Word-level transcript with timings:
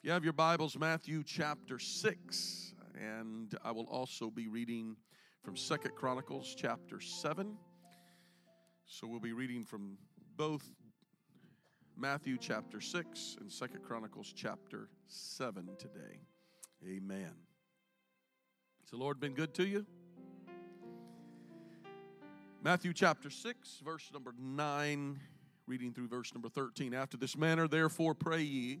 If 0.00 0.06
you 0.06 0.12
have 0.12 0.24
your 0.24 0.32
Bibles, 0.32 0.78
Matthew 0.78 1.22
chapter 1.22 1.78
6, 1.78 2.74
and 2.98 3.54
I 3.62 3.70
will 3.70 3.84
also 3.84 4.30
be 4.30 4.48
reading 4.48 4.96
from 5.42 5.58
Second 5.58 5.94
Chronicles 5.94 6.54
chapter 6.56 7.00
7. 7.00 7.54
So 8.86 9.06
we'll 9.06 9.20
be 9.20 9.34
reading 9.34 9.62
from 9.62 9.98
both 10.38 10.64
Matthew 11.98 12.38
chapter 12.38 12.80
6 12.80 13.36
and 13.42 13.52
Second 13.52 13.82
Chronicles 13.82 14.32
chapter 14.34 14.88
7 15.06 15.68
today. 15.78 16.22
Amen. 16.82 17.34
Has 18.80 18.90
the 18.92 18.96
Lord 18.96 19.20
been 19.20 19.34
good 19.34 19.52
to 19.56 19.66
you? 19.66 19.84
Matthew 22.62 22.94
chapter 22.94 23.28
6, 23.28 23.82
verse 23.84 24.08
number 24.14 24.32
9, 24.38 25.20
reading 25.66 25.92
through 25.92 26.08
verse 26.08 26.32
number 26.32 26.48
13. 26.48 26.94
After 26.94 27.18
this 27.18 27.36
manner, 27.36 27.68
therefore, 27.68 28.14
pray 28.14 28.40
ye. 28.40 28.80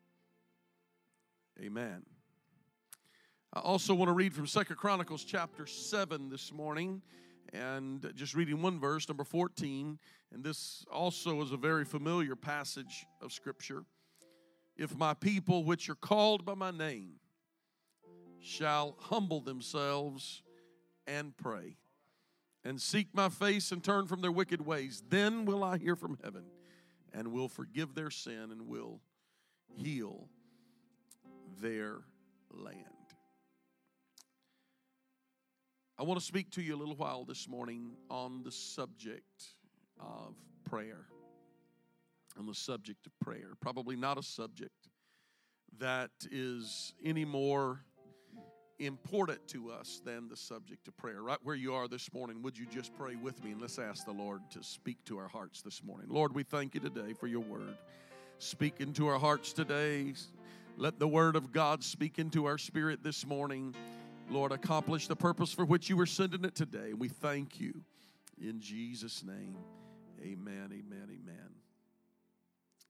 Amen. 1.61 2.01
I 3.53 3.59
also 3.59 3.93
want 3.93 4.09
to 4.09 4.13
read 4.13 4.33
from 4.33 4.47
Second 4.47 4.77
Chronicles 4.77 5.23
chapter 5.23 5.67
7 5.67 6.27
this 6.27 6.51
morning 6.51 7.03
and 7.53 8.11
just 8.15 8.33
reading 8.33 8.63
one 8.63 8.79
verse, 8.79 9.07
number 9.07 9.23
14. 9.23 9.99
And 10.33 10.43
this 10.43 10.83
also 10.91 11.39
is 11.43 11.51
a 11.51 11.57
very 11.57 11.85
familiar 11.85 12.35
passage 12.35 13.05
of 13.21 13.31
Scripture. 13.31 13.83
If 14.75 14.97
my 14.97 15.13
people, 15.13 15.63
which 15.63 15.87
are 15.87 15.95
called 15.95 16.45
by 16.45 16.55
my 16.55 16.71
name, 16.71 17.19
shall 18.39 18.95
humble 18.97 19.41
themselves 19.41 20.41
and 21.05 21.37
pray 21.37 21.77
and 22.63 22.81
seek 22.81 23.09
my 23.13 23.29
face 23.29 23.71
and 23.71 23.83
turn 23.83 24.07
from 24.07 24.21
their 24.21 24.31
wicked 24.31 24.65
ways, 24.65 25.03
then 25.09 25.45
will 25.45 25.63
I 25.63 25.77
hear 25.77 25.95
from 25.95 26.17
heaven 26.23 26.45
and 27.13 27.31
will 27.31 27.49
forgive 27.49 27.93
their 27.93 28.09
sin 28.09 28.49
and 28.51 28.67
will 28.67 28.99
heal 29.75 30.27
their 31.59 31.97
land. 32.51 32.85
I 35.99 36.03
want 36.03 36.19
to 36.19 36.25
speak 36.25 36.49
to 36.51 36.61
you 36.61 36.75
a 36.75 36.79
little 36.79 36.95
while 36.95 37.25
this 37.25 37.47
morning 37.47 37.91
on 38.09 38.43
the 38.43 38.51
subject 38.51 39.43
of 39.99 40.35
prayer. 40.69 41.05
On 42.39 42.45
the 42.45 42.55
subject 42.55 43.05
of 43.05 43.11
prayer. 43.19 43.49
Probably 43.59 43.95
not 43.95 44.17
a 44.17 44.23
subject 44.23 44.89
that 45.79 46.11
is 46.31 46.93
any 47.03 47.25
more 47.25 47.81
important 48.79 49.47
to 49.49 49.71
us 49.71 50.01
than 50.03 50.27
the 50.27 50.35
subject 50.35 50.87
of 50.87 50.97
prayer. 50.97 51.21
Right 51.21 51.37
where 51.43 51.55
you 51.55 51.73
are 51.73 51.87
this 51.87 52.11
morning, 52.13 52.41
would 52.41 52.57
you 52.57 52.65
just 52.65 52.95
pray 52.95 53.15
with 53.15 53.43
me 53.43 53.51
and 53.51 53.61
let's 53.61 53.77
ask 53.77 54.05
the 54.05 54.11
Lord 54.11 54.41
to 54.51 54.63
speak 54.63 54.97
to 55.05 55.17
our 55.17 55.27
hearts 55.27 55.61
this 55.61 55.83
morning. 55.83 56.07
Lord, 56.09 56.33
we 56.33 56.43
thank 56.43 56.73
you 56.73 56.81
today 56.81 57.13
for 57.13 57.27
your 57.27 57.41
word. 57.41 57.77
Speak 58.39 58.79
into 58.79 59.07
our 59.07 59.19
hearts 59.19 59.53
today. 59.53 60.13
Let 60.81 60.97
the 60.97 61.07
word 61.07 61.35
of 61.35 61.51
God 61.51 61.83
speak 61.83 62.17
into 62.17 62.45
our 62.45 62.57
spirit 62.57 63.03
this 63.03 63.23
morning. 63.23 63.75
Lord, 64.31 64.51
accomplish 64.51 65.05
the 65.05 65.15
purpose 65.15 65.53
for 65.53 65.63
which 65.63 65.91
you 65.91 65.95
were 65.95 66.07
sending 66.07 66.43
it 66.43 66.55
today. 66.55 66.89
And 66.89 66.99
we 66.99 67.07
thank 67.07 67.59
you. 67.59 67.83
In 68.41 68.59
Jesus' 68.59 69.23
name, 69.23 69.57
amen, 70.23 70.71
amen, 70.73 71.03
amen. 71.03 71.51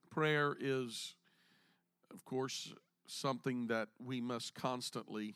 Prayer 0.10 0.56
is, 0.58 1.16
of 2.14 2.24
course, 2.24 2.74
something 3.08 3.68
that 3.68 3.90
we 4.02 4.22
must 4.22 4.56
constantly 4.56 5.36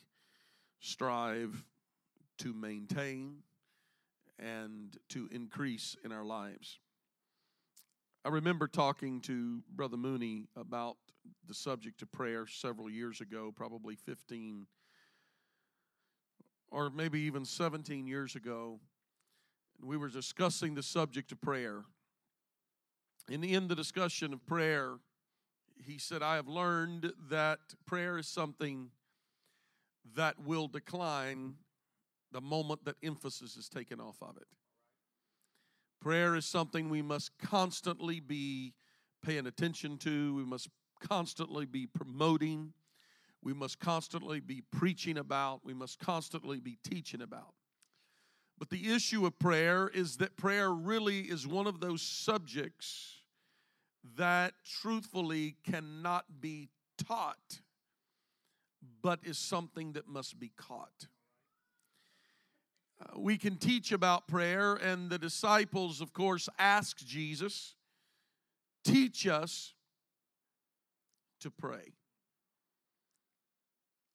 strive 0.80 1.66
to 2.38 2.54
maintain 2.54 3.40
and 4.40 4.96
to 5.10 5.28
increase 5.30 5.98
in 6.06 6.14
our 6.14 6.24
lives. 6.24 6.80
I 8.26 8.30
remember 8.30 8.68
talking 8.68 9.22
to 9.22 9.62
Brother 9.76 9.98
Mooney 9.98 10.48
about 10.56 10.98
the 11.48 11.54
subject 11.54 12.02
of 12.02 12.12
prayer 12.12 12.48
several 12.48 12.90
years 12.90 13.22
ago, 13.22 13.54
probably 13.56 13.96
15 13.96 14.66
or 16.72 16.90
maybe 16.90 17.20
even 17.20 17.46
17 17.46 18.08
years 18.08 18.36
ago. 18.36 18.80
We 19.80 19.96
were 19.96 20.10
discussing 20.10 20.74
the 20.74 20.82
subject 20.82 21.32
of 21.34 21.40
prayer. 21.40 21.84
And 23.30 23.46
in 23.46 23.68
the 23.68 23.76
discussion 23.76 24.34
of 24.34 24.44
prayer, 24.48 24.96
he 25.86 26.00
said, 26.00 26.24
I 26.24 26.34
have 26.34 26.48
learned 26.48 27.14
that 27.30 27.60
prayer 27.86 28.18
is 28.18 28.28
something 28.28 28.90
that 30.16 30.40
will 30.44 30.68
decline 30.68 31.58
the 32.32 32.42
moment 32.42 32.86
that 32.86 32.96
emphasis 33.04 33.56
is 33.56 33.70
taken 33.70 34.00
off 34.00 34.18
of 34.24 34.36
it. 34.38 34.48
Prayer 36.06 36.36
is 36.36 36.46
something 36.46 36.88
we 36.88 37.02
must 37.02 37.32
constantly 37.40 38.20
be 38.20 38.76
paying 39.26 39.48
attention 39.48 39.98
to. 39.98 40.36
We 40.36 40.46
must 40.46 40.70
constantly 41.00 41.66
be 41.66 41.88
promoting. 41.88 42.74
We 43.42 43.54
must 43.54 43.80
constantly 43.80 44.40
be 44.40 44.62
preaching 44.72 45.18
about. 45.18 45.62
We 45.66 45.74
must 45.74 45.98
constantly 45.98 46.60
be 46.60 46.78
teaching 46.88 47.24
about. 47.24 47.56
But 48.60 48.70
the 48.70 48.94
issue 48.94 49.26
of 49.26 49.40
prayer 49.40 49.90
is 49.92 50.18
that 50.18 50.38
prayer 50.38 50.70
really 50.72 51.22
is 51.22 51.48
one 51.48 51.66
of 51.66 51.80
those 51.80 52.04
subjects 52.04 53.22
that 54.16 54.54
truthfully 54.64 55.56
cannot 55.64 56.40
be 56.40 56.70
taught, 57.04 57.62
but 59.02 59.22
is 59.24 59.40
something 59.40 59.94
that 59.94 60.08
must 60.08 60.38
be 60.40 60.52
caught. 60.56 61.08
We 63.16 63.38
can 63.38 63.58
teach 63.58 63.92
about 63.92 64.28
prayer, 64.28 64.76
and 64.76 65.10
the 65.10 65.18
disciples, 65.18 66.02
of 66.02 66.14
course, 66.14 66.48
ask 66.58 66.98
Jesus, 66.98 67.76
teach 68.84 69.28
us 69.28 69.74
to 71.42 71.52
pray. 71.52 71.94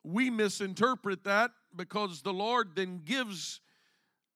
We 0.03 0.29
misinterpret 0.29 1.23
that 1.25 1.51
because 1.75 2.21
the 2.21 2.33
Lord 2.33 2.75
then 2.75 3.01
gives 3.05 3.61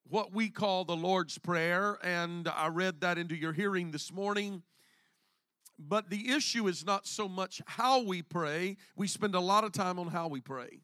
what 0.08 0.32
we 0.32 0.50
call 0.50 0.86
the 0.86 0.96
Lord's 0.96 1.38
Prayer, 1.40 1.98
and 2.04 2.48
I 2.48 2.68
read 2.68 3.02
that 3.02 3.18
into 3.18 3.36
your 3.36 3.54
hearing 3.54 3.92
this 3.92 4.12
morning. 4.12 4.62
But 5.80 6.10
the 6.10 6.30
issue 6.30 6.68
is 6.68 6.86
not 6.86 7.08
so 7.08 7.28
much 7.28 7.62
how 7.66 8.04
we 8.04 8.22
pray, 8.22 8.78
we 8.96 9.08
spend 9.08 9.36
a 9.36 9.40
lot 9.40 9.64
of 9.64 9.72
time 9.72 10.00
on 10.00 10.08
how 10.08 10.28
we 10.28 10.40
pray. 10.40 10.82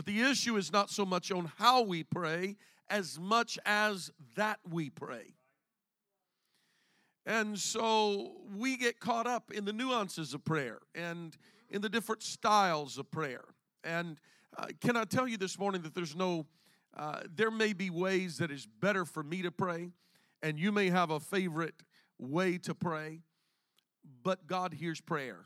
But 0.00 0.06
the 0.06 0.22
issue 0.22 0.56
is 0.56 0.72
not 0.72 0.88
so 0.88 1.04
much 1.04 1.30
on 1.30 1.52
how 1.58 1.82
we 1.82 2.04
pray 2.04 2.56
as 2.88 3.20
much 3.20 3.58
as 3.66 4.10
that 4.34 4.58
we 4.66 4.88
pray. 4.88 5.34
And 7.26 7.58
so 7.58 8.32
we 8.56 8.78
get 8.78 8.98
caught 8.98 9.26
up 9.26 9.52
in 9.52 9.66
the 9.66 9.74
nuances 9.74 10.32
of 10.32 10.42
prayer 10.42 10.78
and 10.94 11.36
in 11.68 11.82
the 11.82 11.90
different 11.90 12.22
styles 12.22 12.96
of 12.96 13.10
prayer. 13.10 13.44
And 13.84 14.18
uh, 14.56 14.68
can 14.80 14.96
I 14.96 15.04
tell 15.04 15.28
you 15.28 15.36
this 15.36 15.58
morning 15.58 15.82
that 15.82 15.94
there's 15.94 16.16
no, 16.16 16.46
uh, 16.96 17.20
there 17.36 17.50
may 17.50 17.74
be 17.74 17.90
ways 17.90 18.38
that 18.38 18.50
is 18.50 18.64
better 18.64 19.04
for 19.04 19.22
me 19.22 19.42
to 19.42 19.50
pray, 19.50 19.90
and 20.42 20.58
you 20.58 20.72
may 20.72 20.88
have 20.88 21.10
a 21.10 21.20
favorite 21.20 21.82
way 22.18 22.56
to 22.56 22.74
pray, 22.74 23.20
but 24.22 24.46
God 24.46 24.72
hears 24.72 25.02
prayer. 25.02 25.40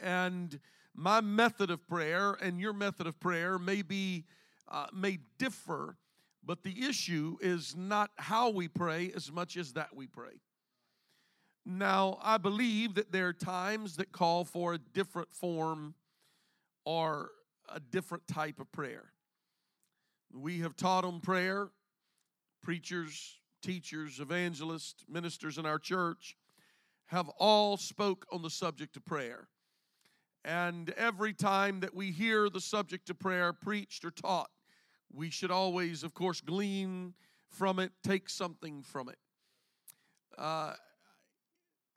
And 0.00 0.60
my 0.94 1.20
method 1.20 1.70
of 1.70 1.86
prayer 1.88 2.32
and 2.32 2.60
your 2.60 2.72
method 2.72 3.06
of 3.06 3.18
prayer 3.18 3.58
may 3.58 3.82
be, 3.82 4.24
uh, 4.68 4.86
may 4.92 5.18
differ 5.38 5.96
but 6.44 6.62
the 6.62 6.84
issue 6.84 7.36
is 7.40 7.76
not 7.76 8.10
how 8.16 8.50
we 8.50 8.68
pray 8.68 9.12
as 9.14 9.30
much 9.30 9.56
as 9.56 9.74
that 9.74 9.94
we 9.94 10.06
pray. 10.06 10.40
Now, 11.64 12.18
I 12.20 12.38
believe 12.38 12.94
that 12.94 13.12
there 13.12 13.28
are 13.28 13.32
times 13.32 13.96
that 13.96 14.10
call 14.10 14.44
for 14.44 14.74
a 14.74 14.78
different 14.78 15.32
form 15.32 15.94
or 16.84 17.30
a 17.68 17.78
different 17.78 18.26
type 18.26 18.58
of 18.58 18.70
prayer. 18.72 19.12
We 20.32 20.60
have 20.60 20.74
taught 20.74 21.04
on 21.04 21.20
prayer, 21.20 21.68
preachers, 22.62 23.38
teachers, 23.62 24.18
evangelists, 24.18 25.04
ministers 25.08 25.58
in 25.58 25.66
our 25.66 25.78
church 25.78 26.36
have 27.06 27.28
all 27.38 27.76
spoke 27.76 28.26
on 28.32 28.42
the 28.42 28.50
subject 28.50 28.96
of 28.96 29.04
prayer. 29.04 29.46
And 30.44 30.90
every 30.90 31.32
time 31.32 31.80
that 31.80 31.94
we 31.94 32.10
hear 32.10 32.50
the 32.50 32.60
subject 32.60 33.10
of 33.10 33.18
prayer 33.18 33.52
preached 33.52 34.04
or 34.04 34.10
taught, 34.10 34.50
we 35.12 35.30
should 35.30 35.50
always, 35.50 36.02
of 36.02 36.14
course, 36.14 36.40
glean 36.40 37.14
from 37.48 37.78
it, 37.78 37.92
take 38.02 38.28
something 38.28 38.82
from 38.82 39.08
it. 39.08 39.18
Uh, 40.36 40.72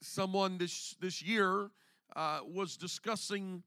someone 0.01 0.57
this 0.57 0.95
this 0.99 1.21
year 1.21 1.71
uh, 2.15 2.39
was 2.45 2.77
discussing 2.77 3.63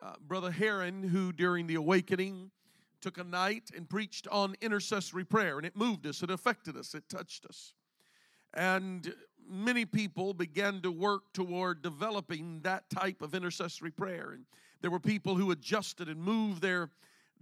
uh, 0.00 0.12
Brother 0.20 0.50
Herring, 0.50 1.02
who 1.02 1.32
during 1.32 1.66
the 1.66 1.74
awakening 1.76 2.50
took 3.00 3.18
a 3.18 3.24
night 3.24 3.70
and 3.76 3.88
preached 3.88 4.28
on 4.28 4.54
intercessory 4.60 5.24
prayer, 5.24 5.56
and 5.56 5.66
it 5.66 5.76
moved 5.76 6.06
us, 6.06 6.22
it 6.22 6.30
affected 6.30 6.76
us, 6.76 6.94
it 6.94 7.08
touched 7.08 7.44
us. 7.46 7.74
And 8.54 9.14
many 9.48 9.84
people 9.84 10.34
began 10.34 10.80
to 10.82 10.90
work 10.90 11.32
toward 11.32 11.82
developing 11.82 12.60
that 12.62 12.88
type 12.90 13.22
of 13.22 13.34
intercessory 13.34 13.90
prayer. 13.90 14.32
And 14.32 14.44
there 14.80 14.90
were 14.90 15.00
people 15.00 15.36
who 15.36 15.50
adjusted 15.50 16.08
and 16.08 16.20
moved 16.20 16.62
their 16.62 16.90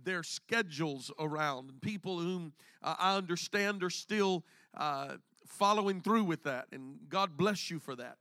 their 0.03 0.23
schedules 0.23 1.11
around, 1.19 1.69
and 1.69 1.81
people 1.83 2.19
whom 2.19 2.55
uh, 2.83 2.95
I 2.99 3.17
understand 3.17 3.83
are 3.83 3.91
still 3.91 4.45
uh, 4.75 5.17
following 5.47 6.01
through 6.01 6.25
with 6.25 6.45
that. 6.45 6.69
And 6.73 6.99
God 7.11 7.37
bless 7.37 7.71
you 7.71 7.79
for 7.79 7.95
that. 7.97 8.17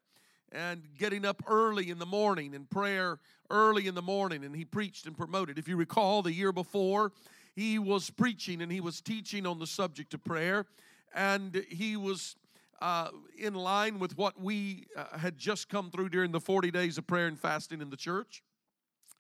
And 0.51 0.83
getting 0.97 1.25
up 1.25 1.41
early 1.47 1.89
in 1.89 1.99
the 1.99 2.05
morning 2.05 2.55
and 2.55 2.69
prayer 2.69 3.19
early 3.49 3.87
in 3.87 3.95
the 3.95 4.01
morning, 4.01 4.43
and 4.43 4.55
he 4.55 4.65
preached 4.65 5.05
and 5.05 5.17
promoted. 5.17 5.57
If 5.57 5.67
you 5.67 5.77
recall, 5.77 6.21
the 6.21 6.33
year 6.33 6.51
before, 6.51 7.11
he 7.55 7.79
was 7.79 8.09
preaching 8.09 8.61
and 8.61 8.71
he 8.71 8.81
was 8.81 9.01
teaching 9.01 9.45
on 9.45 9.59
the 9.59 9.67
subject 9.67 10.13
of 10.13 10.23
prayer, 10.23 10.65
and 11.13 11.65
he 11.69 11.97
was 11.97 12.35
uh, 12.81 13.09
in 13.37 13.53
line 13.53 13.99
with 13.99 14.17
what 14.17 14.39
we 14.39 14.85
uh, 14.95 15.17
had 15.17 15.37
just 15.37 15.69
come 15.69 15.91
through 15.91 16.09
during 16.09 16.31
the 16.31 16.39
40 16.39 16.71
days 16.71 16.97
of 16.97 17.07
prayer 17.07 17.27
and 17.27 17.39
fasting 17.39 17.81
in 17.81 17.89
the 17.89 17.97
church. 17.97 18.43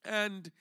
And 0.05 0.51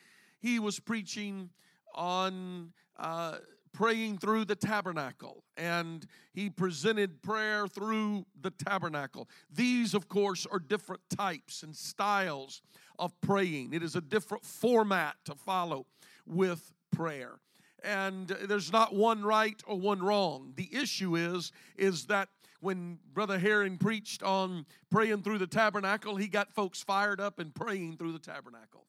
he 0.40 0.58
was 0.58 0.80
preaching 0.80 1.50
on 1.94 2.72
uh, 2.98 3.36
praying 3.72 4.18
through 4.18 4.44
the 4.44 4.56
tabernacle, 4.56 5.44
and 5.56 6.06
he 6.32 6.50
presented 6.50 7.22
prayer 7.22 7.68
through 7.68 8.26
the 8.40 8.50
tabernacle. 8.50 9.28
These, 9.54 9.94
of 9.94 10.08
course, 10.08 10.46
are 10.50 10.58
different 10.58 11.02
types 11.16 11.62
and 11.62 11.74
styles 11.74 12.62
of 12.98 13.18
praying, 13.20 13.72
it 13.72 13.82
is 13.82 13.94
a 13.94 14.00
different 14.00 14.44
format 14.44 15.14
to 15.24 15.34
follow 15.36 15.86
with 16.26 16.72
prayer 16.90 17.38
and 17.84 18.28
there's 18.28 18.72
not 18.72 18.94
one 18.94 19.22
right 19.22 19.62
or 19.66 19.78
one 19.78 20.02
wrong 20.02 20.52
the 20.56 20.68
issue 20.72 21.16
is 21.16 21.52
is 21.76 22.06
that 22.06 22.28
when 22.60 22.98
Brother 23.12 23.38
Herring 23.38 23.78
preached 23.78 24.22
on 24.22 24.66
praying 24.90 25.22
through 25.22 25.38
the 25.38 25.46
tabernacle, 25.46 26.16
he 26.16 26.28
got 26.28 26.52
folks 26.52 26.82
fired 26.82 27.20
up 27.20 27.38
and 27.38 27.54
praying 27.54 27.96
through 27.96 28.12
the 28.12 28.18
tabernacle. 28.18 28.86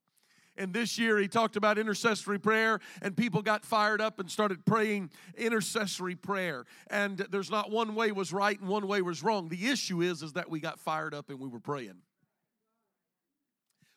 And 0.57 0.73
this 0.73 0.99
year 0.99 1.17
he 1.17 1.29
talked 1.29 1.55
about 1.55 1.77
intercessory 1.77 2.37
prayer, 2.37 2.81
and 3.01 3.15
people 3.15 3.41
got 3.41 3.63
fired 3.63 4.01
up 4.01 4.19
and 4.19 4.29
started 4.29 4.65
praying 4.65 5.09
intercessory 5.37 6.15
prayer. 6.15 6.65
And 6.89 7.17
there's 7.17 7.49
not 7.49 7.71
one 7.71 7.95
way 7.95 8.11
was 8.11 8.33
right 8.33 8.59
and 8.59 8.67
one 8.67 8.87
way 8.87 9.01
was 9.01 9.23
wrong. 9.23 9.47
The 9.47 9.69
issue 9.69 10.01
is, 10.01 10.21
is 10.21 10.33
that 10.33 10.49
we 10.49 10.59
got 10.59 10.79
fired 10.79 11.13
up 11.13 11.29
and 11.29 11.39
we 11.39 11.47
were 11.47 11.61
praying. 11.61 12.01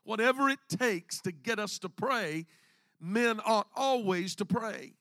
Whatever 0.04 0.48
it 0.48 0.60
takes 0.68 1.20
to 1.22 1.32
get 1.32 1.58
us 1.58 1.80
to 1.80 1.88
pray, 1.88 2.46
men 3.00 3.40
ought 3.44 3.68
always 3.74 4.36
to 4.36 4.44
pray. 4.44 4.94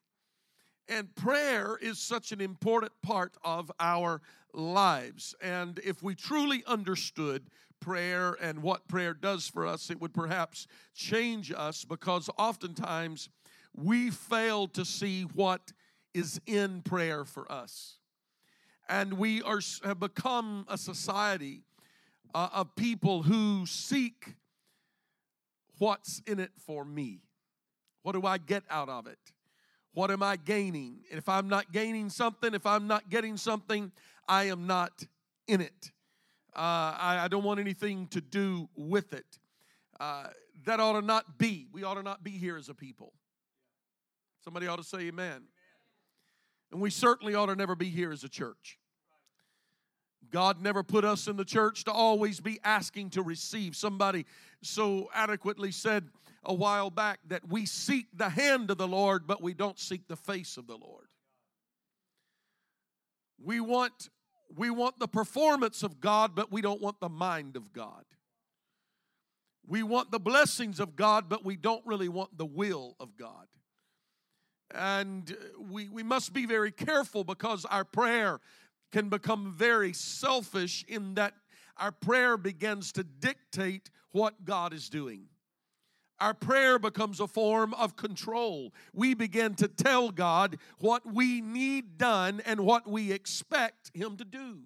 And 0.87 1.13
prayer 1.15 1.77
is 1.81 1.99
such 1.99 2.31
an 2.31 2.41
important 2.41 2.91
part 3.01 3.37
of 3.43 3.71
our 3.79 4.21
lives. 4.53 5.35
And 5.41 5.79
if 5.83 6.03
we 6.03 6.15
truly 6.15 6.63
understood 6.67 7.43
prayer 7.79 8.37
and 8.41 8.61
what 8.61 8.87
prayer 8.87 9.13
does 9.13 9.47
for 9.47 9.65
us, 9.65 9.89
it 9.89 9.99
would 9.99 10.13
perhaps 10.13 10.67
change 10.93 11.51
us 11.55 11.85
because 11.85 12.29
oftentimes 12.37 13.29
we 13.75 14.11
fail 14.11 14.67
to 14.67 14.85
see 14.85 15.23
what 15.23 15.71
is 16.13 16.39
in 16.45 16.81
prayer 16.81 17.25
for 17.25 17.51
us. 17.51 17.97
And 18.89 19.13
we 19.13 19.41
are, 19.41 19.61
have 19.83 19.99
become 19.99 20.65
a 20.67 20.77
society 20.77 21.63
uh, 22.33 22.49
of 22.53 22.75
people 22.75 23.23
who 23.23 23.65
seek 23.65 24.35
what's 25.77 26.21
in 26.27 26.39
it 26.39 26.51
for 26.57 26.83
me. 26.83 27.21
What 28.03 28.13
do 28.13 28.25
I 28.25 28.37
get 28.37 28.63
out 28.69 28.89
of 28.89 29.07
it? 29.07 29.19
What 29.93 30.11
am 30.11 30.23
I 30.23 30.38
gaining? 30.38 30.99
And 31.09 31.17
if 31.17 31.27
I'm 31.27 31.49
not 31.49 31.71
gaining 31.71 32.09
something, 32.09 32.53
if 32.53 32.65
I'm 32.65 32.88
not 32.88 33.09
getting 33.09 33.38
something, 33.38 33.91
I 34.27 34.45
am 34.45 34.67
not 34.67 35.05
in 35.47 35.61
it. 35.61 35.91
Uh, 36.55 36.95
I, 36.97 37.19
I, 37.23 37.27
don't 37.27 37.43
want 37.43 37.59
anything 37.59 38.07
to 38.07 38.19
do 38.19 38.69
with 38.75 39.13
it. 39.13 39.25
Uh, 39.99 40.27
that 40.65 40.79
ought 40.79 40.99
to 40.99 41.01
not 41.01 41.38
be. 41.38 41.67
We 41.71 41.83
ought 41.83 41.93
to 41.93 42.03
not 42.03 42.23
be 42.23 42.31
here 42.31 42.57
as 42.57 42.67
a 42.67 42.73
people. 42.73 43.13
Somebody 44.43 44.67
ought 44.67 44.77
to 44.77 44.83
say 44.83 44.99
amen. 44.99 45.25
amen. 45.25 45.41
And 46.73 46.81
we 46.81 46.89
certainly 46.89 47.35
ought 47.35 47.45
to 47.45 47.55
never 47.55 47.75
be 47.75 47.89
here 47.89 48.11
as 48.11 48.23
a 48.23 48.29
church. 48.29 48.79
God 50.31 50.61
never 50.61 50.83
put 50.83 51.05
us 51.05 51.27
in 51.27 51.35
the 51.35 51.45
church 51.45 51.83
to 51.85 51.91
always 51.91 52.39
be 52.39 52.59
asking 52.63 53.11
to 53.11 53.21
receive. 53.21 53.75
Somebody 53.75 54.25
so 54.61 55.09
adequately 55.13 55.71
said, 55.71 56.09
a 56.43 56.53
while 56.53 56.89
back 56.89 57.19
that 57.27 57.47
we 57.47 57.65
seek 57.65 58.07
the 58.15 58.29
hand 58.29 58.71
of 58.71 58.77
the 58.77 58.87
Lord, 58.87 59.27
but 59.27 59.41
we 59.41 59.53
don't 59.53 59.79
seek 59.79 60.07
the 60.07 60.15
face 60.15 60.57
of 60.57 60.67
the 60.67 60.77
Lord. 60.77 61.05
We 63.43 63.59
want, 63.59 64.09
we 64.55 64.69
want 64.69 64.99
the 64.99 65.07
performance 65.07 65.83
of 65.83 65.99
God, 65.99 66.35
but 66.35 66.51
we 66.51 66.61
don't 66.61 66.81
want 66.81 66.99
the 66.99 67.09
mind 67.09 67.55
of 67.55 67.73
God. 67.73 68.05
We 69.67 69.83
want 69.83 70.11
the 70.11 70.19
blessings 70.19 70.79
of 70.79 70.95
God, 70.95 71.29
but 71.29 71.45
we 71.45 71.55
don't 71.55 71.85
really 71.85 72.09
want 72.09 72.37
the 72.37 72.45
will 72.45 72.95
of 72.99 73.15
God. 73.15 73.47
And 74.73 75.35
we, 75.59 75.89
we 75.89 76.01
must 76.01 76.33
be 76.33 76.45
very 76.45 76.71
careful 76.71 77.23
because 77.23 77.65
our 77.65 77.83
prayer 77.83 78.39
can 78.91 79.09
become 79.09 79.51
very 79.51 79.93
selfish 79.93 80.83
in 80.88 81.15
that 81.15 81.33
our 81.77 81.91
prayer 81.91 82.38
begins 82.38 82.91
to 82.91 83.03
dictate 83.03 83.89
what 84.11 84.45
God 84.45 84.73
is 84.73 84.89
doing 84.89 85.27
our 86.21 86.35
prayer 86.35 86.77
becomes 86.77 87.19
a 87.19 87.27
form 87.27 87.73
of 87.73 87.95
control. 87.95 88.73
We 88.93 89.15
begin 89.15 89.55
to 89.55 89.67
tell 89.67 90.11
God 90.11 90.57
what 90.77 91.03
we 91.03 91.41
need 91.41 91.97
done 91.97 92.41
and 92.45 92.61
what 92.61 92.88
we 92.88 93.11
expect 93.11 93.91
Him 93.95 94.17
to 94.17 94.23
do. 94.23 94.59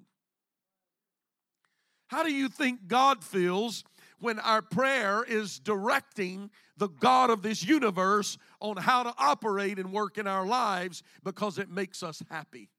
How 2.07 2.23
do 2.23 2.31
you 2.31 2.49
think 2.49 2.87
God 2.87 3.23
feels 3.23 3.83
when 4.19 4.37
our 4.39 4.61
prayer 4.61 5.23
is 5.23 5.57
directing 5.59 6.51
the 6.77 6.89
God 6.89 7.29
of 7.29 7.41
this 7.41 7.63
universe 7.63 8.37
on 8.59 8.75
how 8.75 9.03
to 9.03 9.13
operate 9.17 9.79
and 9.79 9.93
work 9.93 10.17
in 10.17 10.27
our 10.27 10.45
lives 10.45 11.03
because 11.23 11.57
it 11.57 11.69
makes 11.69 12.03
us 12.03 12.21
happy? 12.29 12.69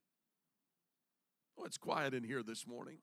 Oh, 1.58 1.64
it's 1.64 1.79
quiet 1.79 2.14
in 2.14 2.25
here 2.25 2.43
this 2.43 2.67
morning. 2.67 2.98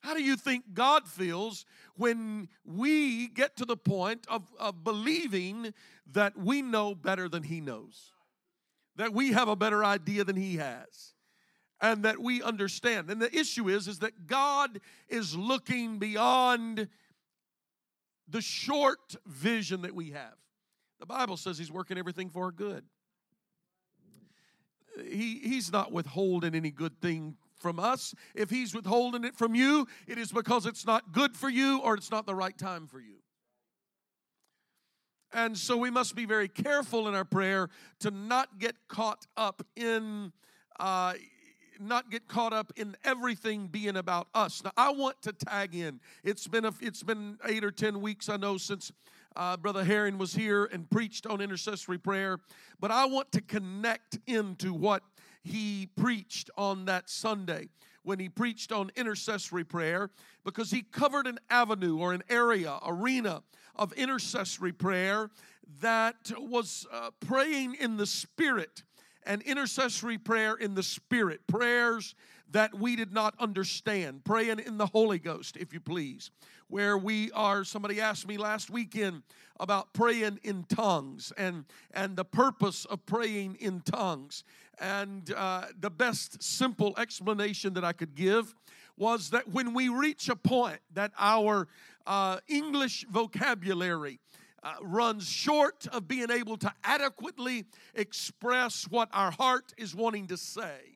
How 0.00 0.12
do 0.12 0.22
you 0.22 0.36
think 0.36 0.74
God 0.74 1.08
feels 1.08 1.64
when 1.96 2.48
we 2.62 3.28
get 3.28 3.56
to 3.56 3.64
the 3.64 3.76
point 3.76 4.26
of, 4.28 4.42
of 4.60 4.84
believing 4.84 5.72
that 6.12 6.36
we 6.36 6.60
know 6.60 6.94
better 6.94 7.26
than 7.26 7.42
He 7.42 7.62
knows? 7.62 8.12
That 8.96 9.14
we 9.14 9.32
have 9.32 9.48
a 9.48 9.56
better 9.56 9.82
idea 9.82 10.24
than 10.24 10.36
He 10.36 10.56
has? 10.56 11.14
And 11.80 12.04
that 12.04 12.18
we 12.18 12.42
understand. 12.42 13.10
And 13.10 13.20
the 13.20 13.34
issue 13.34 13.70
is, 13.70 13.88
is 13.88 14.00
that 14.00 14.26
God 14.26 14.78
is 15.08 15.34
looking 15.34 15.98
beyond 15.98 16.88
the 18.28 18.42
short 18.42 19.16
vision 19.26 19.82
that 19.82 19.94
we 19.94 20.10
have. 20.10 20.34
The 21.00 21.06
Bible 21.06 21.38
says 21.38 21.56
He's 21.56 21.72
working 21.72 21.96
everything 21.96 22.28
for 22.28 22.44
our 22.44 22.52
good. 22.52 22.84
He, 25.14 25.38
he's 25.38 25.72
not 25.72 25.92
withholding 25.92 26.54
any 26.54 26.70
good 26.70 27.00
thing 27.00 27.36
from 27.56 27.80
us. 27.80 28.14
If 28.34 28.50
He's 28.50 28.74
withholding 28.74 29.24
it 29.24 29.36
from 29.36 29.54
you, 29.54 29.86
it 30.06 30.18
is 30.18 30.32
because 30.32 30.66
it's 30.66 30.86
not 30.86 31.12
good 31.12 31.36
for 31.36 31.48
you 31.48 31.80
or 31.80 31.94
it's 31.94 32.10
not 32.10 32.26
the 32.26 32.34
right 32.34 32.56
time 32.56 32.86
for 32.86 33.00
you. 33.00 33.16
And 35.32 35.58
so 35.58 35.76
we 35.76 35.90
must 35.90 36.14
be 36.14 36.26
very 36.26 36.48
careful 36.48 37.08
in 37.08 37.14
our 37.14 37.24
prayer 37.24 37.68
to 38.00 38.10
not 38.10 38.58
get 38.58 38.76
caught 38.88 39.26
up 39.36 39.66
in. 39.76 40.32
Uh, 40.78 41.14
not 41.80 42.08
get 42.08 42.28
caught 42.28 42.52
up 42.52 42.72
in 42.76 42.96
everything 43.02 43.66
being 43.66 43.96
about 43.96 44.28
us. 44.32 44.62
Now, 44.62 44.70
I 44.76 44.92
want 44.92 45.20
to 45.22 45.32
tag 45.32 45.74
in. 45.74 45.98
It's 46.22 46.46
been 46.46 46.64
a, 46.64 46.72
it's 46.80 47.02
been 47.02 47.36
eight 47.48 47.64
or 47.64 47.72
ten 47.72 48.00
weeks, 48.00 48.28
I 48.28 48.36
know, 48.36 48.58
since 48.58 48.92
uh, 49.36 49.56
Brother 49.56 49.84
Herring 49.84 50.18
was 50.18 50.34
here 50.34 50.64
and 50.66 50.88
preached 50.88 51.26
on 51.26 51.40
intercessory 51.40 51.98
prayer. 51.98 52.38
But 52.80 52.90
I 52.90 53.06
want 53.06 53.32
to 53.32 53.40
connect 53.40 54.18
into 54.26 54.72
what 54.72 55.02
he 55.42 55.88
preached 55.96 56.50
on 56.56 56.86
that 56.86 57.10
Sunday 57.10 57.68
when 58.02 58.18
he 58.18 58.28
preached 58.28 58.70
on 58.70 58.90
intercessory 58.96 59.64
prayer 59.64 60.10
because 60.44 60.70
he 60.70 60.82
covered 60.82 61.26
an 61.26 61.38
avenue 61.50 61.98
or 61.98 62.12
an 62.12 62.22
area, 62.28 62.78
arena 62.86 63.42
of 63.76 63.92
intercessory 63.94 64.72
prayer 64.72 65.30
that 65.80 66.30
was 66.38 66.86
uh, 66.92 67.10
praying 67.20 67.74
in 67.74 67.96
the 67.96 68.06
Spirit 68.06 68.82
and 69.26 69.42
intercessory 69.42 70.18
prayer 70.18 70.54
in 70.54 70.74
the 70.74 70.82
Spirit, 70.82 71.46
prayers 71.46 72.14
that 72.50 72.74
we 72.74 72.96
did 72.96 73.12
not 73.12 73.34
understand, 73.38 74.24
praying 74.24 74.60
in 74.60 74.78
the 74.78 74.86
Holy 74.86 75.18
Ghost, 75.18 75.56
if 75.56 75.72
you 75.72 75.80
please, 75.80 76.30
where 76.68 76.96
we 76.96 77.30
are. 77.32 77.64
Somebody 77.64 78.00
asked 78.00 78.28
me 78.28 78.36
last 78.36 78.70
weekend 78.70 79.22
about 79.58 79.92
praying 79.92 80.38
in 80.42 80.64
tongues 80.64 81.32
and, 81.36 81.64
and 81.92 82.16
the 82.16 82.24
purpose 82.24 82.84
of 82.84 83.04
praying 83.06 83.56
in 83.60 83.80
tongues. 83.80 84.44
And 84.78 85.32
uh, 85.32 85.66
the 85.78 85.90
best 85.90 86.42
simple 86.42 86.94
explanation 86.98 87.74
that 87.74 87.84
I 87.84 87.92
could 87.92 88.14
give 88.14 88.54
was 88.96 89.30
that 89.30 89.48
when 89.48 89.74
we 89.74 89.88
reach 89.88 90.28
a 90.28 90.36
point 90.36 90.80
that 90.92 91.12
our 91.18 91.68
uh, 92.06 92.38
English 92.48 93.04
vocabulary 93.10 94.20
uh, 94.62 94.74
runs 94.82 95.28
short 95.28 95.86
of 95.88 96.08
being 96.08 96.30
able 96.30 96.56
to 96.56 96.72
adequately 96.82 97.66
express 97.94 98.84
what 98.88 99.08
our 99.12 99.30
heart 99.30 99.74
is 99.76 99.94
wanting 99.94 100.26
to 100.28 100.36
say, 100.36 100.93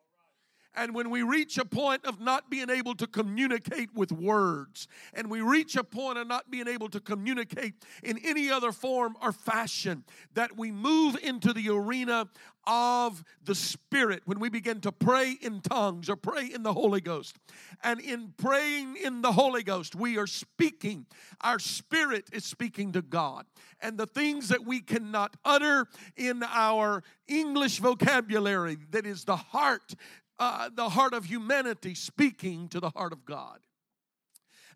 and 0.74 0.94
when 0.94 1.10
we 1.10 1.22
reach 1.22 1.58
a 1.58 1.64
point 1.64 2.04
of 2.04 2.20
not 2.20 2.50
being 2.50 2.70
able 2.70 2.94
to 2.96 3.06
communicate 3.06 3.94
with 3.94 4.12
words, 4.12 4.86
and 5.14 5.30
we 5.30 5.40
reach 5.40 5.76
a 5.76 5.84
point 5.84 6.18
of 6.18 6.26
not 6.26 6.50
being 6.50 6.68
able 6.68 6.88
to 6.90 7.00
communicate 7.00 7.74
in 8.02 8.18
any 8.24 8.50
other 8.50 8.70
form 8.72 9.16
or 9.20 9.32
fashion, 9.32 10.04
that 10.34 10.56
we 10.56 10.70
move 10.70 11.16
into 11.22 11.52
the 11.52 11.68
arena 11.68 12.28
of 12.66 13.24
the 13.42 13.54
Spirit 13.54 14.22
when 14.26 14.38
we 14.38 14.50
begin 14.50 14.80
to 14.82 14.92
pray 14.92 15.36
in 15.40 15.60
tongues 15.62 16.10
or 16.10 16.16
pray 16.16 16.50
in 16.52 16.62
the 16.62 16.72
Holy 16.72 17.00
Ghost. 17.00 17.36
And 17.82 17.98
in 18.00 18.34
praying 18.36 18.96
in 19.02 19.22
the 19.22 19.32
Holy 19.32 19.62
Ghost, 19.62 19.94
we 19.94 20.18
are 20.18 20.26
speaking. 20.26 21.06
Our 21.40 21.58
spirit 21.58 22.28
is 22.32 22.44
speaking 22.44 22.92
to 22.92 23.02
God. 23.02 23.46
And 23.80 23.96
the 23.96 24.06
things 24.06 24.48
that 24.48 24.66
we 24.66 24.80
cannot 24.80 25.34
utter 25.44 25.86
in 26.16 26.42
our 26.42 27.02
English 27.26 27.78
vocabulary, 27.78 28.76
that 28.90 29.06
is 29.06 29.24
the 29.24 29.36
heart 29.36 29.94
uh, 30.38 30.70
the 30.74 30.90
heart 30.90 31.14
of 31.14 31.26
humanity 31.26 31.94
speaking 31.94 32.68
to 32.68 32.80
the 32.80 32.90
heart 32.90 33.12
of 33.12 33.24
God. 33.24 33.60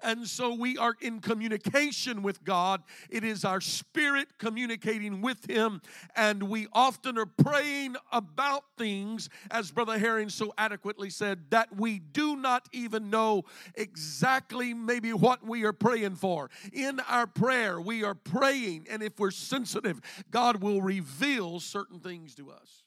And 0.03 0.27
so 0.27 0.55
we 0.55 0.77
are 0.79 0.97
in 1.01 1.21
communication 1.21 2.23
with 2.23 2.43
God. 2.43 2.83
It 3.09 3.23
is 3.23 3.45
our 3.45 3.61
spirit 3.61 4.37
communicating 4.39 5.23
with 5.23 5.49
Him. 5.49 5.81
And 6.17 6.45
we 6.45 6.67
often 6.73 7.17
are 7.19 7.27
praying 7.27 7.97
about 8.11 8.65
things, 8.77 9.29
as 9.51 9.71
Brother 9.71 9.99
Herring 9.99 10.29
so 10.29 10.53
adequately 10.59 11.09
said, 11.09 11.51
that 11.51 11.77
we 11.77 12.01
do 12.01 12.37
not 12.37 12.69
even 12.73 13.11
know 13.11 13.45
exactly 13.77 14.75
maybe 14.75 15.13
what 15.13 15.47
we 15.47 15.65
are 15.65 15.73
praying 15.73 16.17
for. 16.17 16.51
In 16.73 16.99
our 17.09 17.27
prayer, 17.27 17.81
we 17.81 18.03
are 18.03 18.15
praying, 18.17 18.87
and 18.91 19.03
if 19.03 19.19
we're 19.19 19.31
sensitive, 19.31 20.01
God 20.31 20.63
will 20.63 20.83
reveal 20.83 21.61
certain 21.61 22.01
things 22.01 22.35
to 22.35 22.51
us. 22.51 22.82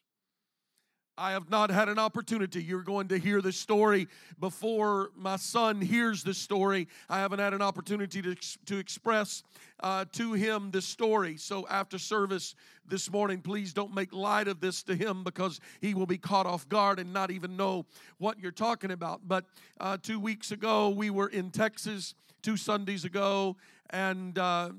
I 1.17 1.31
have 1.31 1.49
not 1.49 1.69
had 1.69 1.87
an 1.87 1.97
opportunity. 1.97 2.61
You're 2.61 2.81
going 2.81 3.07
to 3.07 3.17
hear 3.17 3.41
this 3.41 3.55
story 3.55 4.09
before 4.39 5.11
my 5.15 5.37
son 5.37 5.79
hears 5.79 6.23
this 6.23 6.37
story. 6.37 6.89
I 7.09 7.19
haven't 7.19 7.39
had 7.39 7.53
an 7.53 7.61
opportunity 7.61 8.21
to, 8.21 8.35
to 8.65 8.77
express 8.77 9.43
uh, 9.79 10.05
to 10.13 10.33
him 10.33 10.71
this 10.71 10.85
story. 10.85 11.37
So 11.37 11.65
after 11.69 11.97
service 11.97 12.55
this 12.85 13.09
morning, 13.09 13.39
please 13.39 13.71
don't 13.71 13.95
make 13.95 14.11
light 14.11 14.49
of 14.49 14.59
this 14.59 14.83
to 14.83 14.95
him 14.95 15.23
because 15.23 15.61
he 15.79 15.93
will 15.93 16.05
be 16.05 16.17
caught 16.17 16.45
off 16.45 16.67
guard 16.67 16.99
and 16.99 17.13
not 17.13 17.31
even 17.31 17.55
know 17.55 17.85
what 18.17 18.37
you're 18.37 18.51
talking 18.51 18.91
about. 18.91 19.21
But 19.25 19.45
uh, 19.79 19.97
two 20.01 20.19
weeks 20.19 20.51
ago, 20.51 20.89
we 20.89 21.11
were 21.11 21.29
in 21.29 21.49
Texas, 21.49 22.13
two 22.41 22.57
Sundays 22.57 23.05
ago, 23.05 23.55
and 23.89 24.37
uh, 24.37 24.71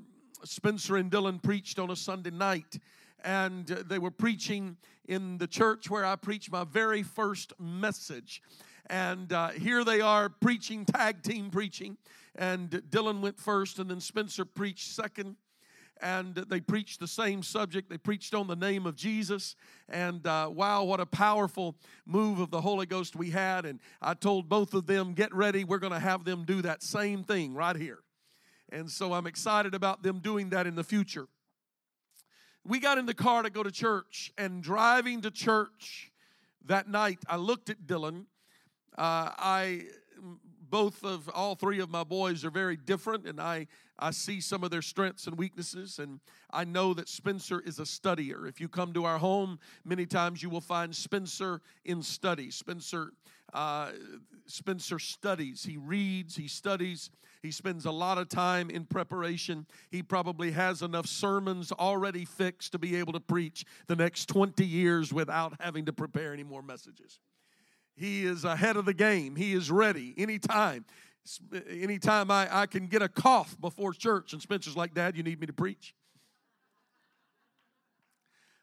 Spencer 0.44 0.98
and 0.98 1.10
Dylan 1.10 1.42
preached 1.42 1.78
on 1.78 1.90
a 1.90 1.96
Sunday 1.96 2.30
night 2.30 2.78
and 3.24 3.66
they 3.66 3.98
were 3.98 4.10
preaching 4.10 4.76
in 5.06 5.38
the 5.38 5.46
church 5.46 5.88
where 5.88 6.04
I 6.04 6.16
preached 6.16 6.50
my 6.50 6.64
very 6.64 7.02
first 7.02 7.52
message. 7.58 8.42
And 8.88 9.32
uh, 9.32 9.48
here 9.50 9.84
they 9.84 10.00
are 10.00 10.28
preaching, 10.28 10.84
tag 10.84 11.22
team 11.22 11.50
preaching. 11.50 11.96
And 12.34 12.70
Dylan 12.70 13.20
went 13.20 13.38
first, 13.38 13.78
and 13.78 13.90
then 13.90 14.00
Spencer 14.00 14.44
preached 14.44 14.92
second. 14.92 15.36
And 16.02 16.34
they 16.34 16.60
preached 16.60 17.00
the 17.00 17.08
same 17.08 17.42
subject. 17.42 17.88
They 17.88 17.96
preached 17.96 18.34
on 18.34 18.48
the 18.48 18.54
name 18.54 18.84
of 18.84 18.96
Jesus. 18.96 19.56
And 19.88 20.26
uh, 20.26 20.50
wow, 20.52 20.84
what 20.84 21.00
a 21.00 21.06
powerful 21.06 21.74
move 22.04 22.38
of 22.38 22.50
the 22.50 22.60
Holy 22.60 22.84
Ghost 22.84 23.16
we 23.16 23.30
had. 23.30 23.64
And 23.64 23.80
I 24.02 24.12
told 24.12 24.48
both 24.48 24.74
of 24.74 24.86
them, 24.86 25.14
get 25.14 25.34
ready. 25.34 25.64
We're 25.64 25.78
going 25.78 25.94
to 25.94 25.98
have 25.98 26.24
them 26.24 26.44
do 26.44 26.60
that 26.62 26.82
same 26.82 27.24
thing 27.24 27.54
right 27.54 27.76
here. 27.76 28.00
And 28.68 28.90
so 28.90 29.14
I'm 29.14 29.26
excited 29.26 29.74
about 29.74 30.02
them 30.02 30.18
doing 30.18 30.50
that 30.50 30.66
in 30.66 30.74
the 30.74 30.84
future 30.84 31.28
we 32.66 32.80
got 32.80 32.98
in 32.98 33.06
the 33.06 33.14
car 33.14 33.42
to 33.42 33.50
go 33.50 33.62
to 33.62 33.70
church, 33.70 34.32
and 34.36 34.62
driving 34.62 35.22
to 35.22 35.30
church 35.30 36.10
that 36.66 36.88
night, 36.88 37.18
I 37.28 37.36
looked 37.36 37.70
at 37.70 37.86
Dylan. 37.86 38.26
Uh, 38.98 39.30
I 39.38 39.82
both 40.68 41.04
of 41.04 41.30
all 41.32 41.54
three 41.54 41.78
of 41.78 41.90
my 41.90 42.02
boys 42.02 42.44
are 42.44 42.50
very 42.50 42.76
different, 42.76 43.26
and 43.26 43.40
I 43.40 43.68
I 43.98 44.10
see 44.10 44.40
some 44.40 44.64
of 44.64 44.70
their 44.70 44.82
strengths 44.82 45.26
and 45.26 45.38
weaknesses, 45.38 45.98
and 45.98 46.20
I 46.50 46.64
know 46.64 46.92
that 46.94 47.08
Spencer 47.08 47.60
is 47.60 47.78
a 47.78 47.84
studier. 47.84 48.48
If 48.48 48.60
you 48.60 48.68
come 48.68 48.92
to 48.94 49.04
our 49.04 49.18
home, 49.18 49.58
many 49.84 50.06
times 50.06 50.42
you 50.42 50.50
will 50.50 50.60
find 50.60 50.94
Spencer 50.94 51.60
in 51.84 52.02
study. 52.02 52.50
Spencer 52.50 53.12
uh, 53.54 53.92
Spencer 54.46 54.98
studies. 54.98 55.64
He 55.64 55.76
reads. 55.76 56.36
He 56.36 56.48
studies. 56.48 57.10
He 57.46 57.52
spends 57.52 57.84
a 57.84 57.92
lot 57.92 58.18
of 58.18 58.28
time 58.28 58.70
in 58.70 58.86
preparation. 58.86 59.66
He 59.88 60.02
probably 60.02 60.50
has 60.50 60.82
enough 60.82 61.06
sermons 61.06 61.70
already 61.70 62.24
fixed 62.24 62.72
to 62.72 62.78
be 62.80 62.96
able 62.96 63.12
to 63.12 63.20
preach 63.20 63.64
the 63.86 63.94
next 63.94 64.26
20 64.26 64.66
years 64.66 65.12
without 65.12 65.52
having 65.60 65.84
to 65.84 65.92
prepare 65.92 66.32
any 66.32 66.42
more 66.42 66.60
messages. 66.60 67.20
He 67.94 68.24
is 68.24 68.42
ahead 68.42 68.76
of 68.76 68.84
the 68.84 68.92
game. 68.92 69.36
He 69.36 69.52
is 69.52 69.70
ready 69.70 70.12
anytime. 70.18 70.86
Anytime 71.70 72.32
I, 72.32 72.48
I 72.50 72.66
can 72.66 72.88
get 72.88 73.00
a 73.00 73.08
cough 73.08 73.56
before 73.60 73.92
church, 73.92 74.32
and 74.32 74.42
Spencer's 74.42 74.76
like, 74.76 74.92
Dad, 74.92 75.16
you 75.16 75.22
need 75.22 75.38
me 75.40 75.46
to 75.46 75.52
preach? 75.52 75.94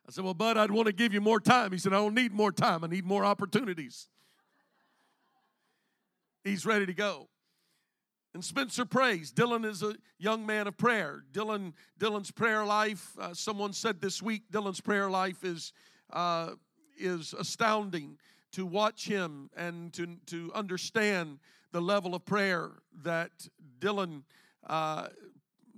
I 0.06 0.12
said, 0.12 0.26
Well, 0.26 0.34
Bud, 0.34 0.58
I'd 0.58 0.72
want 0.72 0.88
to 0.88 0.94
give 0.94 1.14
you 1.14 1.22
more 1.22 1.40
time. 1.40 1.72
He 1.72 1.78
said, 1.78 1.94
I 1.94 1.98
don't 2.00 2.16
need 2.16 2.34
more 2.34 2.52
time, 2.52 2.84
I 2.84 2.88
need 2.88 3.06
more 3.06 3.24
opportunities. 3.24 4.10
He's 6.44 6.66
ready 6.66 6.86
to 6.86 6.94
go. 6.94 7.30
And 8.34 8.44
Spencer 8.44 8.84
prays. 8.84 9.32
Dylan 9.32 9.64
is 9.64 9.84
a 9.84 9.96
young 10.18 10.46
man 10.46 10.68
of 10.68 10.76
prayer. 10.76 11.24
Dylan, 11.32 11.74
Dylan's 12.00 12.32
prayer 12.32 12.66
life. 12.66 13.16
Uh, 13.20 13.34
someone 13.34 13.74
said 13.74 14.02
this 14.02 14.24
week, 14.24 14.44
Dylan's 14.52 14.82
prayer 14.82 15.10
life 15.10 15.44
is 15.44 15.72
uh, 16.12 16.52
is 16.98 17.34
astounding 17.34 18.18
to 18.52 18.66
watch 18.66 19.06
him 19.06 19.50
and 19.56 19.94
to 19.94 20.18
to 20.28 20.52
understand 20.56 21.40
the 21.72 21.82
level 21.82 22.16
of 22.16 22.26
prayer 22.26 22.72
that 23.04 23.32
Dylan 23.80 24.24
uh, 24.68 25.08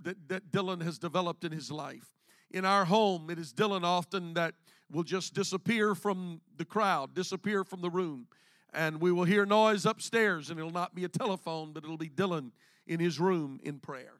that, 0.01 0.29
that 0.29 0.51
Dylan 0.51 0.81
has 0.81 0.97
developed 0.97 1.43
in 1.43 1.51
his 1.51 1.71
life. 1.71 2.15
In 2.51 2.63
our 2.63 2.85
home, 2.85 3.29
it 3.29 3.38
is 3.38 3.51
Dylan 3.51 3.83
often 3.83 4.33
that 4.35 4.55
will 4.89 5.03
just 5.03 5.33
disappear 5.33 5.93
from 5.93 6.39
the 6.57 6.63
crowd, 6.63 7.13
disappear 7.13 7.65
from 7.65 7.81
the 7.81 7.89
room 7.89 8.27
and 8.75 9.00
we 9.01 9.12
will 9.12 9.24
hear 9.24 9.46
noise 9.46 9.86
upstairs, 9.86 10.50
and 10.50 10.60
it'll 10.60 10.72
not 10.72 10.94
be 10.94 11.05
a 11.05 11.10
telephone, 11.10 11.72
but 11.72 11.84
it'll 11.84 11.98
be 11.98 12.10
Dylan 12.10 12.51
in 12.86 13.00
his 13.00 13.20
room 13.20 13.60
in 13.63 13.79
prayer. 13.79 14.20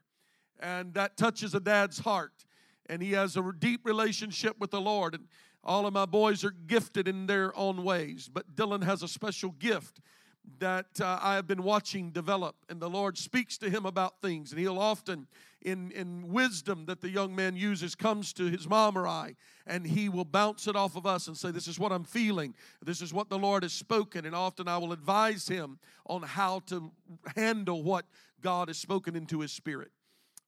And 0.58 0.94
that 0.94 1.16
touches 1.16 1.54
a 1.54 1.60
dad's 1.60 1.98
heart. 1.98 2.32
And 2.88 3.02
he 3.02 3.12
has 3.12 3.36
a 3.36 3.52
deep 3.58 3.84
relationship 3.84 4.56
with 4.58 4.70
the 4.70 4.80
Lord. 4.80 5.14
And 5.14 5.26
all 5.62 5.86
of 5.86 5.92
my 5.92 6.06
boys 6.06 6.44
are 6.44 6.52
gifted 6.52 7.08
in 7.08 7.26
their 7.26 7.56
own 7.58 7.82
ways, 7.82 8.30
but 8.32 8.54
Dylan 8.54 8.84
has 8.84 9.02
a 9.02 9.08
special 9.08 9.50
gift 9.50 10.00
that 10.60 11.00
uh, 11.00 11.18
I 11.20 11.34
have 11.34 11.48
been 11.48 11.64
watching 11.64 12.12
develop, 12.12 12.54
and 12.68 12.80
the 12.80 12.88
Lord 12.88 13.18
speaks 13.18 13.58
to 13.58 13.68
him 13.68 13.84
about 13.84 14.20
things, 14.22 14.52
and 14.52 14.60
he'll 14.60 14.78
often, 14.78 15.26
in, 15.66 15.90
in 15.90 16.28
wisdom 16.28 16.86
that 16.86 17.00
the 17.00 17.10
young 17.10 17.34
man 17.34 17.56
uses, 17.56 17.96
comes 17.96 18.32
to 18.34 18.44
his 18.44 18.68
mom 18.68 18.96
or 18.96 19.06
I, 19.06 19.34
and 19.66 19.84
he 19.84 20.08
will 20.08 20.24
bounce 20.24 20.68
it 20.68 20.76
off 20.76 20.94
of 20.94 21.06
us 21.06 21.26
and 21.26 21.36
say, 21.36 21.50
This 21.50 21.66
is 21.66 21.78
what 21.78 21.90
I'm 21.90 22.04
feeling, 22.04 22.54
this 22.80 23.02
is 23.02 23.12
what 23.12 23.28
the 23.28 23.38
Lord 23.38 23.64
has 23.64 23.72
spoken, 23.72 24.24
and 24.24 24.34
often 24.34 24.68
I 24.68 24.78
will 24.78 24.92
advise 24.92 25.48
him 25.48 25.78
on 26.06 26.22
how 26.22 26.60
to 26.66 26.92
handle 27.34 27.82
what 27.82 28.06
God 28.40 28.68
has 28.68 28.78
spoken 28.78 29.16
into 29.16 29.40
his 29.40 29.50
spirit. 29.50 29.90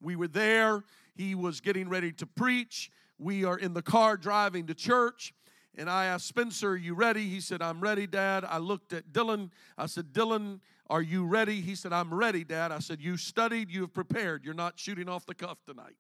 We 0.01 0.15
were 0.15 0.29
there, 0.29 0.85
he 1.17 1.35
was 1.35 1.61
getting 1.61 1.89
ready 1.89 2.13
to 2.13 2.27
preach. 2.27 2.91
We 3.19 3.45
are 3.45 3.59
in 3.59 3.75
the 3.75 3.83
car 3.83 4.17
driving 4.17 4.69
to 4.69 4.75
church 4.75 5.35
and 5.79 5.89
I 5.89 6.07
asked 6.07 6.27
Spencer, 6.27 6.71
Are 6.71 6.77
you 6.77 6.95
ready? 6.95 7.29
He 7.29 7.41
said, 7.41 7.63
I'm 7.63 7.81
ready, 7.81 8.07
Dad. 8.09 8.45
I 8.45 8.59
looked 8.59 8.93
at 8.93 9.13
Dylan. 9.13 9.51
I 9.79 9.87
said, 9.87 10.13
Dylan, 10.13 10.59
are 10.91 11.03
you 11.03 11.27
ready? 11.27 11.61
He 11.61 11.75
said, 11.75 11.93
I'm 11.93 12.13
ready, 12.13 12.45
Dad. 12.45 12.73
I 12.73 12.79
said, 12.79 13.01
You 13.01 13.17
studied, 13.17 13.71
you 13.71 13.83
have 13.83 13.93
prepared. 13.93 14.45
You're 14.45 14.55
not 14.55 14.79
shooting 14.79 15.09
off 15.09 15.27
the 15.27 15.35
cuff 15.35 15.59
tonight. 15.67 15.97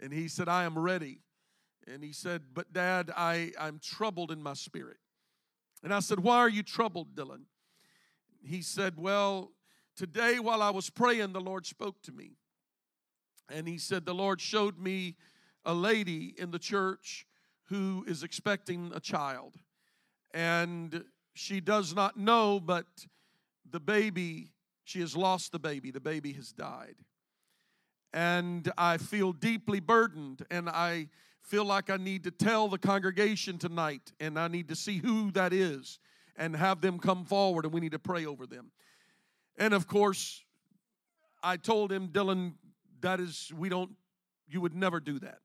And 0.00 0.12
he 0.12 0.28
said, 0.28 0.48
I 0.48 0.64
am 0.64 0.78
ready. 0.78 1.20
And 1.86 2.04
he 2.04 2.12
said, 2.12 2.42
But 2.52 2.72
Dad, 2.72 3.10
I, 3.16 3.52
I'm 3.58 3.80
troubled 3.82 4.30
in 4.30 4.42
my 4.42 4.54
spirit. 4.54 4.98
And 5.82 5.94
I 5.94 6.00
said, 6.00 6.20
Why 6.20 6.38
are 6.38 6.48
you 6.48 6.62
troubled, 6.62 7.14
Dylan? 7.14 7.44
He 8.44 8.60
said, 8.60 8.94
Well, 8.98 9.52
today 9.96 10.38
while 10.38 10.62
I 10.62 10.70
was 10.70 10.90
praying, 10.90 11.32
the 11.32 11.40
Lord 11.40 11.66
spoke 11.66 12.02
to 12.02 12.12
me. 12.12 12.32
And 13.50 13.66
he 13.66 13.78
said, 13.78 14.04
The 14.04 14.14
Lord 14.14 14.40
showed 14.40 14.78
me 14.78 15.16
a 15.64 15.72
lady 15.72 16.34
in 16.36 16.50
the 16.50 16.58
church 16.58 17.26
who 17.64 18.04
is 18.06 18.22
expecting 18.22 18.92
a 18.94 19.00
child. 19.00 19.56
and 20.34 21.04
she 21.34 21.60
does 21.60 21.94
not 21.94 22.18
know, 22.18 22.60
but 22.60 22.86
the 23.72 23.80
baby, 23.80 24.52
she 24.84 25.00
has 25.00 25.16
lost 25.16 25.52
the 25.52 25.58
baby. 25.58 25.90
The 25.90 26.00
baby 26.00 26.32
has 26.34 26.52
died. 26.52 26.96
And 28.12 28.70
I 28.76 28.98
feel 28.98 29.32
deeply 29.32 29.80
burdened, 29.80 30.44
and 30.50 30.68
I 30.68 31.08
feel 31.40 31.64
like 31.64 31.90
I 31.90 31.96
need 31.96 32.24
to 32.24 32.30
tell 32.30 32.68
the 32.68 32.78
congregation 32.78 33.58
tonight, 33.58 34.12
and 34.20 34.38
I 34.38 34.48
need 34.48 34.68
to 34.68 34.76
see 34.76 34.98
who 34.98 35.30
that 35.32 35.52
is 35.52 35.98
and 36.36 36.54
have 36.54 36.80
them 36.80 36.98
come 36.98 37.24
forward, 37.24 37.64
and 37.64 37.74
we 37.74 37.80
need 37.80 37.92
to 37.92 37.98
pray 37.98 38.26
over 38.26 38.46
them. 38.46 38.70
And 39.56 39.74
of 39.74 39.86
course, 39.86 40.44
I 41.42 41.56
told 41.56 41.90
him, 41.90 42.08
Dylan, 42.08 42.54
that 43.00 43.20
is, 43.20 43.52
we 43.56 43.68
don't, 43.68 43.92
you 44.48 44.60
would 44.60 44.74
never 44.74 45.00
do 45.00 45.18
that. 45.18 45.38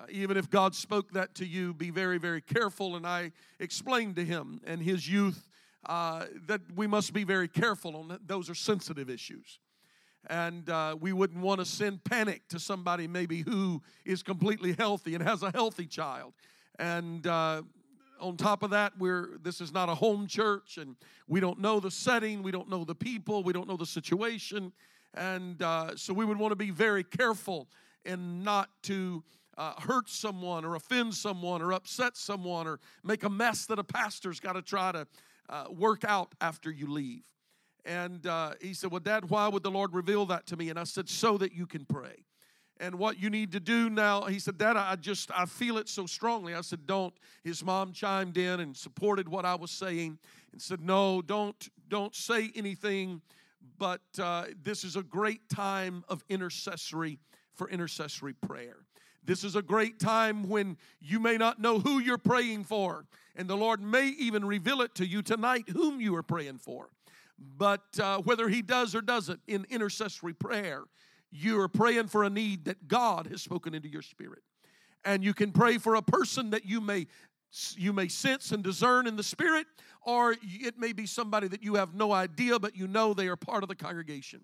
Uh, 0.00 0.04
even 0.10 0.36
if 0.36 0.50
God 0.50 0.74
spoke 0.74 1.12
that 1.12 1.34
to 1.36 1.46
you, 1.46 1.74
be 1.74 1.90
very, 1.90 2.18
very 2.18 2.40
careful. 2.40 2.96
And 2.96 3.06
I 3.06 3.32
explained 3.58 4.16
to 4.16 4.24
him 4.24 4.60
and 4.64 4.82
his 4.82 5.08
youth 5.08 5.48
uh, 5.86 6.26
that 6.46 6.60
we 6.74 6.86
must 6.86 7.12
be 7.12 7.24
very 7.24 7.48
careful 7.48 7.96
on. 7.96 8.18
Those 8.26 8.48
are 8.50 8.54
sensitive 8.54 9.10
issues. 9.10 9.58
And 10.30 10.70
uh, 10.70 10.96
we 11.00 11.12
wouldn't 11.12 11.40
want 11.40 11.60
to 11.60 11.64
send 11.64 12.04
panic 12.04 12.46
to 12.48 12.60
somebody 12.60 13.08
maybe 13.08 13.42
who 13.42 13.82
is 14.04 14.22
completely 14.22 14.74
healthy 14.78 15.14
and 15.14 15.22
has 15.22 15.42
a 15.42 15.50
healthy 15.50 15.86
child. 15.86 16.32
And 16.78 17.26
uh, 17.26 17.62
on 18.20 18.36
top 18.36 18.62
of 18.62 18.70
that, 18.70 18.92
we're 18.98 19.38
this 19.42 19.60
is 19.60 19.72
not 19.72 19.88
a 19.88 19.94
home 19.94 20.26
church, 20.26 20.78
and 20.78 20.96
we 21.26 21.40
don't 21.40 21.58
know 21.58 21.80
the 21.80 21.90
setting, 21.90 22.42
we 22.42 22.52
don't 22.52 22.68
know 22.68 22.84
the 22.84 22.94
people, 22.94 23.42
we 23.42 23.52
don't 23.52 23.66
know 23.66 23.76
the 23.76 23.84
situation, 23.84 24.72
and 25.14 25.60
uh, 25.60 25.96
so 25.96 26.14
we 26.14 26.24
would 26.24 26.38
want 26.38 26.52
to 26.52 26.56
be 26.56 26.70
very 26.70 27.04
careful 27.04 27.68
and 28.04 28.44
not 28.44 28.70
to 28.82 29.22
uh, 29.58 29.74
hurt 29.80 30.08
someone 30.08 30.64
or 30.64 30.76
offend 30.76 31.14
someone 31.14 31.60
or 31.60 31.72
upset 31.72 32.16
someone 32.16 32.66
or 32.66 32.80
make 33.04 33.22
a 33.24 33.28
mess 33.28 33.66
that 33.66 33.78
a 33.78 33.84
pastor's 33.84 34.40
got 34.40 34.54
to 34.54 34.62
try 34.62 34.92
to 34.92 35.06
uh, 35.48 35.66
work 35.70 36.04
out 36.04 36.34
after 36.40 36.70
you 36.70 36.90
leave. 36.90 37.22
And 37.84 38.26
uh, 38.26 38.52
he 38.60 38.74
said, 38.74 38.90
Well, 38.90 39.00
Dad, 39.00 39.28
why 39.28 39.48
would 39.48 39.62
the 39.62 39.70
Lord 39.70 39.94
reveal 39.94 40.26
that 40.26 40.46
to 40.48 40.56
me? 40.56 40.70
And 40.70 40.78
I 40.78 40.84
said, 40.84 41.08
So 41.08 41.38
that 41.38 41.52
you 41.52 41.66
can 41.66 41.84
pray. 41.84 42.24
And 42.78 42.96
what 42.96 43.18
you 43.20 43.30
need 43.30 43.52
to 43.52 43.60
do 43.60 43.90
now, 43.90 44.22
he 44.22 44.38
said, 44.38 44.58
Dad, 44.58 44.76
I 44.76 44.96
just, 44.96 45.30
I 45.30 45.46
feel 45.46 45.78
it 45.78 45.88
so 45.88 46.06
strongly. 46.06 46.54
I 46.54 46.60
said, 46.60 46.86
Don't. 46.86 47.14
His 47.42 47.64
mom 47.64 47.92
chimed 47.92 48.38
in 48.38 48.60
and 48.60 48.76
supported 48.76 49.28
what 49.28 49.44
I 49.44 49.54
was 49.54 49.70
saying 49.70 50.18
and 50.52 50.62
said, 50.62 50.80
No, 50.80 51.22
don't, 51.22 51.68
don't 51.88 52.14
say 52.14 52.50
anything, 52.54 53.20
but 53.78 54.00
uh, 54.20 54.44
this 54.62 54.84
is 54.84 54.96
a 54.96 55.02
great 55.02 55.48
time 55.48 56.04
of 56.08 56.24
intercessory 56.28 57.18
for 57.54 57.68
intercessory 57.68 58.32
prayer. 58.32 58.84
This 59.24 59.44
is 59.44 59.54
a 59.54 59.62
great 59.62 60.00
time 60.00 60.48
when 60.48 60.76
you 61.00 61.20
may 61.20 61.36
not 61.36 61.60
know 61.60 61.78
who 61.78 62.00
you're 62.00 62.18
praying 62.18 62.64
for, 62.64 63.06
and 63.36 63.48
the 63.48 63.56
Lord 63.56 63.80
may 63.80 64.08
even 64.08 64.44
reveal 64.44 64.80
it 64.82 64.94
to 64.96 65.06
you 65.06 65.22
tonight 65.22 65.68
whom 65.68 66.00
you 66.00 66.14
are 66.16 66.22
praying 66.22 66.58
for. 66.58 66.88
But 67.38 67.98
uh, 68.00 68.18
whether 68.18 68.48
He 68.48 68.62
does 68.62 68.94
or 68.94 69.00
doesn't 69.00 69.40
in 69.46 69.64
intercessory 69.70 70.34
prayer, 70.34 70.84
you 71.30 71.60
are 71.60 71.68
praying 71.68 72.08
for 72.08 72.24
a 72.24 72.30
need 72.30 72.64
that 72.64 72.88
God 72.88 73.28
has 73.28 73.42
spoken 73.42 73.74
into 73.74 73.88
your 73.88 74.02
spirit. 74.02 74.42
And 75.04 75.24
you 75.24 75.34
can 75.34 75.52
pray 75.52 75.78
for 75.78 75.94
a 75.94 76.02
person 76.02 76.50
that 76.50 76.64
you 76.64 76.80
may 76.80 77.06
you 77.76 77.92
may 77.92 78.08
sense 78.08 78.50
and 78.50 78.64
discern 78.64 79.06
in 79.06 79.14
the 79.14 79.22
spirit, 79.22 79.66
or 80.00 80.34
it 80.42 80.78
may 80.78 80.94
be 80.94 81.04
somebody 81.04 81.48
that 81.48 81.62
you 81.62 81.74
have 81.74 81.94
no 81.94 82.10
idea, 82.10 82.58
but 82.58 82.74
you 82.74 82.86
know 82.86 83.12
they 83.12 83.28
are 83.28 83.36
part 83.36 83.62
of 83.62 83.68
the 83.68 83.74
congregation 83.74 84.40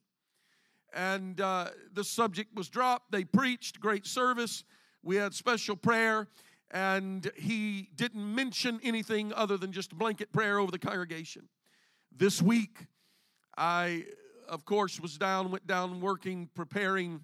and 0.95 1.41
uh, 1.41 1.69
the 1.93 2.05
subject 2.05 2.55
was 2.55 2.69
dropped. 2.69 3.13
They 3.13 3.25
preached, 3.25 3.81
great 3.81 4.07
service. 4.07 4.65
We 5.03 5.17
had 5.17 5.35
special 5.35 5.77
prayer, 5.77 6.29
and 6.71 7.31
he 7.37 7.89
didn't 7.95 8.35
mention 8.35 8.81
anything 8.83 9.33
other 9.33 9.57
than 9.57 9.73
just 9.73 9.97
blanket 9.97 10.33
prayer 10.33 10.59
over 10.59 10.71
the 10.71 10.79
congregation. 10.79 11.49
This 12.17 12.43
week, 12.43 12.87
I, 13.57 14.05
of 14.49 14.65
course, 14.65 15.01
was 15.01 15.17
down, 15.19 15.51
went 15.51 15.67
down 15.67 16.01
working, 16.01 16.49
preparing 16.55 17.21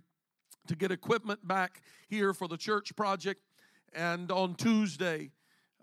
to 0.67 0.77
get 0.77 0.91
equipment 0.91 1.47
back 1.47 1.83
here 2.09 2.33
for 2.33 2.49
the 2.49 2.57
church 2.57 2.95
project. 2.97 3.41
And 3.93 4.31
on 4.31 4.55
Tuesday 4.55 5.31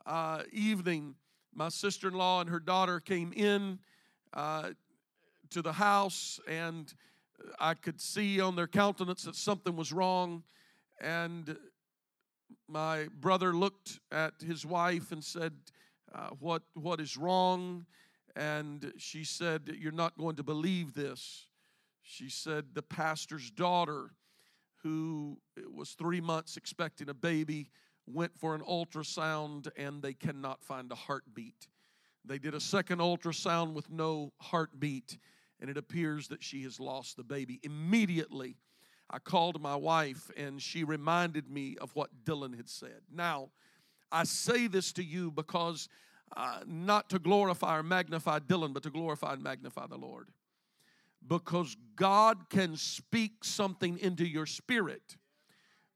uh, 0.05 0.43
evening, 0.51 1.15
my 1.53 1.69
sister 1.69 2.07
in 2.07 2.13
law 2.13 2.41
and 2.41 2.49
her 2.49 2.59
daughter 2.59 2.99
came 2.99 3.33
in 3.33 3.79
uh, 4.33 4.71
to 5.49 5.61
the 5.61 5.73
house 5.73 6.39
and 6.47 6.93
I 7.59 7.73
could 7.73 7.99
see 8.01 8.39
on 8.39 8.55
their 8.55 8.67
countenance 8.67 9.23
that 9.23 9.35
something 9.35 9.75
was 9.75 9.91
wrong. 9.91 10.43
And 10.99 11.57
my 12.67 13.07
brother 13.19 13.53
looked 13.53 13.99
at 14.11 14.33
his 14.41 14.65
wife 14.65 15.11
and 15.11 15.23
said, 15.23 15.53
uh, 16.13 16.29
what, 16.39 16.63
what 16.73 16.99
is 16.99 17.17
wrong? 17.17 17.85
And 18.35 18.93
she 18.97 19.23
said, 19.23 19.75
You're 19.79 19.91
not 19.91 20.17
going 20.17 20.35
to 20.37 20.43
believe 20.43 20.93
this. 20.93 21.47
She 22.01 22.29
said, 22.29 22.65
The 22.73 22.81
pastor's 22.81 23.49
daughter, 23.51 24.11
who 24.83 25.37
was 25.73 25.91
three 25.91 26.21
months 26.21 26.57
expecting 26.57 27.09
a 27.09 27.13
baby, 27.13 27.69
went 28.07 28.37
for 28.37 28.55
an 28.55 28.61
ultrasound 28.61 29.69
and 29.77 30.01
they 30.01 30.13
cannot 30.13 30.63
find 30.63 30.91
a 30.91 30.95
heartbeat. 30.95 31.67
They 32.25 32.39
did 32.39 32.53
a 32.53 32.59
second 32.59 32.99
ultrasound 32.99 33.73
with 33.73 33.89
no 33.89 34.33
heartbeat 34.39 35.17
and 35.61 35.69
it 35.69 35.77
appears 35.77 36.27
that 36.29 36.43
she 36.43 36.63
has 36.63 36.79
lost 36.79 37.15
the 37.15 37.23
baby. 37.23 37.59
Immediately, 37.63 38.57
I 39.09 39.19
called 39.19 39.61
my 39.61 39.75
wife 39.75 40.31
and 40.35 40.61
she 40.61 40.83
reminded 40.83 41.49
me 41.49 41.77
of 41.79 41.95
what 41.95 42.25
Dylan 42.25 42.57
had 42.57 42.69
said. 42.69 43.01
Now, 43.13 43.51
I 44.11 44.23
say 44.23 44.67
this 44.67 44.91
to 44.93 45.03
you 45.03 45.31
because 45.31 45.87
uh, 46.35 46.61
not 46.65 47.09
to 47.09 47.19
glorify 47.19 47.77
or 47.77 47.83
magnify 47.83 48.39
Dylan, 48.39 48.73
but 48.73 48.83
to 48.83 48.89
glorify 48.89 49.33
and 49.33 49.43
magnify 49.43 49.87
the 49.87 49.97
Lord. 49.97 50.29
Because 51.25 51.77
God 51.95 52.49
can 52.49 52.75
speak 52.75 53.43
something 53.43 53.99
into 53.99 54.27
your 54.27 54.45
spirit 54.45 55.17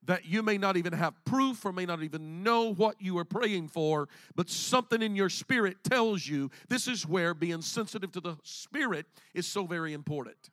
that 0.05 0.25
you 0.25 0.41
may 0.43 0.57
not 0.57 0.77
even 0.77 0.93
have 0.93 1.13
proof 1.25 1.65
or 1.65 1.71
may 1.71 1.85
not 1.85 2.03
even 2.03 2.43
know 2.43 2.73
what 2.73 3.01
you 3.01 3.17
are 3.17 3.25
praying 3.25 3.67
for, 3.67 4.07
but 4.35 4.49
something 4.49 5.01
in 5.01 5.15
your 5.15 5.29
spirit 5.29 5.83
tells 5.83 6.27
you 6.27 6.49
this 6.69 6.87
is 6.87 7.07
where 7.07 7.33
being 7.33 7.61
sensitive 7.61 8.11
to 8.11 8.21
the 8.21 8.37
spirit 8.43 9.05
is 9.33 9.47
so 9.47 9.65
very 9.65 9.93
important. 9.93 10.49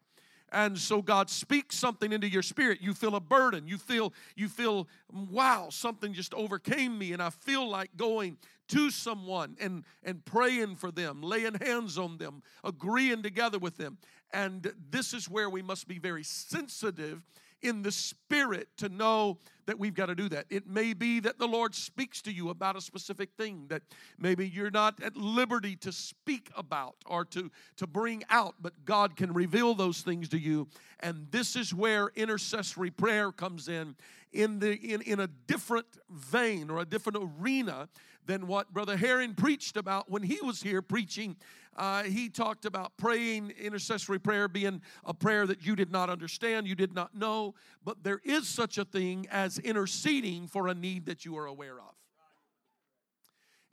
And 0.52 0.78
so 0.78 1.00
God 1.00 1.30
speaks 1.30 1.76
something 1.76 2.12
into 2.12 2.28
your 2.28 2.42
spirit. 2.42 2.80
You 2.82 2.92
feel 2.92 3.16
a 3.16 3.20
burden. 3.20 3.66
You 3.66 3.78
feel, 3.78 4.12
you 4.36 4.48
feel, 4.48 4.86
wow, 5.10 5.68
something 5.70 6.12
just 6.12 6.34
overcame 6.34 6.98
me, 6.98 7.14
and 7.14 7.22
I 7.22 7.30
feel 7.30 7.68
like 7.68 7.96
going 7.96 8.36
to 8.68 8.90
someone 8.90 9.56
and, 9.60 9.84
and 10.04 10.24
praying 10.24 10.76
for 10.76 10.90
them, 10.90 11.22
laying 11.22 11.54
hands 11.54 11.96
on 11.96 12.18
them, 12.18 12.42
agreeing 12.62 13.22
together 13.22 13.58
with 13.58 13.78
them. 13.78 13.96
And 14.32 14.72
this 14.90 15.14
is 15.14 15.28
where 15.28 15.48
we 15.48 15.62
must 15.62 15.88
be 15.88 15.98
very 15.98 16.22
sensitive 16.22 17.22
in 17.62 17.83
the 17.83 17.92
spirit 17.92 18.68
to 18.79 18.88
know 18.88 19.38
that 19.66 19.79
we've 19.79 19.94
got 19.94 20.07
to 20.07 20.14
do 20.14 20.29
that. 20.29 20.46
It 20.51 20.66
may 20.66 20.92
be 20.92 21.20
that 21.20 21.38
the 21.38 21.46
Lord 21.46 21.75
speaks 21.75 22.20
to 22.22 22.33
you 22.33 22.51
about 22.51 22.77
a 22.77 22.81
specific 22.81 23.31
thing 23.37 23.66
that 23.68 23.83
maybe 24.18 24.48
you're 24.48 24.70
not 24.70 25.01
at 25.03 25.16
liberty 25.16 25.77
to 25.77 25.92
speak 25.92 26.51
about 26.57 26.96
or 27.07 27.25
to, 27.27 27.51
to 27.77 27.87
bring 27.87 28.25
out, 28.29 28.57
but 28.61 28.85
God 28.85 29.16
can 29.16 29.33
reveal 29.33 29.75
those 29.75 30.01
things 30.01 30.29
to 30.31 30.38
you. 30.38 30.68
And 31.01 31.29
this 31.31 31.55
is 31.55 31.72
where 31.72 32.11
intercessory 32.16 32.90
prayer 32.90 33.31
comes 33.31 33.68
in, 33.68 33.96
in, 34.33 34.59
the, 34.59 34.75
in, 34.75 35.01
in 35.03 35.20
a 35.20 35.29
different 35.29 35.87
vein 36.11 36.70
or 36.70 36.81
a 36.81 36.85
different 36.85 37.33
arena 37.40 37.88
than 38.26 38.46
what 38.46 38.72
Brother 38.72 38.96
Herring 38.96 39.35
preached 39.35 39.76
about 39.76 40.11
when 40.11 40.22
he 40.22 40.38
was 40.40 40.62
here 40.62 40.82
preaching 40.82 41.37
uh, 41.76 42.02
he 42.02 42.28
talked 42.28 42.64
about 42.64 42.96
praying, 42.96 43.52
intercessory 43.58 44.18
prayer 44.18 44.48
being 44.48 44.82
a 45.04 45.14
prayer 45.14 45.46
that 45.46 45.64
you 45.64 45.74
did 45.74 45.90
not 45.90 46.11
understand, 46.11 46.66
you 46.66 46.74
did 46.74 46.94
not 46.94 47.14
know, 47.14 47.54
but 47.85 48.02
there 48.04 48.20
is 48.24 48.46
such 48.46 48.78
a 48.78 48.85
thing 48.85 49.26
as 49.30 49.58
interceding 49.58 50.46
for 50.46 50.68
a 50.68 50.74
need 50.74 51.06
that 51.06 51.24
you 51.24 51.37
are 51.37 51.46
aware 51.46 51.78
of. 51.78 51.94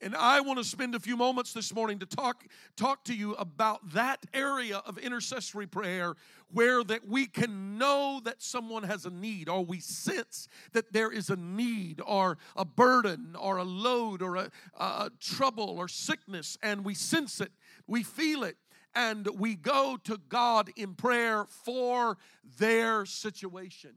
And 0.01 0.15
I 0.15 0.39
want 0.41 0.59
to 0.59 0.63
spend 0.63 0.95
a 0.95 0.99
few 0.99 1.17
moments 1.17 1.51
this 1.53 1.73
morning 1.73 1.99
to 1.99 2.05
talk, 2.05 2.45
talk 2.77 3.03
to 3.05 3.13
you 3.13 3.33
about 3.33 3.91
that 3.91 4.25
area 4.33 4.77
of 4.85 4.97
intercessory 4.97 5.67
prayer 5.67 6.15
where 6.51 6.83
that 6.85 7.07
we 7.07 7.25
can 7.25 7.77
know 7.77 8.21
that 8.23 8.41
someone 8.41 8.83
has 8.83 9.05
a 9.05 9.09
need 9.09 9.49
or 9.49 9.63
we 9.63 9.79
sense 9.79 10.47
that 10.71 10.93
there 10.93 11.11
is 11.11 11.29
a 11.29 11.35
need 11.35 12.01
or 12.05 12.37
a 12.55 12.65
burden 12.65 13.35
or 13.39 13.57
a 13.57 13.63
load 13.63 14.21
or 14.21 14.35
a, 14.37 14.49
a 14.79 15.11
trouble 15.19 15.75
or 15.77 15.87
sickness 15.87 16.57
and 16.63 16.85
we 16.85 16.93
sense 16.93 17.41
it 17.41 17.51
we 17.89 18.03
feel 18.03 18.43
it, 18.43 18.55
and 18.95 19.27
we 19.39 19.55
go 19.55 19.97
to 20.03 20.19
God 20.29 20.69
in 20.77 20.93
prayer 20.93 21.45
for 21.65 22.17
their 22.59 23.05
situation. 23.05 23.95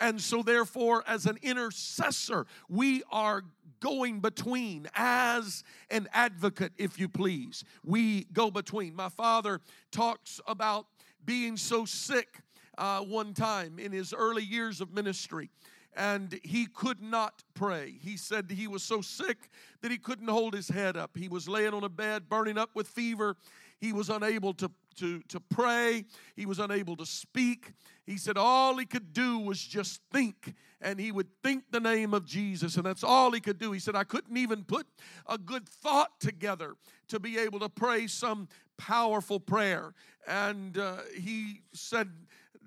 And 0.00 0.20
so, 0.20 0.42
therefore, 0.42 1.04
as 1.06 1.26
an 1.26 1.38
intercessor, 1.42 2.46
we 2.68 3.02
are 3.12 3.42
going 3.80 4.20
between 4.20 4.88
as 4.94 5.62
an 5.90 6.08
advocate, 6.12 6.72
if 6.78 6.98
you 6.98 7.08
please. 7.08 7.64
We 7.84 8.24
go 8.32 8.50
between. 8.50 8.96
My 8.96 9.08
father 9.10 9.60
talks 9.90 10.40
about 10.46 10.86
being 11.24 11.56
so 11.56 11.84
sick 11.84 12.40
uh, 12.78 13.00
one 13.00 13.34
time 13.34 13.78
in 13.78 13.92
his 13.92 14.12
early 14.14 14.42
years 14.42 14.80
of 14.80 14.92
ministry. 14.92 15.50
and 15.96 16.38
he 16.44 16.66
could 16.66 17.02
not 17.02 17.42
pray. 17.54 17.98
He 18.00 18.16
said 18.16 18.50
he 18.50 18.68
was 18.68 18.82
so 18.82 19.00
sick 19.00 19.50
that 19.82 19.90
he 19.90 19.98
couldn't 19.98 20.28
hold 20.28 20.54
his 20.54 20.68
head 20.68 20.96
up. 20.96 21.16
He 21.16 21.28
was 21.28 21.48
laying 21.48 21.74
on 21.74 21.84
a 21.84 21.88
bed, 21.88 22.28
burning 22.28 22.56
up 22.56 22.70
with 22.74 22.86
fever. 22.86 23.36
He 23.80 23.92
was 23.92 24.08
unable 24.08 24.54
to, 24.54 24.70
to, 24.96 25.20
to 25.28 25.40
pray, 25.40 26.04
he 26.36 26.46
was 26.46 26.58
unable 26.58 26.96
to 26.96 27.06
speak. 27.06 27.72
He 28.10 28.16
said 28.16 28.36
all 28.36 28.76
he 28.76 28.86
could 28.86 29.12
do 29.12 29.38
was 29.38 29.60
just 29.60 30.00
think, 30.10 30.54
and 30.80 30.98
he 30.98 31.12
would 31.12 31.28
think 31.44 31.70
the 31.70 31.78
name 31.78 32.12
of 32.12 32.26
Jesus, 32.26 32.74
and 32.74 32.84
that's 32.84 33.04
all 33.04 33.30
he 33.30 33.38
could 33.38 33.56
do. 33.56 33.70
He 33.70 33.78
said, 33.78 33.94
I 33.94 34.02
couldn't 34.02 34.36
even 34.36 34.64
put 34.64 34.88
a 35.28 35.38
good 35.38 35.68
thought 35.68 36.18
together 36.18 36.74
to 37.06 37.20
be 37.20 37.38
able 37.38 37.60
to 37.60 37.68
pray 37.68 38.08
some 38.08 38.48
powerful 38.76 39.38
prayer. 39.38 39.94
And 40.26 40.76
uh, 40.76 40.96
he 41.16 41.60
said 41.72 42.10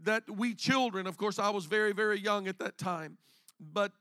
that 0.03 0.23
we 0.29 0.56
children, 0.56 1.08
of 1.08 1.17
course, 1.17 1.38
I 1.38 1.49
was 1.49 1.65
very, 1.65 1.91
very 1.91 2.21
young 2.21 2.47
at 2.47 2.58
that 2.60 2.77
time, 2.77 3.17
but 3.60 3.91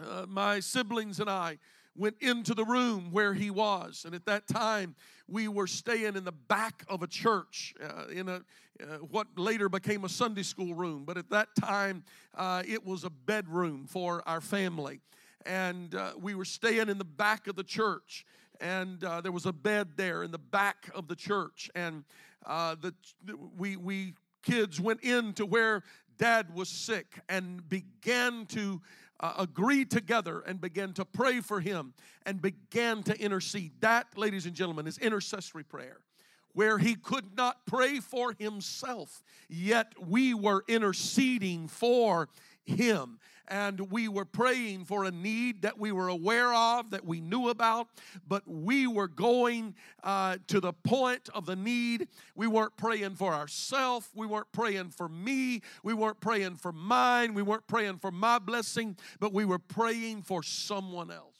uh, 0.00 0.26
my 0.28 0.58
siblings 0.58 1.20
and 1.20 1.30
I 1.30 1.58
went 1.96 2.16
into 2.20 2.54
the 2.54 2.64
room 2.64 3.10
where 3.10 3.34
he 3.34 3.50
was. 3.50 4.04
And 4.04 4.14
at 4.14 4.26
that 4.26 4.46
time, 4.48 4.94
we 5.28 5.48
were 5.48 5.66
staying 5.66 6.16
in 6.16 6.24
the 6.24 6.32
back 6.32 6.84
of 6.88 7.02
a 7.02 7.06
church 7.06 7.74
uh, 7.82 8.06
in 8.08 8.28
a 8.28 8.42
uh, 8.82 8.96
what 8.96 9.28
later 9.36 9.68
became 9.68 10.04
a 10.04 10.08
Sunday 10.08 10.42
school 10.42 10.74
room, 10.74 11.04
but 11.04 11.16
at 11.16 11.30
that 11.30 11.48
time 11.54 12.02
uh, 12.34 12.60
it 12.66 12.84
was 12.84 13.04
a 13.04 13.10
bedroom 13.10 13.86
for 13.86 14.20
our 14.26 14.40
family. 14.40 15.00
And 15.46 15.94
uh, 15.94 16.14
we 16.20 16.34
were 16.34 16.44
staying 16.44 16.88
in 16.88 16.98
the 16.98 17.04
back 17.04 17.46
of 17.46 17.54
the 17.54 17.62
church, 17.62 18.26
and 18.60 19.04
uh, 19.04 19.20
there 19.20 19.30
was 19.30 19.46
a 19.46 19.52
bed 19.52 19.90
there 19.96 20.24
in 20.24 20.32
the 20.32 20.38
back 20.38 20.90
of 20.92 21.06
the 21.06 21.14
church. 21.14 21.70
And 21.74 22.04
uh, 22.46 22.74
the 22.80 22.94
we 23.56 23.76
we 23.76 24.14
kids 24.42 24.80
went 24.80 25.02
into 25.02 25.46
where 25.46 25.82
dad 26.18 26.54
was 26.54 26.68
sick 26.68 27.20
and 27.28 27.68
began 27.68 28.46
to 28.46 28.80
uh, 29.20 29.34
agree 29.38 29.84
together 29.84 30.40
and 30.40 30.60
began 30.60 30.92
to 30.94 31.04
pray 31.04 31.40
for 31.40 31.60
him 31.60 31.94
and 32.26 32.40
began 32.40 33.02
to 33.04 33.18
intercede. 33.20 33.72
That, 33.80 34.06
ladies 34.16 34.46
and 34.46 34.54
gentlemen, 34.54 34.86
is 34.86 34.98
intercessory 34.98 35.64
prayer. 35.64 35.98
Where 36.52 36.78
he 36.78 36.94
could 36.94 37.36
not 37.36 37.66
pray 37.66 37.98
for 37.98 38.32
himself, 38.38 39.22
yet 39.48 39.92
we 40.00 40.34
were 40.34 40.64
interceding 40.68 41.66
for 41.66 42.28
him 42.64 43.18
and 43.48 43.90
we 43.90 44.08
were 44.08 44.24
praying 44.24 44.84
for 44.84 45.04
a 45.04 45.10
need 45.10 45.62
that 45.62 45.78
we 45.78 45.92
were 45.92 46.08
aware 46.08 46.52
of, 46.54 46.90
that 46.90 47.04
we 47.04 47.20
knew 47.20 47.48
about, 47.48 47.88
but 48.26 48.42
we 48.46 48.86
were 48.86 49.08
going 49.08 49.74
uh, 50.02 50.38
to 50.48 50.60
the 50.60 50.72
point 50.72 51.28
of 51.34 51.46
the 51.46 51.56
need. 51.56 52.08
We 52.34 52.46
weren't 52.46 52.76
praying 52.76 53.16
for 53.16 53.34
ourselves. 53.34 54.08
We 54.14 54.26
weren't 54.26 54.52
praying 54.52 54.90
for 54.90 55.08
me. 55.08 55.62
We 55.82 55.94
weren't 55.94 56.20
praying 56.20 56.56
for 56.56 56.72
mine. 56.72 57.34
We 57.34 57.42
weren't 57.42 57.66
praying 57.66 57.98
for 57.98 58.10
my 58.10 58.38
blessing, 58.38 58.96
but 59.20 59.32
we 59.32 59.44
were 59.44 59.58
praying 59.58 60.22
for 60.22 60.42
someone 60.42 61.10
else. 61.10 61.33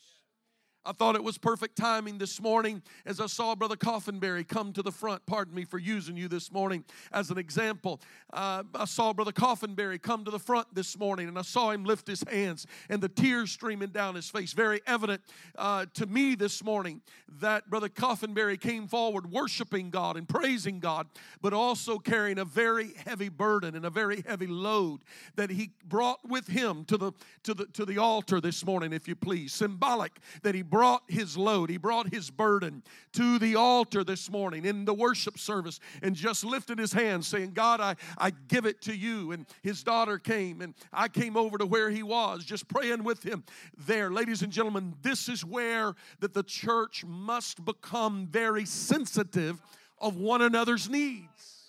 I 0.87 0.93
thought 0.93 1.15
it 1.15 1.25
was 1.25 1.39
perfect 1.39 1.77
timing 1.77 2.19
this 2.19 2.43
morning 2.43 2.83
as 3.07 3.19
I 3.19 3.27
saw 3.27 3.55
Brother 3.55 3.77
Coffinberry 3.77 4.47
come 4.47 4.71
to 4.75 4.83
the 4.83 4.93
front. 4.93 5.25
Pardon 5.25 5.55
me 5.55 5.65
for 5.65 5.79
using 5.79 6.15
you 6.15 6.29
this 6.29 6.53
morning 6.53 6.85
as 7.11 7.31
an 7.31 7.39
example. 7.39 8.03
Uh, 8.31 8.65
I 8.75 8.85
saw 8.85 9.15
Brother 9.15 9.33
Coffinberry 9.33 10.03
come 10.03 10.27
to 10.27 10.31
the 10.31 10.39
front 10.39 10.75
this 10.75 10.99
morning 10.99 11.29
and 11.29 11.39
I 11.39 11.43
saw 11.43 11.71
him 11.71 11.85
lift 11.85 12.07
his 12.07 12.23
hands 12.31 12.67
and 12.91 13.01
the 13.01 13.09
tears 13.09 13.51
streaming 13.51 13.91
down 13.91 14.15
his 14.15 14.29
face. 14.29 14.53
Very 14.53 14.83
evident 14.87 15.23
uh, 15.57 15.87
to 15.95 16.05
me 16.05 16.35
this 16.35 16.63
morning 16.63 17.01
that 17.41 17.71
Brother 17.71 17.89
Coffinberry 17.89 18.61
came 18.61 18.87
forward 18.87 19.31
worshiping 19.31 19.89
God 19.89 20.19
and 20.19 20.29
praising 20.29 20.81
God, 20.81 21.07
but 21.41 21.55
also 21.55 21.99
carrying 21.99 22.39
a 22.39 22.45
very 22.45 22.93
heavy 23.07 23.31
burden 23.31 23.75
and 23.75 23.87
a 23.87 23.91
very 23.91 24.23
heavy 24.27 24.47
load 24.47 25.01
that 25.37 25.49
he 25.49 25.71
brought 25.87 26.29
with 26.29 26.47
him 26.47 26.85
to 26.85 26.99
the, 26.99 27.13
to 27.45 27.55
the, 27.55 27.65
to 27.67 27.87
the 27.87 27.97
altar 27.97 28.39
this 28.39 28.67
morning, 28.67 28.93
if 28.93 29.09
you 29.09 29.17
please. 29.17 29.55
Symbolic 29.55 30.13
that 30.43 30.55
he 30.55 30.63
brought 30.75 31.05
his 31.07 31.37
load, 31.37 31.71
he 31.71 31.77
brought 31.77 32.13
his 32.13 32.31
burden 32.31 32.83
to 33.13 33.39
the 33.39 33.55
altar 33.55 34.03
this 34.03 34.29
morning 34.29 34.65
in 34.65 34.85
the 34.85 34.93
worship 34.93 35.39
service 35.39 35.79
and 36.03 36.17
just 36.17 36.45
lifted 36.45 36.81
his 36.81 36.93
hands, 36.93 37.29
saying, 37.29 37.53
God, 37.53 37.81
I, 37.81 37.95
I 38.19 38.33
give 38.49 38.67
it 38.67 38.81
to 38.83 38.97
you. 38.97 39.31
And 39.31 39.47
his 39.63 39.85
daughter 39.85 40.19
came, 40.19 40.61
and 40.61 40.75
I 40.93 41.07
came 41.07 41.37
over 41.37 41.59
to 41.59 41.65
where 41.65 41.91
he 41.91 42.03
was, 42.03 42.45
just 42.45 42.67
praying 42.67 43.05
with 43.05 43.23
him 43.23 43.45
there. 43.87 44.11
Ladies 44.11 44.43
and 44.43 44.51
gentlemen, 44.51 44.97
this 45.01 45.29
is 45.29 45.45
where 45.45 45.95
that 46.19 46.35
the 46.35 46.43
church 46.43 47.05
must 47.05 47.65
become 47.65 48.27
very 48.27 48.65
sensitive 48.65 49.63
of 50.01 50.17
one 50.17 50.43
another's 50.43 50.91
needs. 50.91 51.64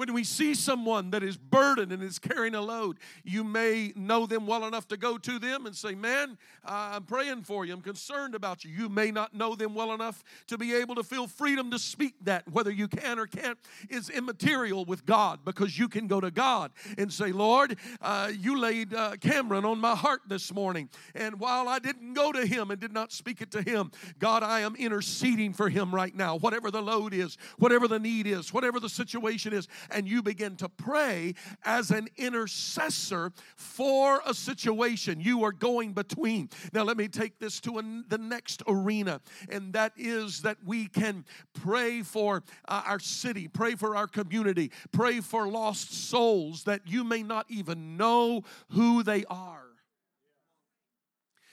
When 0.00 0.14
we 0.14 0.24
see 0.24 0.54
someone 0.54 1.10
that 1.10 1.22
is 1.22 1.36
burdened 1.36 1.92
and 1.92 2.02
is 2.02 2.18
carrying 2.18 2.54
a 2.54 2.62
load, 2.62 2.96
you 3.22 3.44
may 3.44 3.92
know 3.94 4.24
them 4.24 4.46
well 4.46 4.64
enough 4.64 4.88
to 4.88 4.96
go 4.96 5.18
to 5.18 5.38
them 5.38 5.66
and 5.66 5.76
say, 5.76 5.94
Man, 5.94 6.38
I'm 6.64 7.02
praying 7.02 7.42
for 7.42 7.66
you. 7.66 7.74
I'm 7.74 7.82
concerned 7.82 8.34
about 8.34 8.64
you. 8.64 8.70
You 8.70 8.88
may 8.88 9.10
not 9.10 9.34
know 9.34 9.54
them 9.54 9.74
well 9.74 9.92
enough 9.92 10.24
to 10.46 10.56
be 10.56 10.74
able 10.74 10.94
to 10.94 11.02
feel 11.02 11.26
freedom 11.26 11.70
to 11.72 11.78
speak 11.78 12.14
that. 12.22 12.50
Whether 12.50 12.70
you 12.70 12.88
can 12.88 13.18
or 13.18 13.26
can't 13.26 13.58
is 13.90 14.08
immaterial 14.08 14.86
with 14.86 15.04
God 15.04 15.40
because 15.44 15.78
you 15.78 15.86
can 15.86 16.06
go 16.06 16.18
to 16.18 16.30
God 16.30 16.72
and 16.96 17.12
say, 17.12 17.30
Lord, 17.30 17.76
uh, 18.00 18.32
you 18.34 18.58
laid 18.58 18.94
uh, 18.94 19.16
Cameron 19.20 19.66
on 19.66 19.80
my 19.80 19.94
heart 19.94 20.22
this 20.26 20.50
morning. 20.54 20.88
And 21.14 21.38
while 21.38 21.68
I 21.68 21.78
didn't 21.78 22.14
go 22.14 22.32
to 22.32 22.46
him 22.46 22.70
and 22.70 22.80
did 22.80 22.94
not 22.94 23.12
speak 23.12 23.42
it 23.42 23.50
to 23.50 23.60
him, 23.60 23.90
God, 24.18 24.42
I 24.42 24.60
am 24.60 24.76
interceding 24.76 25.52
for 25.52 25.68
him 25.68 25.94
right 25.94 26.16
now. 26.16 26.36
Whatever 26.36 26.70
the 26.70 26.80
load 26.80 27.12
is, 27.12 27.36
whatever 27.58 27.86
the 27.86 27.98
need 27.98 28.26
is, 28.26 28.50
whatever 28.50 28.80
the 28.80 28.88
situation 28.88 29.52
is, 29.52 29.68
and 29.92 30.08
you 30.08 30.22
begin 30.22 30.56
to 30.56 30.68
pray 30.68 31.34
as 31.64 31.90
an 31.90 32.08
intercessor 32.16 33.32
for 33.56 34.20
a 34.26 34.34
situation. 34.34 35.20
You 35.20 35.44
are 35.44 35.52
going 35.52 35.92
between. 35.92 36.50
Now, 36.72 36.82
let 36.82 36.96
me 36.96 37.08
take 37.08 37.38
this 37.38 37.60
to 37.60 37.78
an, 37.78 38.04
the 38.08 38.18
next 38.18 38.62
arena, 38.66 39.20
and 39.48 39.72
that 39.72 39.92
is 39.96 40.42
that 40.42 40.58
we 40.64 40.86
can 40.86 41.24
pray 41.52 42.02
for 42.02 42.42
uh, 42.68 42.82
our 42.86 43.00
city, 43.00 43.48
pray 43.48 43.74
for 43.74 43.96
our 43.96 44.06
community, 44.06 44.70
pray 44.92 45.20
for 45.20 45.48
lost 45.48 45.92
souls 45.92 46.64
that 46.64 46.82
you 46.86 47.04
may 47.04 47.22
not 47.22 47.46
even 47.48 47.96
know 47.96 48.42
who 48.70 49.02
they 49.02 49.24
are. 49.26 49.69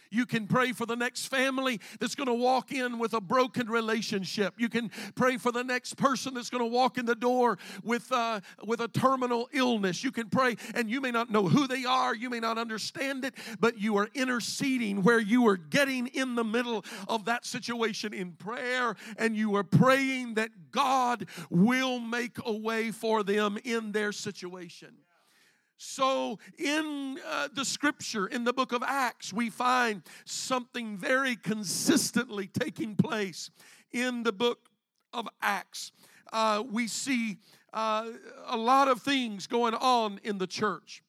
You 0.10 0.26
can 0.26 0.48
pray 0.48 0.72
for 0.72 0.86
the 0.86 0.96
next 0.96 1.28
family 1.28 1.80
that's 2.00 2.16
going 2.16 2.28
to 2.28 2.34
walk 2.34 2.72
in 2.72 3.00
with 3.00 3.14
a 3.14 3.22
broken 3.22 3.70
relationship. 3.70 4.56
You 4.58 4.70
can 4.70 4.92
pray 5.16 5.38
for 5.38 5.52
the 5.52 5.64
next 5.64 5.96
person 5.96 6.34
that's 6.34 6.50
going 6.50 6.64
to 6.64 6.70
walk 6.70 6.98
in 6.98 7.06
the 7.06 7.16
door 7.16 7.58
with, 7.84 8.12
uh, 8.12 8.42
with 8.66 8.82
a 8.82 8.88
terminal 8.88 9.50
illness. 9.52 10.04
You 10.04 10.12
can 10.12 10.30
pray, 10.30 10.56
and 10.74 10.90
you 10.90 11.02
may 11.02 11.12
not 11.12 11.30
know 11.30 11.48
who 11.48 11.68
they 11.68 11.86
are, 11.86 12.16
you 12.16 12.30
may 12.30 12.40
not 12.40 12.58
understand 12.58 13.26
it, 13.26 13.34
but 13.60 13.80
you 13.80 13.98
are 13.98 14.10
interceding 14.14 15.04
where 15.04 15.20
you 15.20 15.48
are 15.48 15.58
getting 15.58 16.08
in 16.08 16.36
the 16.36 16.44
middle 16.44 16.84
of 17.08 17.26
that 17.26 17.46
situation 17.46 18.14
in 18.14 18.34
prayer, 18.34 18.96
and 19.18 19.36
you 19.36 19.56
are 19.56 19.64
praying 19.64 20.36
that 20.36 20.50
God 20.72 21.28
will 21.50 22.00
make 22.00 22.38
a 22.46 22.54
way 22.54 22.92
for 22.92 23.24
them 23.24 23.58
in 23.64 23.92
their 23.92 24.12
situation. 24.12 24.94
So, 25.78 26.40
in 26.58 27.20
uh, 27.26 27.50
the 27.54 27.64
scripture, 27.64 28.26
in 28.26 28.44
the 28.44 28.54
book 28.54 28.72
of 28.72 28.82
Acts, 28.84 29.32
we 29.32 29.52
find 29.52 30.02
something 30.26 30.98
very 30.98 31.36
consistently 31.36 32.48
taking 32.48 32.96
place 32.96 33.52
in 33.92 34.24
the 34.24 34.32
book 34.32 34.70
of 35.14 35.28
Acts. 35.40 35.92
Uh, 36.34 36.64
we 36.70 36.88
see 36.88 37.38
uh, 37.74 38.08
a 38.48 38.58
lot 38.58 38.88
of 38.88 39.04
things 39.04 39.46
going 39.46 39.76
on 39.76 40.20
in 40.24 40.40
the 40.40 40.48
church. 40.48 41.04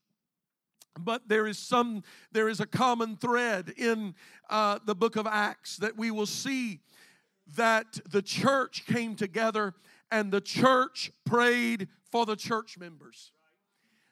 But 0.98 1.28
there 1.28 1.46
is 1.46 1.59
some, 1.59 2.02
there 2.33 2.48
is 2.48 2.61
a 2.61 2.66
common 2.66 3.16
thread 3.16 3.72
in 3.76 4.14
uh, 4.50 4.81
the 4.85 4.94
book 4.94 5.16
of 5.16 5.26
Acts 5.26 5.78
that 5.78 5.96
we 5.96 6.11
will 6.11 6.26
see 6.26 6.81
that 7.57 8.00
the 8.11 8.20
church 8.20 8.85
came 8.87 9.14
together 9.14 9.74
and 10.11 10.31
the 10.31 10.42
church 10.42 11.11
prayed 11.24 11.88
for 12.11 12.26
the 12.26 12.37
church 12.37 12.76
members. 12.78 13.33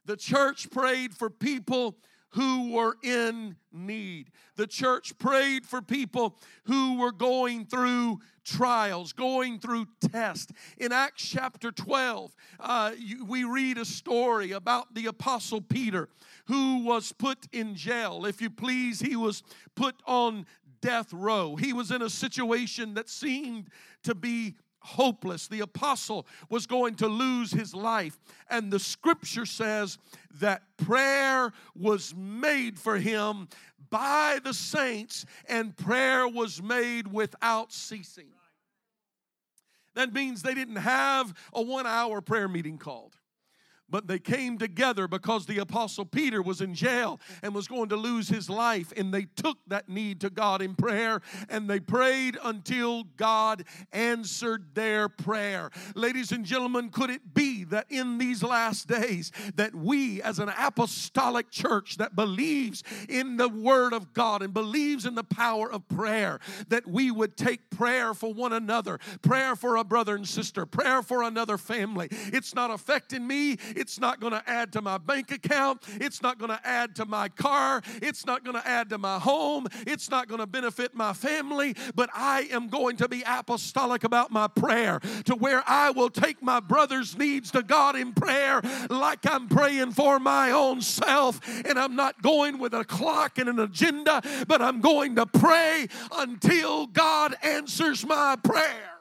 The 0.07 0.16
church 0.16 0.71
prayed 0.71 1.14
for 1.14 1.29
people 1.29 1.97
who 2.31 2.71
were 2.73 2.97
in 3.03 3.57
need. 3.73 4.31
The 4.57 4.66
church 4.66 5.16
prayed 5.19 5.66
for 5.66 5.81
people 5.81 6.37
who 6.64 6.99
were 6.99 7.12
going 7.12 7.64
through 7.64 8.21
trials, 8.45 9.12
going 9.12 9.59
through 9.59 9.87
tests. 10.01 10.53
In 10.79 10.92
Acts 10.92 11.27
chapter 11.27 11.73
12, 11.73 12.35
uh, 12.61 12.92
you, 12.99 13.25
we 13.25 13.45
read 13.45 13.79
a 13.79 13.85
story 13.85 14.53
about 14.53 14.95
the 14.95 15.07
Apostle 15.07 15.61
Peter 15.61 16.09
who 16.47 16.85
was 16.85 17.12
put 17.12 17.47
in 17.53 17.75
jail. 17.75 18.27
If 18.27 18.40
you 18.40 18.51
please, 18.51 19.01
he 19.01 19.16
was 19.16 19.42
put 19.75 19.97
on 20.07 20.47
death 20.81 21.12
row. 21.12 21.57
He 21.57 21.73
was 21.73 21.90
in 21.90 22.03
a 22.03 22.11
situation 22.11 22.95
that 22.95 23.09
seemed 23.09 23.69
to 24.05 24.14
be 24.14 24.55
hopeless. 24.87 25.49
The 25.49 25.61
apostle 25.61 26.27
was 26.49 26.66
going 26.66 26.94
to 26.96 27.09
lose 27.09 27.51
his 27.51 27.75
life. 27.75 28.18
And 28.49 28.72
the 28.72 28.79
scripture 28.79 29.46
says 29.46 29.99
that 30.40 30.62
prayer 30.77 31.53
was 31.75 32.14
made 32.16 32.79
for 32.79 32.96
him 32.96 33.49
by 33.90 34.38
the 34.42 34.55
saints, 34.55 35.27
and 35.49 35.77
prayer 35.77 36.27
was 36.27 36.62
made 36.62 37.07
without 37.07 37.72
ceasing. 37.72 38.27
That 39.94 40.12
means 40.12 40.42
they 40.42 40.55
didn't 40.55 40.77
have 40.77 41.35
a 41.53 41.62
one 41.62 41.87
hour 41.87 42.20
prayer 42.20 42.49
meeting 42.49 42.79
called. 42.79 43.16
But 43.88 44.07
they 44.07 44.18
came 44.18 44.59
together 44.59 45.07
because 45.07 45.46
the 45.46 45.59
apostle 45.59 46.05
Peter 46.05 46.42
was 46.42 46.61
in 46.61 46.75
jail 46.75 47.20
and 47.42 47.55
was 47.55 47.68
going 47.68 47.88
to 47.88 47.96
lose 47.96 48.29
his 48.29 48.51
life 48.51 48.92
and 48.96 49.12
they 49.12 49.27
took 49.37 49.59
that 49.66 49.88
need 49.88 50.20
to 50.20 50.31
God 50.31 50.62
in 50.62 50.75
prayer 50.75 51.20
and 51.49 51.68
they 51.68 51.81
prayed 51.81 52.37
until 52.42 53.05
God 53.16 53.64
answered 53.92 54.75
their 54.75 55.09
prayer. 55.09 55.70
Ladies 55.94 56.33
and 56.33 56.44
gentlemen, 56.44 56.90
could 56.90 57.11
it 57.11 57.35
be 57.35 57.64
that 57.64 57.87
in 57.90 58.18
these 58.18 58.42
last 58.42 58.88
days 58.88 59.31
that 59.55 59.75
we 59.75 60.22
as 60.22 60.38
an 60.38 60.51
apostolic 60.59 61.51
church 61.51 61.96
that 61.99 62.16
believes 62.16 62.83
in 63.09 63.37
the 63.37 63.49
word 63.49 63.92
of 63.92 64.12
God 64.12 64.42
and 64.42 64.53
believes 64.53 65.07
in 65.07 65.14
the 65.14 65.25
power 65.25 65.70
of 65.70 65.87
prayer 65.88 66.40
that 66.68 66.87
we 66.87 67.11
would 67.11 67.37
take 67.37 67.70
prayer 67.70 68.14
for 68.14 68.33
one 68.33 68.53
another, 68.53 68.99
prayer 69.22 69.55
for 69.55 69.77
a 69.77 69.85
brother 69.85 70.14
and 70.16 70.27
sister, 70.27 70.66
prayer 70.66 71.03
for 71.03 71.22
another 71.22 71.59
family. 71.59 72.09
It's 72.11 72.55
not 72.55 72.70
affecting 72.70 73.27
me 73.27 73.57
it's 73.77 74.01
not 74.01 74.21
going 74.21 74.33
to 74.33 74.43
add 74.47 74.73
to 74.73 74.83
my 74.83 74.99
bank 74.99 75.31
account. 75.31 75.83
It's 76.01 76.23
not 76.23 76.39
going 76.39 76.51
to 76.51 76.61
add 76.67 76.97
to 76.97 77.05
my 77.05 77.29
car. 77.29 77.83
It's 78.03 78.27
not 78.27 78.45
going 78.45 78.57
to 78.57 78.67
add 78.67 78.91
to 78.91 78.99
my 78.99 79.19
home. 79.19 79.67
It's 79.87 80.11
not 80.11 80.29
going 80.29 80.41
to 80.41 80.47
benefit 80.47 80.95
my 80.95 81.12
family. 81.12 81.77
But 81.95 82.11
I 82.15 82.49
am 82.51 82.69
going 82.69 82.97
to 82.97 83.09
be 83.09 83.23
apostolic 83.27 84.05
about 84.05 84.31
my 84.31 84.49
prayer 84.49 85.01
to 85.27 85.35
where 85.35 85.62
I 85.67 85.91
will 85.91 86.11
take 86.11 86.43
my 86.43 86.61
brother's 86.61 87.17
needs 87.17 87.51
to 87.53 87.62
God 87.62 87.97
in 87.97 88.12
prayer 88.12 88.62
like 88.89 89.27
I'm 89.31 89.49
praying 89.49 89.93
for 89.93 90.19
my 90.19 90.51
own 90.51 90.81
self. 90.81 91.41
And 91.67 91.79
I'm 91.79 91.97
not 91.97 92.23
going 92.23 92.59
with 92.59 92.75
a 92.75 92.85
clock 92.85 93.39
and 93.39 93.49
an 93.49 93.59
agenda, 93.59 94.23
but 94.49 94.62
I'm 94.62 94.81
going 94.81 95.17
to 95.17 95.27
pray 95.27 95.89
until 96.12 96.87
God 96.87 97.35
answers 97.43 98.07
my 98.07 98.37
prayer. 98.43 98.95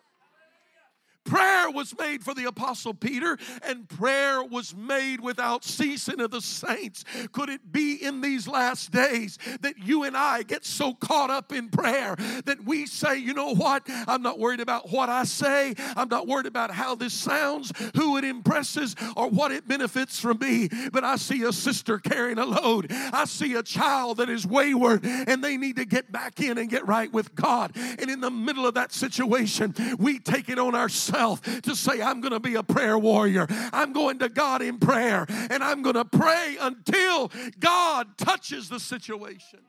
Prayer 1.25 1.71
was 1.71 1.97
made 1.97 2.23
for 2.23 2.35
the 2.35 2.45
Apostle 2.45 2.93
Peter, 2.93 3.37
and 3.63 3.89
prayer 3.89 4.43
was 4.43 4.75
made 4.75 5.19
without 5.19 5.63
ceasing 5.63 6.21
of 6.21 6.29
the 6.29 6.41
saints. 6.41 7.03
Could 7.31 7.49
it 7.49 7.71
be 7.71 7.95
in 7.95 8.21
these 8.21 8.47
last 8.47 8.91
days 8.91 9.39
that 9.61 9.79
you 9.79 10.03
and 10.03 10.15
I 10.15 10.43
get 10.43 10.63
so 10.63 10.93
caught 10.93 11.31
up 11.31 11.51
in 11.51 11.69
prayer 11.69 12.15
that 12.45 12.63
we 12.63 12.85
say, 12.85 13.17
you 13.17 13.33
know 13.33 13.55
what? 13.55 13.83
I'm 14.07 14.21
not 14.21 14.37
worried 14.37 14.59
about 14.59 14.91
what 14.91 15.09
I 15.09 15.23
say. 15.23 15.73
I'm 15.95 16.09
not 16.09 16.27
worried 16.27 16.45
about 16.45 16.69
how 16.69 16.93
this 16.93 17.13
sounds, 17.13 17.71
who 17.95 18.17
it 18.17 18.23
impresses, 18.23 18.95
or 19.17 19.27
what 19.27 19.51
it 19.51 19.67
benefits 19.67 20.19
from 20.19 20.37
me. 20.37 20.69
But 20.91 21.03
I 21.03 21.15
see 21.15 21.41
a 21.41 21.51
sister 21.51 21.97
carrying 21.97 22.37
a 22.37 22.45
load. 22.45 22.87
I 22.91 23.25
see 23.25 23.55
a 23.55 23.63
child 23.63 24.17
that 24.17 24.29
is 24.29 24.45
wayward 24.45 25.03
and 25.03 25.43
they 25.43 25.57
need 25.57 25.77
to 25.77 25.85
get 25.85 26.11
back 26.11 26.39
in 26.39 26.59
and 26.59 26.69
get 26.69 26.87
right 26.87 27.11
with 27.11 27.33
God. 27.33 27.71
And 27.75 28.11
in 28.11 28.21
the 28.21 28.29
middle 28.29 28.67
of 28.67 28.75
that 28.75 28.93
situation, 28.93 29.73
we 29.97 30.19
take 30.19 30.49
it 30.49 30.59
on 30.59 30.75
ourselves 30.75 31.14
yourself 31.15 31.61
to 31.61 31.75
say, 31.75 32.01
I'm 32.01 32.21
going 32.21 32.33
to 32.33 32.39
be 32.39 32.55
a 32.55 32.63
prayer 32.63 32.97
warrior. 32.97 33.47
I'm 33.49 33.93
going 33.93 34.19
to 34.19 34.29
God 34.29 34.61
in 34.61 34.77
prayer 34.77 35.25
and 35.29 35.63
I'm 35.63 35.81
going 35.81 35.95
to 35.95 36.05
pray 36.05 36.57
until 36.59 37.31
God 37.59 38.17
touches 38.17 38.69
the 38.69 38.79
situation. 38.79 39.59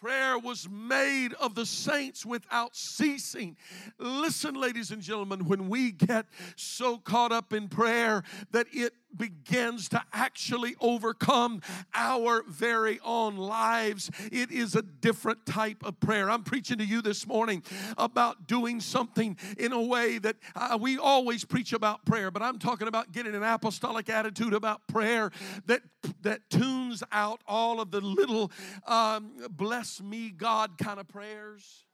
Prayer 0.00 0.36
was 0.36 0.68
made 0.68 1.32
of 1.34 1.54
the 1.54 1.64
saints 1.64 2.26
without 2.26 2.74
ceasing. 2.74 3.56
Listen, 3.98 4.56
ladies 4.56 4.90
and 4.90 5.00
gentlemen, 5.00 5.44
when 5.44 5.68
we 5.68 5.92
get 5.92 6.26
so 6.56 6.98
caught 6.98 7.30
up 7.30 7.52
in 7.52 7.68
prayer 7.68 8.24
that 8.50 8.66
it 8.72 8.94
begins 9.16 9.88
to 9.90 10.02
actually 10.12 10.74
overcome 10.80 11.60
our 11.94 12.42
very 12.48 13.00
own 13.04 13.36
lives. 13.36 14.10
It 14.30 14.50
is 14.50 14.74
a 14.74 14.82
different 14.82 15.46
type 15.46 15.84
of 15.84 15.98
prayer. 16.00 16.30
I'm 16.30 16.42
preaching 16.42 16.78
to 16.78 16.84
you 16.84 17.02
this 17.02 17.26
morning 17.26 17.62
about 17.96 18.46
doing 18.46 18.80
something 18.80 19.36
in 19.58 19.72
a 19.72 19.82
way 19.82 20.18
that 20.18 20.36
uh, 20.54 20.78
we 20.80 20.98
always 20.98 21.44
preach 21.44 21.72
about 21.72 22.04
prayer, 22.04 22.30
but 22.30 22.42
I'm 22.42 22.58
talking 22.58 22.88
about 22.88 23.12
getting 23.12 23.34
an 23.34 23.42
apostolic 23.42 24.08
attitude 24.08 24.54
about 24.54 24.86
prayer 24.88 25.30
that 25.66 25.82
that 26.22 26.50
tunes 26.50 27.02
out 27.12 27.42
all 27.46 27.80
of 27.80 27.90
the 27.90 28.00
little 28.00 28.50
um, 28.86 29.32
bless 29.50 30.00
me 30.00 30.30
God 30.30 30.78
kind 30.78 30.98
of 30.98 31.08
prayers 31.08 31.84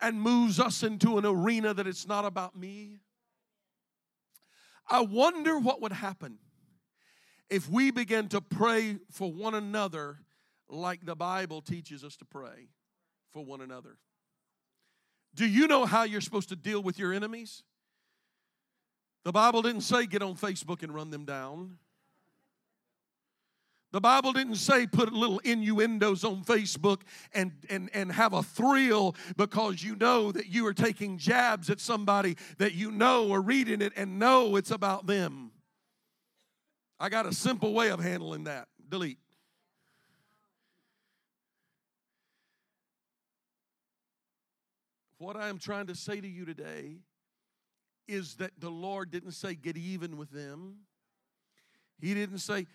and 0.00 0.20
moves 0.20 0.58
us 0.58 0.82
into 0.82 1.18
an 1.18 1.26
arena 1.26 1.74
that 1.74 1.86
it's 1.86 2.06
not 2.06 2.24
about 2.24 2.56
me. 2.56 3.00
I 4.88 5.00
wonder 5.00 5.58
what 5.58 5.80
would 5.80 5.92
happen 5.92 6.38
if 7.50 7.68
we 7.68 7.90
begin 7.90 8.28
to 8.28 8.40
pray 8.40 8.98
for 9.10 9.32
one 9.32 9.54
another 9.54 10.18
like 10.68 11.04
the 11.04 11.14
Bible 11.14 11.60
teaches 11.60 12.04
us 12.04 12.16
to 12.16 12.24
pray 12.24 12.68
for 13.32 13.44
one 13.44 13.60
another. 13.60 13.98
Do 15.34 15.46
you 15.46 15.66
know 15.66 15.84
how 15.84 16.04
you're 16.04 16.20
supposed 16.20 16.48
to 16.50 16.56
deal 16.56 16.82
with 16.82 16.98
your 16.98 17.12
enemies? 17.12 17.62
The 19.24 19.32
Bible 19.32 19.62
didn't 19.62 19.82
say 19.82 20.06
get 20.06 20.22
on 20.22 20.36
Facebook 20.36 20.82
and 20.82 20.94
run 20.94 21.10
them 21.10 21.24
down. 21.24 21.78
The 23.94 24.00
Bible 24.00 24.32
didn't 24.32 24.56
say 24.56 24.88
put 24.88 25.12
little 25.12 25.38
innuendos 25.40 26.24
on 26.24 26.42
Facebook 26.42 27.02
and, 27.32 27.52
and, 27.70 27.88
and 27.94 28.10
have 28.10 28.32
a 28.32 28.42
thrill 28.42 29.14
because 29.36 29.84
you 29.84 29.94
know 29.94 30.32
that 30.32 30.46
you 30.46 30.66
are 30.66 30.74
taking 30.74 31.16
jabs 31.16 31.70
at 31.70 31.78
somebody 31.78 32.36
that 32.58 32.74
you 32.74 32.90
know 32.90 33.32
are 33.32 33.40
reading 33.40 33.80
it 33.80 33.92
and 33.94 34.18
know 34.18 34.56
it's 34.56 34.72
about 34.72 35.06
them. 35.06 35.52
I 37.04 37.10
got 37.10 37.26
a 37.26 37.34
simple 37.34 37.74
way 37.74 37.90
of 37.90 38.00
handling 38.00 38.44
that 38.44 38.66
delete. 38.88 39.18
What 45.18 45.36
I 45.36 45.50
am 45.50 45.58
trying 45.58 45.88
to 45.88 45.94
say 45.94 46.18
to 46.18 46.26
you 46.26 46.46
today 46.46 47.00
is 48.08 48.36
that 48.36 48.52
the 48.58 48.70
Lord 48.70 49.10
didn't 49.10 49.32
say 49.32 49.54
get 49.54 49.76
even 49.76 50.16
with 50.16 50.30
them. 50.30 50.76
He 52.00 52.14
didn't 52.14 52.38
say, 52.38 52.66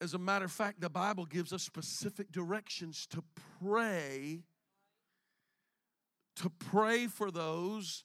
as 0.00 0.14
a 0.14 0.18
matter 0.18 0.44
of 0.44 0.52
fact, 0.52 0.80
the 0.80 0.88
Bible 0.88 1.26
gives 1.26 1.52
us 1.52 1.64
specific 1.64 2.30
directions 2.30 3.08
to 3.08 3.24
pray, 3.60 4.44
to 6.36 6.48
pray 6.48 7.08
for 7.08 7.32
those 7.32 8.04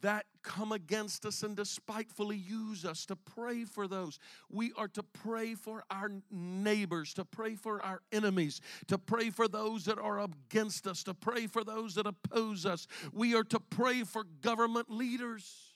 that 0.00 0.26
come 0.42 0.72
against 0.72 1.24
us 1.24 1.42
and 1.42 1.56
despitefully 1.56 2.36
use 2.36 2.84
us, 2.84 3.06
to 3.06 3.16
pray 3.16 3.64
for 3.64 3.88
those. 3.88 4.18
We 4.50 4.72
are 4.76 4.88
to 4.88 5.02
pray 5.02 5.54
for 5.54 5.84
our 5.90 6.10
neighbors, 6.30 7.14
to 7.14 7.24
pray 7.24 7.54
for 7.54 7.82
our 7.82 8.02
enemies, 8.12 8.60
to 8.88 8.98
pray 8.98 9.30
for 9.30 9.48
those 9.48 9.86
that 9.86 9.98
are 9.98 10.20
against 10.20 10.86
us, 10.86 11.02
to 11.04 11.14
pray 11.14 11.46
for 11.46 11.64
those 11.64 11.94
that 11.94 12.06
oppose 12.06 12.66
us. 12.66 12.86
We 13.12 13.34
are 13.34 13.44
to 13.44 13.60
pray 13.60 14.02
for 14.02 14.24
government 14.42 14.90
leaders. 14.90 15.72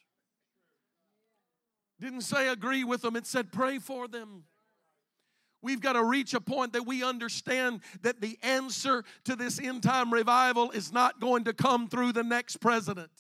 Didn't 2.01 2.21
say 2.21 2.49
agree 2.49 2.85
with 2.85 3.03
them, 3.03 3.17
it 3.17 3.27
said 3.27 3.51
pray 3.51 3.79
for 3.79 4.09
them. 4.09 4.45
We've 5.61 5.81
got 5.81 5.95
to 5.95 6.05
reach 6.05 6.35
a 6.35 6.41
point 6.41 6.75
that 6.75 6.87
we 6.87 7.03
understand 7.03 7.81
that 8.03 8.21
the 8.21 8.39
answer 8.43 9.05
to 9.25 9.35
this 9.35 9.59
end 9.59 9.83
time 9.83 10.13
revival 10.13 10.71
is 10.71 10.93
not 10.93 11.19
going 11.19 11.45
to 11.45 11.53
come 11.53 11.89
through 11.89 12.13
the 12.13 12.23
next 12.23 12.59
president. 12.59 13.11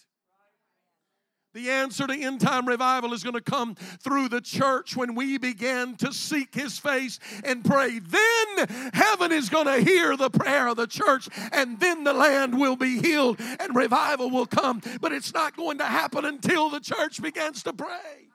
The 1.54 1.70
answer 1.70 2.06
to 2.06 2.12
end 2.14 2.40
time 2.40 2.68
revival 2.68 3.14
is 3.14 3.22
going 3.22 3.34
to 3.34 3.40
come 3.40 3.74
through 3.74 4.28
the 4.28 4.40
church 4.40 4.96
when 4.96 5.14
we 5.14 5.38
begin 5.38 5.96
to 5.96 6.12
seek 6.12 6.54
His 6.54 6.78
face 6.78 7.18
and 7.42 7.64
pray. 7.64 7.98
Then 7.98 8.68
heaven 8.92 9.32
is 9.32 9.48
going 9.48 9.66
to 9.66 9.80
hear 9.80 10.16
the 10.16 10.28
prayer 10.28 10.68
of 10.68 10.76
the 10.76 10.86
church, 10.86 11.28
and 11.52 11.80
then 11.80 12.04
the 12.04 12.12
land 12.12 12.58
will 12.58 12.76
be 12.76 13.00
healed 13.00 13.40
and 13.40 13.74
revival 13.74 14.30
will 14.30 14.46
come. 14.46 14.82
But 15.00 15.12
it's 15.12 15.32
not 15.32 15.56
going 15.56 15.78
to 15.78 15.86
happen 15.86 16.26
until 16.26 16.68
the 16.68 16.80
church 16.80 17.20
begins 17.22 17.62
to 17.62 17.72
pray. 17.72 18.28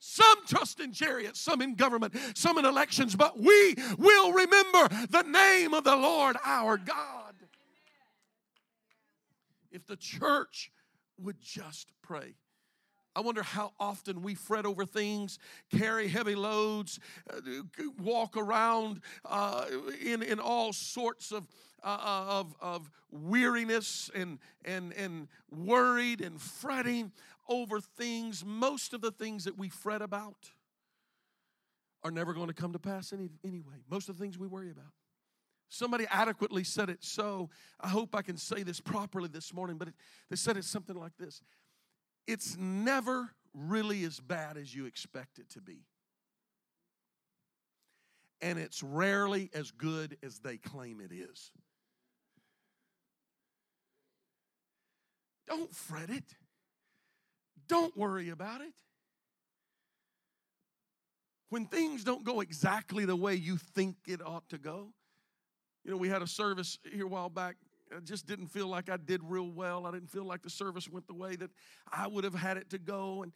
Some 0.00 0.46
trust 0.46 0.80
in 0.80 0.92
chariots, 0.92 1.40
some 1.40 1.62
in 1.62 1.76
government, 1.76 2.14
some 2.34 2.58
in 2.58 2.66
elections, 2.66 3.16
but 3.16 3.38
we 3.38 3.74
will 3.96 4.32
remember 4.32 4.88
the 5.08 5.22
name 5.22 5.72
of 5.72 5.84
the 5.84 5.96
Lord 5.96 6.36
our 6.44 6.76
God. 6.76 7.34
If 9.70 9.86
the 9.86 9.96
church 9.96 10.70
would 11.18 11.40
just 11.40 11.92
pray. 12.02 12.34
I 13.16 13.20
wonder 13.20 13.42
how 13.42 13.72
often 13.78 14.22
we 14.22 14.34
fret 14.34 14.66
over 14.66 14.84
things, 14.84 15.38
carry 15.70 16.08
heavy 16.08 16.34
loads, 16.34 16.98
uh, 17.32 17.40
walk 18.02 18.36
around 18.36 19.00
uh, 19.24 19.66
in, 20.04 20.22
in 20.22 20.40
all 20.40 20.72
sorts 20.72 21.30
of, 21.30 21.46
uh, 21.84 21.86
uh, 21.86 22.40
of, 22.40 22.56
of 22.60 22.90
weariness 23.12 24.10
and, 24.14 24.38
and, 24.64 24.92
and 24.94 25.28
worried 25.50 26.22
and 26.22 26.40
fretting 26.40 27.12
over 27.48 27.80
things. 27.80 28.44
Most 28.44 28.94
of 28.94 29.00
the 29.00 29.12
things 29.12 29.44
that 29.44 29.56
we 29.56 29.68
fret 29.68 30.02
about 30.02 30.50
are 32.02 32.10
never 32.10 32.34
going 32.34 32.48
to 32.48 32.54
come 32.54 32.72
to 32.72 32.80
pass 32.80 33.12
any, 33.12 33.28
anyway. 33.44 33.76
Most 33.88 34.08
of 34.08 34.18
the 34.18 34.22
things 34.24 34.38
we 34.38 34.48
worry 34.48 34.70
about. 34.70 34.92
Somebody 35.74 36.06
adequately 36.10 36.62
said 36.62 36.88
it 36.88 37.02
so. 37.02 37.50
I 37.80 37.88
hope 37.88 38.14
I 38.14 38.22
can 38.22 38.36
say 38.36 38.62
this 38.62 38.80
properly 38.80 39.28
this 39.28 39.52
morning, 39.52 39.76
but 39.76 39.88
it, 39.88 39.94
they 40.30 40.36
said 40.36 40.56
it 40.56 40.64
something 40.64 40.96
like 40.96 41.16
this 41.18 41.42
It's 42.26 42.56
never 42.56 43.30
really 43.52 44.04
as 44.04 44.20
bad 44.20 44.56
as 44.56 44.74
you 44.74 44.86
expect 44.86 45.38
it 45.38 45.50
to 45.50 45.60
be. 45.60 45.86
And 48.40 48.58
it's 48.58 48.82
rarely 48.82 49.50
as 49.54 49.70
good 49.70 50.16
as 50.22 50.38
they 50.40 50.58
claim 50.58 51.00
it 51.00 51.12
is. 51.12 51.50
Don't 55.48 55.74
fret 55.74 56.10
it. 56.10 56.24
Don't 57.66 57.96
worry 57.96 58.28
about 58.28 58.60
it. 58.60 58.74
when 61.54 61.66
things 61.66 62.02
don't 62.02 62.24
go 62.24 62.40
exactly 62.40 63.04
the 63.04 63.14
way 63.14 63.32
you 63.32 63.56
think 63.56 63.94
it 64.08 64.20
ought 64.20 64.48
to 64.48 64.58
go. 64.58 64.88
You 65.84 65.90
know, 65.90 65.96
we 65.96 66.08
had 66.08 66.22
a 66.22 66.26
service 66.26 66.78
here 66.90 67.04
a 67.04 67.08
while 67.08 67.28
back. 67.28 67.56
I 67.94 68.00
just 68.00 68.26
didn't 68.26 68.48
feel 68.48 68.68
like 68.68 68.88
I 68.88 68.96
did 68.96 69.20
real 69.22 69.50
well. 69.50 69.86
I 69.86 69.90
didn't 69.90 70.10
feel 70.10 70.24
like 70.24 70.42
the 70.42 70.50
service 70.50 70.88
went 70.88 71.06
the 71.06 71.14
way 71.14 71.36
that 71.36 71.50
I 71.92 72.06
would 72.06 72.24
have 72.24 72.34
had 72.34 72.56
it 72.56 72.70
to 72.70 72.78
go. 72.78 73.22
And 73.22 73.32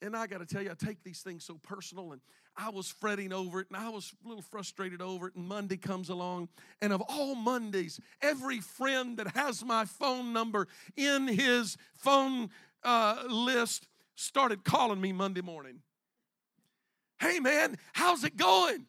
and 0.00 0.16
I 0.16 0.26
got 0.26 0.38
to 0.38 0.46
tell 0.46 0.62
you, 0.62 0.70
I 0.70 0.74
take 0.74 1.02
these 1.02 1.22
things 1.22 1.44
so 1.44 1.58
personal, 1.62 2.12
and 2.12 2.20
I 2.56 2.70
was 2.70 2.88
fretting 2.88 3.32
over 3.32 3.60
it, 3.60 3.66
and 3.68 3.76
I 3.76 3.88
was 3.88 4.14
a 4.24 4.28
little 4.28 4.42
frustrated 4.42 5.02
over 5.02 5.28
it. 5.28 5.34
And 5.34 5.46
Monday 5.46 5.76
comes 5.76 6.08
along, 6.08 6.48
and 6.80 6.92
of 6.92 7.02
all 7.08 7.34
Mondays, 7.34 7.98
every 8.22 8.60
friend 8.60 9.16
that 9.16 9.34
has 9.34 9.64
my 9.64 9.84
phone 9.84 10.32
number 10.32 10.68
in 10.96 11.26
his 11.26 11.76
phone 11.94 12.50
uh, 12.84 13.24
list 13.28 13.88
started 14.14 14.64
calling 14.64 15.00
me 15.00 15.12
Monday 15.12 15.42
morning. 15.42 15.80
Hey, 17.18 17.40
man, 17.40 17.76
how's 17.92 18.24
it 18.24 18.36
going? 18.36 18.86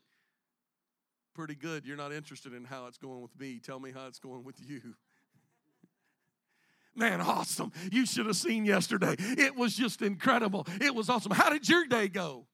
Pretty 1.38 1.54
good. 1.54 1.86
You're 1.86 1.98
not 1.98 2.12
interested 2.12 2.52
in 2.56 2.64
how 2.64 2.88
it's 2.88 2.98
going 2.98 3.22
with 3.22 3.40
me. 3.40 3.60
Tell 3.60 3.80
me 3.80 3.92
how 3.92 4.08
it's 4.08 4.18
going 4.18 4.44
with 4.44 4.56
you. 4.60 4.96
Man, 6.96 7.22
awesome. 7.22 7.72
You 7.92 8.08
should 8.08 8.26
have 8.26 8.36
seen 8.36 8.66
yesterday. 8.66 9.16
It 9.20 9.56
was 9.56 9.76
just 9.76 10.02
incredible. 10.02 10.66
It 10.82 10.96
was 10.96 11.12
awesome. 11.12 11.32
How 11.32 11.52
did 11.52 11.70
your 11.70 11.86
day 11.86 12.08
go? 12.08 12.48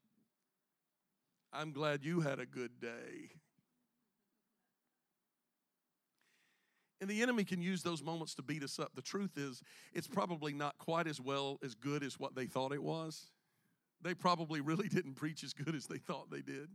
I'm 1.53 1.71
glad 1.71 2.03
you 2.03 2.19
had 2.19 2.41
a 2.41 2.45
good 2.45 2.81
day. 2.81 3.29
And 6.99 7.09
the 7.09 7.21
enemy 7.21 7.45
can 7.45 7.61
use 7.61 7.83
those 7.83 8.03
moments 8.03 8.35
to 8.35 8.41
beat 8.41 8.63
us 8.63 8.79
up. 8.79 8.91
The 8.95 9.01
truth 9.01 9.37
is, 9.37 9.61
it's 9.93 10.07
probably 10.07 10.51
not 10.51 10.77
quite 10.77 11.07
as 11.07 11.21
well 11.21 11.57
as 11.63 11.73
good 11.73 12.03
as 12.03 12.19
what 12.19 12.35
they 12.35 12.47
thought 12.47 12.73
it 12.73 12.83
was. 12.83 13.27
They 14.01 14.13
probably 14.13 14.59
really 14.59 14.87
didn't 14.89 15.13
preach 15.13 15.41
as 15.45 15.53
good 15.53 15.73
as 15.73 15.87
they 15.87 15.99
thought 15.99 16.29
they 16.29 16.41
did. 16.41 16.67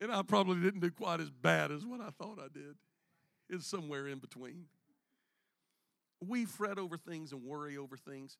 And 0.00 0.12
I 0.12 0.22
probably 0.22 0.60
didn't 0.60 0.80
do 0.80 0.90
quite 0.90 1.20
as 1.20 1.30
bad 1.30 1.70
as 1.70 1.84
what 1.84 2.00
I 2.00 2.10
thought 2.10 2.38
I 2.38 2.48
did. 2.52 2.76
It's 3.50 3.66
somewhere 3.66 4.06
in 4.06 4.18
between. 4.18 4.66
We 6.20 6.44
fret 6.44 6.78
over 6.78 6.96
things 6.96 7.32
and 7.32 7.42
worry 7.42 7.76
over 7.76 7.96
things. 7.96 8.36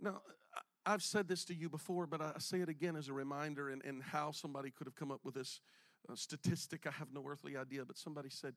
Now, 0.00 0.20
I've 0.84 1.02
said 1.02 1.26
this 1.26 1.44
to 1.46 1.54
you 1.54 1.68
before, 1.68 2.06
but 2.06 2.20
I 2.20 2.32
say 2.38 2.60
it 2.60 2.68
again 2.68 2.94
as 2.94 3.08
a 3.08 3.12
reminder 3.12 3.70
and, 3.70 3.84
and 3.84 4.02
how 4.02 4.30
somebody 4.30 4.70
could 4.70 4.86
have 4.86 4.94
come 4.94 5.10
up 5.10 5.20
with 5.24 5.34
this 5.34 5.60
uh, 6.08 6.14
statistic. 6.14 6.86
I 6.86 6.92
have 6.92 7.08
no 7.12 7.24
earthly 7.26 7.56
idea, 7.56 7.84
but 7.84 7.98
somebody 7.98 8.28
said 8.30 8.54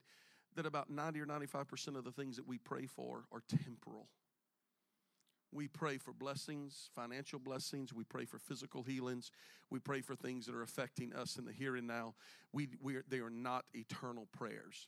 that 0.56 0.66
about 0.66 0.90
90 0.90 1.22
or 1.22 1.26
95% 1.26 1.98
of 1.98 2.04
the 2.04 2.12
things 2.12 2.36
that 2.36 2.48
we 2.48 2.58
pray 2.58 2.86
for 2.86 3.26
are 3.32 3.42
temporal. 3.48 4.08
We 5.52 5.68
pray 5.68 5.98
for 5.98 6.14
blessings, 6.14 6.90
financial 6.96 7.40
blessings. 7.40 7.94
We 7.94 8.04
pray 8.04 8.26
for 8.26 8.38
physical 8.38 8.84
healings. 8.84 9.32
We 9.70 9.80
pray 9.80 10.02
for 10.02 10.16
things 10.16 10.46
that 10.46 10.56
are 10.56 10.62
affecting 10.62 11.14
us 11.14 11.38
in 11.38 11.46
the 11.46 11.52
here 11.52 11.76
and 11.76 11.88
now. 11.88 12.14
We, 12.54 12.70
we 12.82 12.98
are, 12.98 13.04
they 13.08 13.20
are 13.20 13.32
not 13.32 13.66
eternal 13.74 14.28
prayers. 14.32 14.88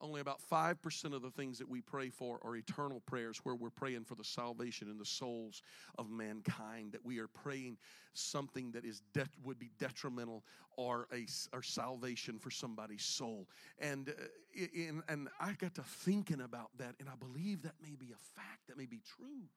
Only 0.00 0.22
about 0.22 0.40
5% 0.50 1.14
of 1.14 1.20
the 1.20 1.30
things 1.30 1.58
that 1.58 1.68
we 1.68 1.82
pray 1.82 2.08
for 2.08 2.40
are 2.42 2.56
eternal 2.56 3.00
prayers 3.00 3.38
where 3.42 3.54
we're 3.54 3.68
praying 3.68 4.04
for 4.04 4.14
the 4.14 4.24
salvation 4.24 4.88
and 4.88 4.98
the 4.98 5.04
souls 5.04 5.62
of 5.98 6.08
mankind, 6.08 6.92
that 6.92 7.04
we 7.04 7.18
are 7.18 7.28
praying 7.28 7.76
something 8.14 8.72
that 8.72 8.84
is 8.84 9.02
de- 9.12 9.28
would 9.44 9.58
be 9.58 9.70
detrimental 9.78 10.42
or 10.76 11.06
a 11.12 11.26
or 11.52 11.62
salvation 11.62 12.38
for 12.38 12.50
somebody's 12.50 13.04
soul. 13.04 13.46
And, 13.78 14.08
uh, 14.08 14.66
in, 14.74 15.02
and 15.08 15.28
I 15.38 15.52
got 15.52 15.74
to 15.74 15.82
thinking 15.82 16.40
about 16.40 16.70
that, 16.78 16.94
and 16.98 17.08
I 17.08 17.16
believe 17.16 17.62
that 17.62 17.74
may 17.82 17.94
be 17.94 18.12
a 18.12 18.40
fact, 18.40 18.68
that 18.68 18.78
may 18.78 18.86
be 18.86 19.02
true 19.16 19.48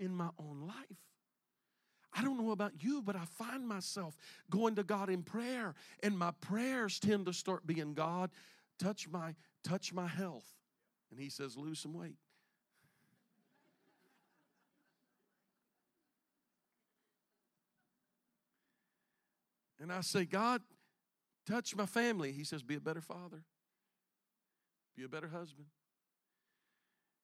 in 0.00 0.14
my 0.14 0.30
own 0.40 0.66
life. 0.66 0.98
I 2.12 2.24
don't 2.24 2.44
know 2.44 2.50
about 2.52 2.72
you, 2.82 3.02
but 3.02 3.14
I 3.14 3.24
find 3.24 3.68
myself 3.68 4.16
going 4.50 4.74
to 4.76 4.82
God 4.82 5.10
in 5.10 5.22
prayer, 5.22 5.74
and 6.02 6.18
my 6.18 6.32
prayers 6.40 6.98
tend 6.98 7.26
to 7.26 7.32
start 7.32 7.66
being 7.66 7.94
God 7.94 8.30
touch 8.78 9.08
my 9.08 9.34
touch 9.64 9.92
my 9.92 10.06
health. 10.06 10.46
And 11.10 11.18
he 11.18 11.30
says 11.30 11.56
lose 11.56 11.80
some 11.80 11.94
weight. 11.94 12.16
And 19.80 19.92
i 19.92 20.00
say 20.00 20.24
god 20.24 20.62
touch 21.46 21.74
my 21.74 21.86
family. 21.86 22.32
He 22.32 22.44
says 22.44 22.62
be 22.62 22.76
a 22.76 22.80
better 22.80 23.00
father. 23.00 23.44
Be 24.96 25.04
a 25.04 25.08
better 25.08 25.28
husband. 25.28 25.68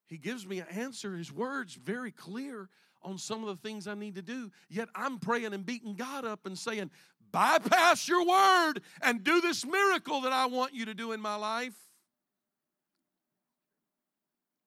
He 0.07 0.19
gives 0.19 0.47
me 0.47 0.61
an 0.61 0.69
answer. 0.69 1.17
His 1.17 1.33
words 1.33 1.75
very 1.75 2.11
clear 2.11 2.69
on 3.05 3.19
some 3.19 3.45
of 3.45 3.49
the 3.49 3.69
things 3.69 3.87
i 3.87 3.95
need 3.95 4.15
to 4.15 4.23
do 4.23 4.51
yet 4.69 4.89
i'm 4.95 5.19
praying 5.19 5.53
and 5.53 5.65
beating 5.65 5.95
god 5.95 6.25
up 6.25 6.47
and 6.47 6.59
saying 6.59 6.91
bypass 7.35 8.07
your 8.07 8.25
word 8.25 8.75
and 9.03 9.25
do 9.25 9.41
this 9.41 9.67
miracle 9.67 10.21
that 10.21 10.33
I 10.33 10.47
want 10.47 10.73
you 10.73 10.85
to 10.85 10.95
do 10.95 11.11
in 11.11 11.21
my 11.21 11.35
life. 11.35 11.75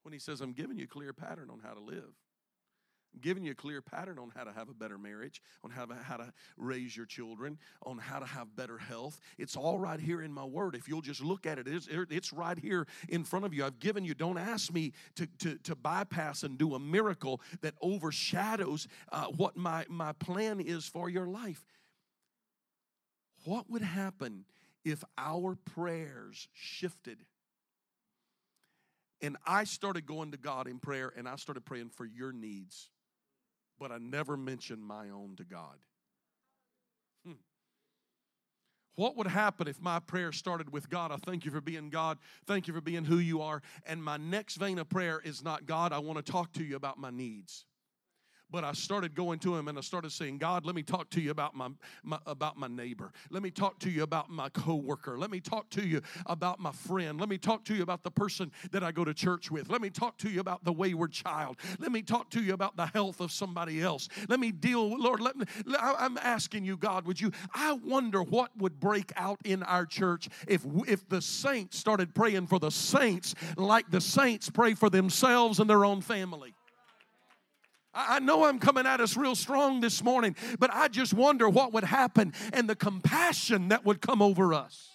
When 0.04 0.12
he 0.12 0.20
says, 0.20 0.42
I'm 0.42 0.52
giving 0.52 0.78
you 0.78 0.84
a 0.84 0.88
clear 0.88 1.14
pattern 1.14 1.50
on 1.50 1.60
how 1.64 1.74
to 1.74 1.80
live. 1.80 2.14
I'm 3.14 3.22
giving 3.22 3.44
you 3.44 3.52
a 3.52 3.56
clear 3.56 3.82
pattern 3.82 4.20
on 4.20 4.32
how 4.36 4.44
to 4.44 4.52
have 4.52 4.70
a 4.70 4.74
better 4.74 4.98
marriage, 4.98 5.42
on 5.64 5.72
how 5.72 5.86
to, 5.86 5.96
how 5.96 6.18
to 6.18 6.32
raise 6.58 6.96
your 6.96 7.06
children, 7.06 7.58
on 7.84 7.98
how 7.98 8.20
to 8.20 8.26
have 8.26 8.56
better 8.56 8.78
health. 8.78 9.20
It's 9.38 9.56
all 9.56 9.80
right 9.80 10.00
here 10.00 10.22
in 10.22 10.32
my 10.32 10.44
word. 10.44 10.76
If 10.76 10.88
you'll 10.88 11.02
just 11.02 11.22
look 11.22 11.46
at 11.46 11.58
it, 11.58 11.68
it's, 11.68 11.88
it's 11.90 12.34
right 12.34 12.58
here 12.58 12.86
in 13.10 13.24
front 13.24 13.46
of 13.46 13.54
you. 13.54 13.66
I've 13.66 13.80
given 13.80 14.06
you, 14.06 14.14
don't 14.14 14.38
ask 14.38 14.72
me 14.72 14.94
to, 15.16 15.28
to, 15.40 15.58
to 15.60 15.76
bypass 15.76 16.44
and 16.44 16.58
do 16.58 16.76
a 16.76 16.80
miracle 16.80 17.42
that 17.62 17.74
overshadows 17.82 18.88
uh, 19.12 19.26
what 19.26 19.58
my, 19.58 19.86
my 19.90 20.12
plan 20.14 20.60
is 20.60 20.86
for 20.86 21.10
your 21.10 21.28
life. 21.28 21.66
What 23.46 23.70
would 23.70 23.82
happen 23.82 24.46
if 24.84 25.04
our 25.18 25.56
prayers 25.56 26.48
shifted? 26.54 27.20
And 29.22 29.38
I 29.46 29.64
started 29.64 30.06
going 30.06 30.32
to 30.32 30.38
God 30.38 30.68
in 30.68 30.80
prayer 30.80 31.12
and 31.16 31.28
I 31.28 31.38
started 31.38 31.66
praying 31.66 31.90
for 31.90 32.06
your 32.06 32.32
needs, 32.32 32.90
but 33.80 33.92
I 33.92 33.98
never 33.98 34.36
mentioned 34.36 34.84
my 34.84 35.10
own 35.10 35.36
to 35.38 35.44
God. 35.44 35.78
Hmm. 37.26 37.34
What 38.96 39.16
would 39.18 39.28
happen 39.28 39.68
if 39.68 39.80
my 39.82 40.00
prayer 40.00 40.32
started 40.32 40.74
with 40.74 40.90
God? 40.90 41.12
I 41.12 41.18
thank 41.18 41.46
you 41.46 41.52
for 41.52 41.62
being 41.62 41.90
God. 41.90 42.18
Thank 42.48 42.68
you 42.68 42.74
for 42.74 42.82
being 42.82 43.06
who 43.06 43.20
you 43.20 43.42
are. 43.42 43.62
And 43.86 44.04
my 44.04 44.18
next 44.18 44.56
vein 44.56 44.80
of 44.80 44.90
prayer 44.90 45.22
is 45.24 45.44
not 45.44 45.66
God, 45.66 45.94
I 45.94 46.00
want 46.00 46.18
to 46.24 46.32
talk 46.32 46.52
to 46.54 46.64
you 46.64 46.76
about 46.76 46.98
my 46.98 47.12
needs 47.12 47.67
but 48.52 48.64
I 48.64 48.74
started 48.74 49.16
going 49.16 49.40
to 49.40 49.56
him 49.56 49.68
and 49.68 49.78
I 49.78 49.82
started 49.82 50.12
saying, 50.12 50.38
God, 50.38 50.66
let 50.66 50.76
me 50.76 50.84
talk 50.84 51.10
to 51.12 51.22
you 51.22 51.32
about 51.32 51.56
my, 51.56 51.70
my, 52.04 52.20
about 52.26 52.58
my 52.58 52.68
neighbor. 52.68 53.12
Let 53.30 53.44
me 53.44 53.52
talk 53.52 53.80
to 53.80 53.90
you 53.90 54.04
about 54.04 54.30
my 54.30 54.50
coworker. 54.50 55.18
Let 55.18 55.32
me 55.32 55.40
talk 55.40 55.70
to 55.72 55.86
you 55.86 56.02
about 56.26 56.60
my 56.60 56.72
friend. 56.72 57.20
Let 57.20 57.30
me 57.30 57.38
talk 57.38 57.66
to 57.66 57.76
you 57.76 57.84
about 57.84 58.04
the 58.04 58.12
person 58.12 58.52
that 58.72 58.84
I 58.84 58.92
go 58.92 59.04
to 59.04 59.14
church 59.14 59.52
with. 59.52 59.70
Let 59.70 59.82
me 59.82 59.90
talk 59.90 60.18
to 60.20 60.30
you 60.30 60.40
about 60.40 60.64
the 60.64 60.74
wayward 60.74 61.12
child. 61.12 61.58
Let 61.80 61.92
me 61.92 62.02
talk 62.02 62.30
to 62.32 62.42
you 62.42 62.54
about 62.54 62.78
the 62.78 62.86
health 62.88 63.20
of 63.20 63.32
somebody 63.32 63.82
else. 63.82 64.08
Let 64.30 64.40
me 64.40 64.52
deal, 64.52 64.98
Lord, 64.98 65.20
let 65.20 65.36
me, 65.36 65.46
I'm 65.78 66.18
asking 66.18 66.66
you, 66.66 66.78
God, 66.78 67.06
would 67.06 67.20
you, 67.20 67.32
I 67.54 67.74
wonder 67.74 68.24
what 68.24 68.52
would 68.58 68.80
break 68.80 69.12
out 69.16 69.40
in 69.44 69.64
our 69.64 69.86
church 69.86 70.30
if, 70.48 70.66
if 70.88 71.08
the 71.10 71.22
saints 71.22 71.78
started 71.78 72.16
praying 72.16 72.48
for 72.48 72.60
the 72.60 72.72
saints 72.72 73.36
like 73.56 73.90
the 73.90 74.02
saints 74.02 74.50
pray 74.50 74.74
for 74.74 74.90
themselves 74.90 75.60
and 75.60 75.70
their 75.70 75.86
own 75.86 76.02
family. 76.02 76.54
I 77.98 78.20
know 78.20 78.46
I'm 78.46 78.60
coming 78.60 78.86
at 78.86 79.02
us 79.02 79.18
real 79.18 79.36
strong 79.36 79.82
this 79.82 80.04
morning, 80.04 80.36
but 80.60 80.70
I 80.72 80.88
just 80.88 81.14
wonder 81.14 81.50
what 81.50 81.74
would 81.74 81.84
happen 81.84 82.34
and 82.54 82.70
the 82.70 82.76
compassion 82.76 83.70
that 83.70 83.86
would 83.86 84.02
come 84.02 84.22
over 84.22 84.54
us. 84.54 84.92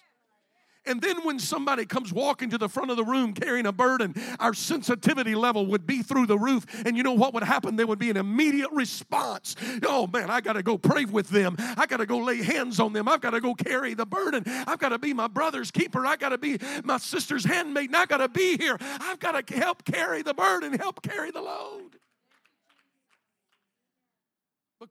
And 0.85 1.01
then 1.01 1.23
when 1.23 1.39
somebody 1.39 1.85
comes 1.85 2.11
walking 2.11 2.49
to 2.49 2.57
the 2.57 2.67
front 2.67 2.91
of 2.91 2.97
the 2.97 3.05
room 3.05 3.33
carrying 3.33 3.65
a 3.65 3.71
burden, 3.71 4.13
our 4.39 4.53
sensitivity 4.53 5.33
level 5.33 5.65
would 5.67 5.85
be 5.85 6.01
through 6.01 6.25
the 6.27 6.37
roof. 6.37 6.65
And 6.85 6.97
you 6.97 7.03
know 7.03 7.13
what 7.13 7.33
would 7.33 7.43
happen? 7.43 7.77
There 7.77 7.87
would 7.87 7.99
be 7.99 8.09
an 8.09 8.17
immediate 8.17 8.71
response. 8.71 9.55
Oh 9.85 10.07
man, 10.07 10.29
I 10.29 10.41
got 10.41 10.53
to 10.53 10.63
go 10.63 10.77
pray 10.77 11.05
with 11.05 11.29
them. 11.29 11.55
I 11.57 11.85
got 11.85 11.97
to 11.97 12.05
go 12.05 12.17
lay 12.19 12.43
hands 12.43 12.79
on 12.79 12.91
them. 12.91 13.07
I've 13.07 13.21
got 13.21 13.31
to 13.31 13.39
go 13.39 13.53
carry 13.53 13.93
the 13.93 14.05
burden. 14.05 14.43
I've 14.45 14.79
got 14.79 14.89
to 14.89 14.99
be 14.99 15.13
my 15.13 15.27
brother's 15.27 15.71
keeper. 15.71 16.05
I 16.05 16.17
got 16.17 16.29
to 16.29 16.37
be 16.37 16.57
my 16.83 16.97
sister's 16.97 17.45
handmaiden. 17.45 17.95
I 17.95 18.05
got 18.05 18.17
to 18.17 18.27
be 18.27 18.57
here. 18.57 18.77
I've 18.81 19.19
got 19.19 19.47
to 19.47 19.55
help 19.55 19.85
carry 19.85 20.21
the 20.21 20.33
burden, 20.33 20.73
help 20.73 21.01
carry 21.01 21.31
the 21.31 21.41
load. 21.41 21.97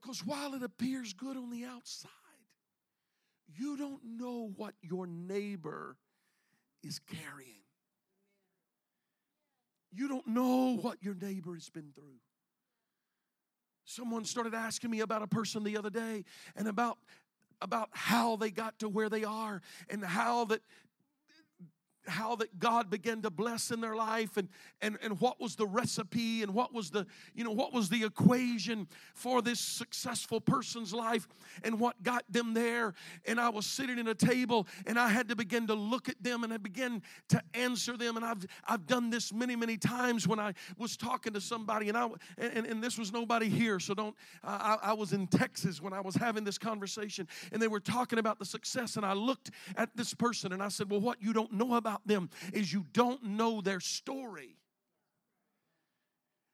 Because 0.01 0.25
while 0.25 0.55
it 0.55 0.63
appears 0.63 1.13
good 1.13 1.37
on 1.37 1.49
the 1.49 1.65
outside, 1.65 2.09
you 3.55 3.77
don't 3.77 4.01
know 4.03 4.51
what 4.55 4.73
your 4.81 5.05
neighbor 5.05 5.97
is 6.83 6.99
carrying. 6.99 7.61
You 9.91 10.07
don't 10.07 10.27
know 10.27 10.75
what 10.81 11.03
your 11.03 11.13
neighbor 11.13 11.53
has 11.53 11.69
been 11.69 11.91
through. 11.93 12.19
Someone 13.85 14.25
started 14.25 14.55
asking 14.55 14.89
me 14.89 15.01
about 15.01 15.21
a 15.21 15.27
person 15.27 15.63
the 15.63 15.77
other 15.77 15.91
day 15.91 16.25
and 16.55 16.67
about, 16.67 16.97
about 17.61 17.89
how 17.91 18.35
they 18.35 18.49
got 18.49 18.79
to 18.79 18.89
where 18.89 19.09
they 19.09 19.23
are 19.23 19.61
and 19.89 20.03
how 20.03 20.45
that 20.45 20.61
how 22.07 22.35
that 22.35 22.59
God 22.59 22.89
began 22.89 23.21
to 23.21 23.29
bless 23.29 23.71
in 23.71 23.81
their 23.81 23.95
life 23.95 24.37
and, 24.37 24.49
and, 24.81 24.97
and 25.01 25.19
what 25.19 25.39
was 25.39 25.55
the 25.55 25.65
recipe 25.65 26.43
and 26.43 26.53
what 26.53 26.73
was 26.73 26.89
the, 26.89 27.05
you 27.33 27.43
know, 27.43 27.51
what 27.51 27.73
was 27.73 27.89
the 27.89 28.03
equation 28.03 28.87
for 29.13 29.41
this 29.41 29.59
successful 29.59 30.41
person's 30.41 30.93
life 30.93 31.27
and 31.63 31.79
what 31.79 32.01
got 32.03 32.23
them 32.29 32.53
there. 32.53 32.93
And 33.25 33.39
I 33.39 33.49
was 33.49 33.65
sitting 33.65 33.99
at 33.99 34.07
a 34.07 34.15
table 34.15 34.67
and 34.85 34.99
I 34.99 35.09
had 35.09 35.29
to 35.29 35.35
begin 35.35 35.67
to 35.67 35.73
look 35.73 36.09
at 36.09 36.21
them 36.21 36.43
and 36.43 36.53
I 36.53 36.57
began 36.57 37.01
to 37.29 37.41
answer 37.53 37.95
them. 37.95 38.17
And 38.17 38.25
I've, 38.25 38.45
I've 38.67 38.85
done 38.85 39.09
this 39.09 39.31
many, 39.31 39.55
many 39.55 39.77
times 39.77 40.27
when 40.27 40.39
I 40.39 40.53
was 40.77 40.97
talking 40.97 41.33
to 41.33 41.41
somebody 41.41 41.89
and 41.89 41.97
I, 41.97 42.07
and, 42.37 42.65
and 42.65 42.83
this 42.83 42.97
was 42.97 43.13
nobody 43.13 43.49
here. 43.49 43.79
So 43.79 43.93
don't, 43.93 44.15
I, 44.43 44.77
I 44.81 44.93
was 44.93 45.13
in 45.13 45.27
Texas 45.27 45.81
when 45.81 45.93
I 45.93 46.01
was 46.01 46.15
having 46.15 46.43
this 46.43 46.57
conversation 46.57 47.27
and 47.51 47.61
they 47.61 47.67
were 47.67 47.79
talking 47.79 48.19
about 48.19 48.39
the 48.39 48.45
success 48.45 48.97
and 48.97 49.05
I 49.05 49.13
looked 49.13 49.51
at 49.77 49.95
this 49.95 50.13
person 50.13 50.53
and 50.53 50.61
I 50.61 50.69
said, 50.69 50.89
well, 50.89 50.99
what 50.99 51.21
you 51.21 51.33
don't 51.33 51.53
know 51.53 51.75
about 51.75 51.92
about 51.93 52.07
them 52.07 52.29
is 52.53 52.73
you 52.73 52.85
don't 52.93 53.23
know 53.23 53.61
their 53.61 53.79
story. 53.79 54.57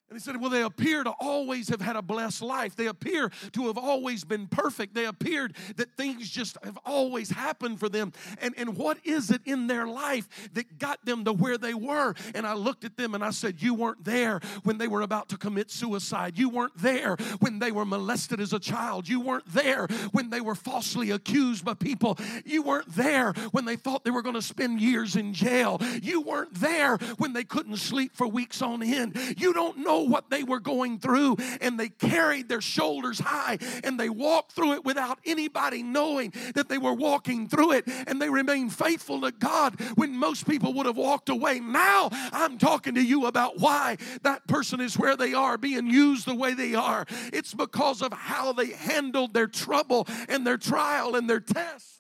And 0.10 0.18
he 0.18 0.24
said, 0.24 0.42
Well, 0.42 0.50
they 0.50 0.64
appear 0.64 1.04
to 1.04 1.12
always 1.20 1.70
have 1.70 1.82
had 1.82 1.96
a 1.96 2.02
blessed 2.02 2.42
life. 2.42 2.76
They 2.76 2.88
appear 2.88 3.30
to 3.52 3.68
have 3.68 3.78
always 3.78 4.24
been 4.24 4.48
perfect. 4.48 4.96
They 4.96 5.06
appeared 5.06 5.56
that 5.76 5.96
things 5.98 6.30
just 6.30 6.58
have 6.64 6.80
always 6.84 7.30
happened 7.30 7.80
for 7.80 7.90
them. 7.90 8.14
And, 8.42 8.56
and 8.58 8.76
what 8.76 8.98
is 9.04 9.30
it 9.30 9.42
in 9.46 9.68
their 9.68 9.86
life 9.86 10.28
that 10.54 10.80
got 10.80 11.06
them 11.06 11.26
to 11.26 11.34
where 11.34 11.60
they 11.60 11.76
were? 11.76 12.16
And 12.34 12.48
I 12.48 12.54
looked 12.54 12.86
at 12.86 12.98
them 12.98 13.14
and 13.14 13.24
I 13.24 13.30
said, 13.30 13.62
You 13.62 13.76
weren't 13.76 14.04
there 14.04 14.40
when 14.64 14.80
they 14.80 14.88
were 14.88 15.02
about 15.02 15.30
to 15.30 15.38
commit 15.38 15.70
suicide. 15.70 16.40
You 16.40 16.50
weren't 16.50 16.78
there 16.78 17.16
when 17.40 17.60
they 17.60 17.72
were 17.72 17.86
molested 17.86 18.40
as 18.40 18.52
a 18.52 18.60
child. 18.60 19.08
You 19.08 19.20
weren't 19.20 19.54
there 19.54 19.86
when 20.12 20.32
they 20.32 20.42
were 20.42 20.56
falsely 20.56 21.12
accused 21.12 21.64
by 21.64 21.76
people. 21.76 22.18
You 22.46 22.64
weren't 22.64 22.96
there 22.96 23.34
when 23.52 23.66
they 23.66 23.76
thought 23.76 24.04
they 24.04 24.12
were 24.12 24.24
going 24.24 24.34
to 24.34 24.42
spend 24.42 24.82
years 24.82 25.16
in 25.16 25.36
jail. 25.36 25.80
You 26.02 26.22
weren't 26.22 26.56
there 26.56 26.98
when 27.20 27.34
they 27.34 27.44
couldn't 27.44 27.78
sleep 27.78 28.16
for 28.16 28.28
weeks 28.28 28.64
on 28.64 28.82
end. 28.82 29.16
You 29.38 29.54
don't 29.54 29.78
know 29.78 29.99
what 30.08 30.30
they 30.30 30.44
were 30.44 30.60
going 30.60 31.00
through 31.00 31.38
and 31.62 31.80
they 31.80 31.90
carried 31.90 32.50
their 32.50 32.62
shoulders 32.62 33.20
high 33.20 33.58
and 33.84 34.00
they 34.00 34.10
walked 34.10 34.52
through 34.52 34.74
it 34.74 34.86
without 34.86 35.20
anybody 35.26 35.84
knowing 35.84 36.34
that 36.56 36.70
they 36.70 36.78
were 36.78 36.94
walking 36.94 37.48
through 37.48 37.74
it 37.74 37.86
and 38.08 38.22
they 38.22 38.30
remained 38.30 38.74
faithful 38.74 39.22
to 39.22 39.32
God 39.32 39.80
when 39.96 40.16
most 40.16 40.48
people 40.48 40.74
would 40.74 40.86
have 40.86 40.98
walked 40.98 41.30
away. 41.30 41.60
Now 41.60 42.10
I'm 42.32 42.58
talking 42.58 42.96
to 42.96 43.04
you 43.04 43.26
about 43.26 43.60
why 43.60 43.98
that 44.24 44.48
person 44.48 44.80
is 44.82 44.98
where 44.98 45.16
they 45.16 45.34
are, 45.34 45.58
being 45.58 45.88
used 45.88 46.26
the 46.26 46.36
way 46.36 46.54
they 46.54 46.76
are. 46.76 47.06
It's 47.34 47.54
because 47.54 48.02
of 48.02 48.14
how 48.14 48.54
they 48.54 48.68
handled 48.68 49.34
their 49.34 49.48
trouble 49.48 50.08
and 50.28 50.46
their 50.46 50.58
trial 50.58 51.16
and 51.16 51.30
their 51.30 51.40
test. 51.40 51.99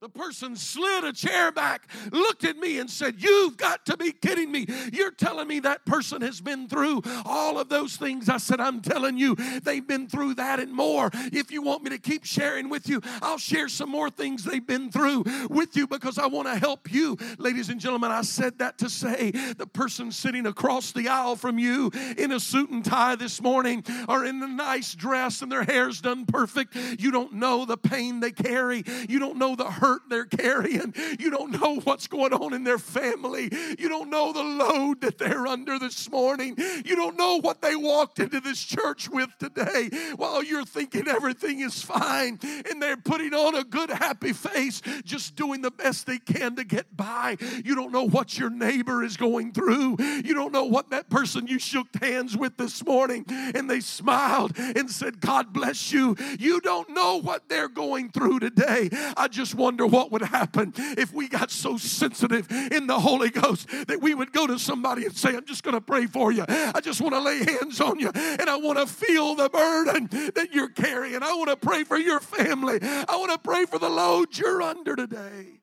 The 0.00 0.08
person 0.08 0.56
slid 0.56 1.04
a 1.04 1.12
chair 1.12 1.52
back, 1.52 1.86
looked 2.10 2.44
at 2.44 2.56
me, 2.56 2.78
and 2.78 2.88
said, 2.88 3.16
You've 3.18 3.58
got 3.58 3.84
to 3.84 3.98
be 3.98 4.12
kidding 4.12 4.50
me. 4.50 4.64
You're 4.94 5.10
telling 5.10 5.46
me 5.46 5.60
that 5.60 5.84
person 5.84 6.22
has 6.22 6.40
been 6.40 6.68
through 6.68 7.02
all 7.26 7.58
of 7.58 7.68
those 7.68 7.98
things. 7.98 8.30
I 8.30 8.38
said, 8.38 8.60
I'm 8.60 8.80
telling 8.80 9.18
you, 9.18 9.34
they've 9.62 9.86
been 9.86 10.08
through 10.08 10.36
that 10.36 10.58
and 10.58 10.72
more. 10.72 11.10
If 11.12 11.50
you 11.50 11.60
want 11.60 11.82
me 11.82 11.90
to 11.90 11.98
keep 11.98 12.24
sharing 12.24 12.70
with 12.70 12.88
you, 12.88 13.02
I'll 13.20 13.36
share 13.36 13.68
some 13.68 13.90
more 13.90 14.08
things 14.08 14.42
they've 14.42 14.66
been 14.66 14.90
through 14.90 15.24
with 15.50 15.76
you 15.76 15.86
because 15.86 16.16
I 16.16 16.28
want 16.28 16.48
to 16.48 16.56
help 16.56 16.90
you. 16.90 17.18
Ladies 17.36 17.68
and 17.68 17.78
gentlemen, 17.78 18.10
I 18.10 18.22
said 18.22 18.56
that 18.60 18.78
to 18.78 18.88
say 18.88 19.32
the 19.32 19.66
person 19.66 20.12
sitting 20.12 20.46
across 20.46 20.92
the 20.92 21.08
aisle 21.08 21.36
from 21.36 21.58
you 21.58 21.90
in 22.16 22.32
a 22.32 22.40
suit 22.40 22.70
and 22.70 22.82
tie 22.82 23.16
this 23.16 23.42
morning 23.42 23.84
or 24.08 24.24
in 24.24 24.42
a 24.42 24.48
nice 24.48 24.94
dress 24.94 25.42
and 25.42 25.52
their 25.52 25.64
hair's 25.64 26.00
done 26.00 26.24
perfect, 26.24 26.74
you 26.98 27.10
don't 27.10 27.34
know 27.34 27.66
the 27.66 27.76
pain 27.76 28.20
they 28.20 28.32
carry, 28.32 28.82
you 29.06 29.18
don't 29.18 29.36
know 29.36 29.54
the 29.54 29.70
hurt 29.70 29.89
hurt 29.90 30.02
they're 30.08 30.24
carrying. 30.24 30.94
You 31.18 31.30
don't 31.30 31.60
know 31.60 31.80
what's 31.80 32.06
going 32.06 32.32
on 32.32 32.52
in 32.52 32.64
their 32.64 32.78
family. 32.78 33.50
You 33.78 33.88
don't 33.88 34.10
know 34.10 34.32
the 34.32 34.42
load 34.42 35.00
that 35.00 35.18
they're 35.18 35.46
under 35.46 35.78
this 35.78 36.08
morning. 36.10 36.54
You 36.84 36.94
don't 36.96 37.16
know 37.16 37.40
what 37.40 37.60
they 37.60 37.74
walked 37.74 38.20
into 38.20 38.40
this 38.40 38.62
church 38.62 39.08
with 39.08 39.30
today 39.38 39.90
while 40.16 40.44
you're 40.44 40.64
thinking 40.64 41.08
everything 41.08 41.60
is 41.60 41.82
fine 41.82 42.38
and 42.42 42.80
they're 42.80 42.96
putting 42.96 43.34
on 43.34 43.54
a 43.54 43.64
good, 43.64 43.90
happy 43.90 44.32
face, 44.32 44.80
just 45.04 45.34
doing 45.34 45.62
the 45.62 45.70
best 45.70 46.06
they 46.06 46.18
can 46.18 46.56
to 46.56 46.64
get 46.64 46.96
by. 46.96 47.36
You 47.64 47.74
don't 47.74 47.92
know 47.92 48.06
what 48.06 48.38
your 48.38 48.50
neighbor 48.50 49.02
is 49.02 49.16
going 49.16 49.52
through. 49.52 49.96
You 50.00 50.34
don't 50.34 50.52
know 50.52 50.64
what 50.64 50.90
that 50.90 51.10
person 51.10 51.46
you 51.46 51.58
shook 51.58 51.88
hands 52.00 52.36
with 52.36 52.56
this 52.56 52.84
morning 52.84 53.24
and 53.28 53.68
they 53.68 53.80
smiled 53.80 54.52
and 54.56 54.90
said, 54.90 55.20
God 55.20 55.52
bless 55.52 55.92
you. 55.92 56.16
You 56.38 56.60
don't 56.60 56.90
know 56.90 57.20
what 57.20 57.48
they're 57.48 57.68
going 57.68 58.10
through 58.10 58.40
today. 58.40 58.90
I 59.16 59.28
just 59.28 59.54
wonder 59.54 59.79
wonder 59.80 59.96
what 59.96 60.12
would 60.12 60.22
happen 60.22 60.72
if 60.76 61.12
we 61.12 61.28
got 61.28 61.50
so 61.50 61.76
sensitive 61.76 62.50
in 62.50 62.86
the 62.86 62.98
Holy 62.98 63.30
Ghost 63.30 63.68
that 63.88 64.00
we 64.00 64.14
would 64.14 64.32
go 64.32 64.46
to 64.46 64.58
somebody 64.58 65.04
and 65.04 65.16
say, 65.16 65.34
I'm 65.36 65.44
just 65.44 65.62
going 65.62 65.74
to 65.74 65.80
pray 65.80 66.06
for 66.06 66.32
you. 66.32 66.44
I 66.48 66.80
just 66.80 67.00
want 67.00 67.14
to 67.14 67.20
lay 67.20 67.38
hands 67.38 67.80
on 67.80 67.98
you 67.98 68.10
and 68.14 68.42
I 68.48 68.56
want 68.56 68.78
to 68.78 68.86
feel 68.86 69.34
the 69.34 69.48
burden 69.48 70.08
that 70.34 70.48
you're 70.52 70.68
carrying. 70.68 71.22
I 71.22 71.32
want 71.32 71.50
to 71.50 71.56
pray 71.56 71.84
for 71.84 71.96
your 71.96 72.20
family. 72.20 72.78
I 72.82 73.16
want 73.16 73.32
to 73.32 73.38
pray 73.38 73.64
for 73.64 73.78
the 73.78 73.88
load 73.88 74.36
you're 74.36 74.62
under 74.62 74.96
today. 74.96 75.60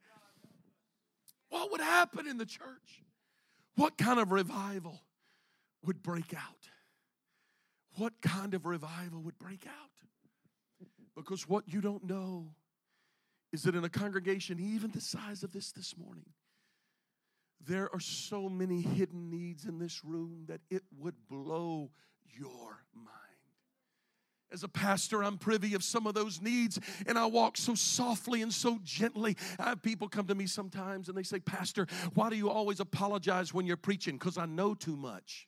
What 1.49 1.71
would 1.71 1.81
happen 1.81 2.27
in 2.27 2.37
the 2.37 2.45
church? 2.45 3.03
What 3.75 3.97
kind 3.97 4.19
of 4.19 4.31
revival 4.31 4.99
would 5.85 6.01
break 6.01 6.33
out? 6.33 6.41
What 7.97 8.13
kind 8.21 8.53
of 8.53 8.65
revival 8.65 9.21
would 9.21 9.37
break 9.37 9.65
out? 9.65 10.87
Because 11.15 11.47
what 11.47 11.63
you 11.67 11.81
don't 11.81 12.03
know 12.03 12.55
is 13.53 13.63
that 13.63 13.75
in 13.75 13.83
a 13.83 13.89
congregation 13.89 14.59
even 14.59 14.91
the 14.91 15.01
size 15.01 15.43
of 15.43 15.51
this 15.51 15.71
this 15.71 15.95
morning, 15.97 16.25
there 17.65 17.89
are 17.93 17.99
so 17.99 18.49
many 18.49 18.81
hidden 18.81 19.29
needs 19.29 19.65
in 19.65 19.79
this 19.79 20.03
room 20.03 20.45
that 20.47 20.61
it 20.69 20.83
would 20.97 21.15
blow 21.29 21.89
your 22.23 22.83
mind. 22.93 23.13
As 24.49 24.63
a 24.63 24.69
pastor, 24.69 25.23
I'm 25.23 25.37
privy 25.37 25.73
of 25.73 25.83
some 25.83 26.07
of 26.07 26.13
those 26.13 26.41
needs, 26.41 26.79
and 27.05 27.19
I 27.19 27.25
walk 27.25 27.57
so 27.57 27.75
softly 27.75 28.41
and 28.41 28.53
so 28.53 28.79
gently. 28.81 29.35
I 29.59 29.69
have 29.69 29.81
people 29.81 30.07
come 30.07 30.27
to 30.27 30.35
me 30.35 30.47
sometimes 30.47 31.09
and 31.09 31.17
they 31.17 31.23
say, 31.23 31.39
Pastor, 31.39 31.85
why 32.13 32.29
do 32.29 32.37
you 32.37 32.49
always 32.49 32.79
apologize 32.79 33.53
when 33.53 33.65
you're 33.65 33.75
preaching? 33.75 34.15
Because 34.15 34.37
I 34.37 34.45
know 34.45 34.73
too 34.73 34.95
much. 34.95 35.47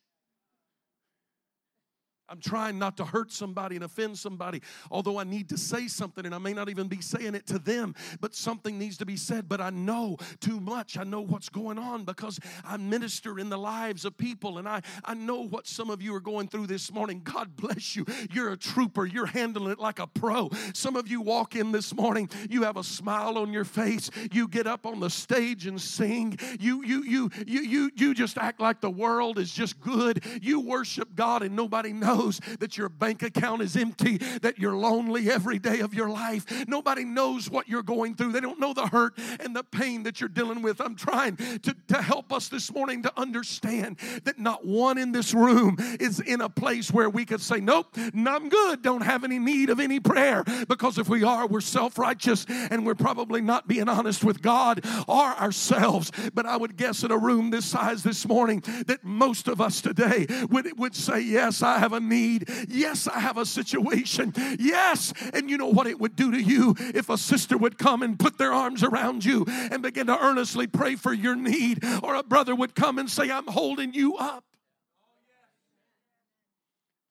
I'm 2.30 2.38
trying 2.38 2.78
not 2.78 2.96
to 2.98 3.04
hurt 3.04 3.32
somebody 3.32 3.74
and 3.74 3.84
offend 3.84 4.16
somebody, 4.16 4.62
although 4.88 5.18
I 5.18 5.24
need 5.24 5.48
to 5.48 5.58
say 5.58 5.88
something 5.88 6.24
and 6.24 6.32
I 6.32 6.38
may 6.38 6.52
not 6.52 6.68
even 6.68 6.86
be 6.86 7.00
saying 7.00 7.34
it 7.34 7.44
to 7.48 7.58
them, 7.58 7.92
but 8.20 8.36
something 8.36 8.78
needs 8.78 8.96
to 8.98 9.06
be 9.06 9.16
said. 9.16 9.48
But 9.48 9.60
I 9.60 9.70
know 9.70 10.16
too 10.38 10.60
much. 10.60 10.96
I 10.96 11.02
know 11.02 11.22
what's 11.22 11.48
going 11.48 11.76
on 11.76 12.04
because 12.04 12.38
I 12.64 12.76
minister 12.76 13.40
in 13.40 13.48
the 13.48 13.58
lives 13.58 14.04
of 14.04 14.16
people 14.16 14.58
and 14.58 14.68
I, 14.68 14.82
I 15.04 15.14
know 15.14 15.40
what 15.40 15.66
some 15.66 15.90
of 15.90 16.00
you 16.00 16.14
are 16.14 16.20
going 16.20 16.46
through 16.46 16.68
this 16.68 16.92
morning. 16.92 17.20
God 17.24 17.56
bless 17.56 17.96
you. 17.96 18.06
You're 18.30 18.52
a 18.52 18.56
trooper, 18.56 19.06
you're 19.06 19.26
handling 19.26 19.72
it 19.72 19.80
like 19.80 19.98
a 19.98 20.06
pro. 20.06 20.50
Some 20.72 20.94
of 20.94 21.08
you 21.08 21.20
walk 21.20 21.56
in 21.56 21.72
this 21.72 21.92
morning, 21.92 22.30
you 22.48 22.62
have 22.62 22.76
a 22.76 22.84
smile 22.84 23.38
on 23.38 23.52
your 23.52 23.64
face, 23.64 24.08
you 24.30 24.46
get 24.46 24.68
up 24.68 24.86
on 24.86 25.00
the 25.00 25.10
stage 25.10 25.66
and 25.66 25.80
sing, 25.80 26.38
you, 26.60 26.84
you, 26.84 27.02
you, 27.02 27.30
you, 27.44 27.60
you, 27.62 27.90
you 27.96 28.14
just 28.14 28.38
act 28.38 28.60
like 28.60 28.80
the 28.80 28.90
world 28.90 29.36
is 29.36 29.50
just 29.50 29.80
good. 29.80 30.24
You 30.40 30.60
worship 30.60 31.16
God 31.16 31.42
and 31.42 31.56
nobody 31.56 31.92
knows 31.92 32.19
knows 32.20 32.40
that 32.58 32.76
your 32.76 32.88
bank 32.88 33.22
account 33.22 33.62
is 33.62 33.76
empty, 33.76 34.18
that 34.42 34.58
you're 34.58 34.76
lonely 34.76 35.30
every 35.30 35.58
day 35.58 35.80
of 35.80 35.94
your 35.94 36.08
life. 36.08 36.44
Nobody 36.68 37.04
knows 37.04 37.50
what 37.50 37.68
you're 37.68 37.82
going 37.82 38.14
through. 38.14 38.32
They 38.32 38.40
don't 38.40 38.60
know 38.60 38.74
the 38.74 38.86
hurt 38.86 39.14
and 39.38 39.54
the 39.54 39.64
pain 39.64 40.02
that 40.04 40.20
you're 40.20 40.28
dealing 40.28 40.62
with. 40.62 40.80
I'm 40.80 40.96
trying 40.96 41.36
to, 41.36 41.74
to 41.88 42.02
help 42.02 42.32
us 42.32 42.48
this 42.48 42.72
morning 42.72 43.02
to 43.02 43.12
understand 43.18 43.98
that 44.24 44.38
not 44.38 44.66
one 44.66 44.98
in 44.98 45.12
this 45.12 45.34
room 45.34 45.76
is 45.98 46.20
in 46.20 46.40
a 46.40 46.48
place 46.48 46.90
where 46.90 47.08
we 47.08 47.24
could 47.24 47.40
say, 47.40 47.60
Nope, 47.60 47.96
I'm 47.96 48.48
good, 48.48 48.82
don't 48.82 49.02
have 49.02 49.24
any 49.24 49.38
need 49.38 49.70
of 49.70 49.80
any 49.80 50.00
prayer. 50.00 50.44
Because 50.68 50.98
if 50.98 51.08
we 51.08 51.24
are, 51.24 51.46
we're 51.46 51.60
self 51.60 51.98
righteous 51.98 52.46
and 52.48 52.86
we're 52.86 52.94
probably 52.94 53.40
not 53.40 53.66
being 53.66 53.88
honest 53.88 54.24
with 54.24 54.42
God 54.42 54.84
or 55.08 55.24
ourselves. 55.24 56.12
But 56.34 56.46
I 56.46 56.56
would 56.56 56.76
guess 56.76 57.02
in 57.02 57.10
a 57.10 57.18
room 57.18 57.50
this 57.50 57.64
size 57.64 58.02
this 58.02 58.26
morning 58.26 58.62
that 58.86 59.04
most 59.04 59.48
of 59.48 59.60
us 59.60 59.80
today 59.80 60.26
would, 60.50 60.78
would 60.78 60.94
say, 60.94 61.20
Yes, 61.20 61.62
I 61.62 61.78
have 61.78 61.92
a 61.92 62.00
need. 62.10 62.50
Yes, 62.68 63.08
I 63.08 63.20
have 63.20 63.38
a 63.38 63.46
situation. 63.46 64.34
Yes. 64.58 65.14
And 65.32 65.48
you 65.48 65.56
know 65.56 65.68
what 65.68 65.86
it 65.86 65.98
would 65.98 66.14
do 66.14 66.30
to 66.32 66.40
you 66.42 66.74
if 66.78 67.08
a 67.08 67.16
sister 67.16 67.56
would 67.56 67.78
come 67.78 68.02
and 68.02 68.18
put 68.18 68.36
their 68.36 68.52
arms 68.52 68.82
around 68.84 69.24
you 69.24 69.46
and 69.48 69.82
begin 69.82 70.08
to 70.08 70.18
earnestly 70.22 70.66
pray 70.66 70.96
for 70.96 71.14
your 71.14 71.36
need, 71.36 71.82
or 72.02 72.14
a 72.16 72.22
brother 72.22 72.54
would 72.54 72.74
come 72.74 72.98
and 72.98 73.08
say, 73.08 73.30
I'm 73.30 73.46
holding 73.46 73.94
you 73.94 74.16
up. 74.16 74.44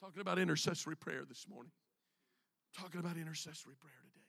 Talking 0.02 0.22
about 0.22 0.38
intercessory 0.38 0.96
prayer 0.96 1.24
this 1.28 1.46
morning. 1.50 1.72
Talking 2.78 3.00
about 3.00 3.18
intercessory 3.18 3.76
prayer 3.80 3.94
today. 4.04 4.26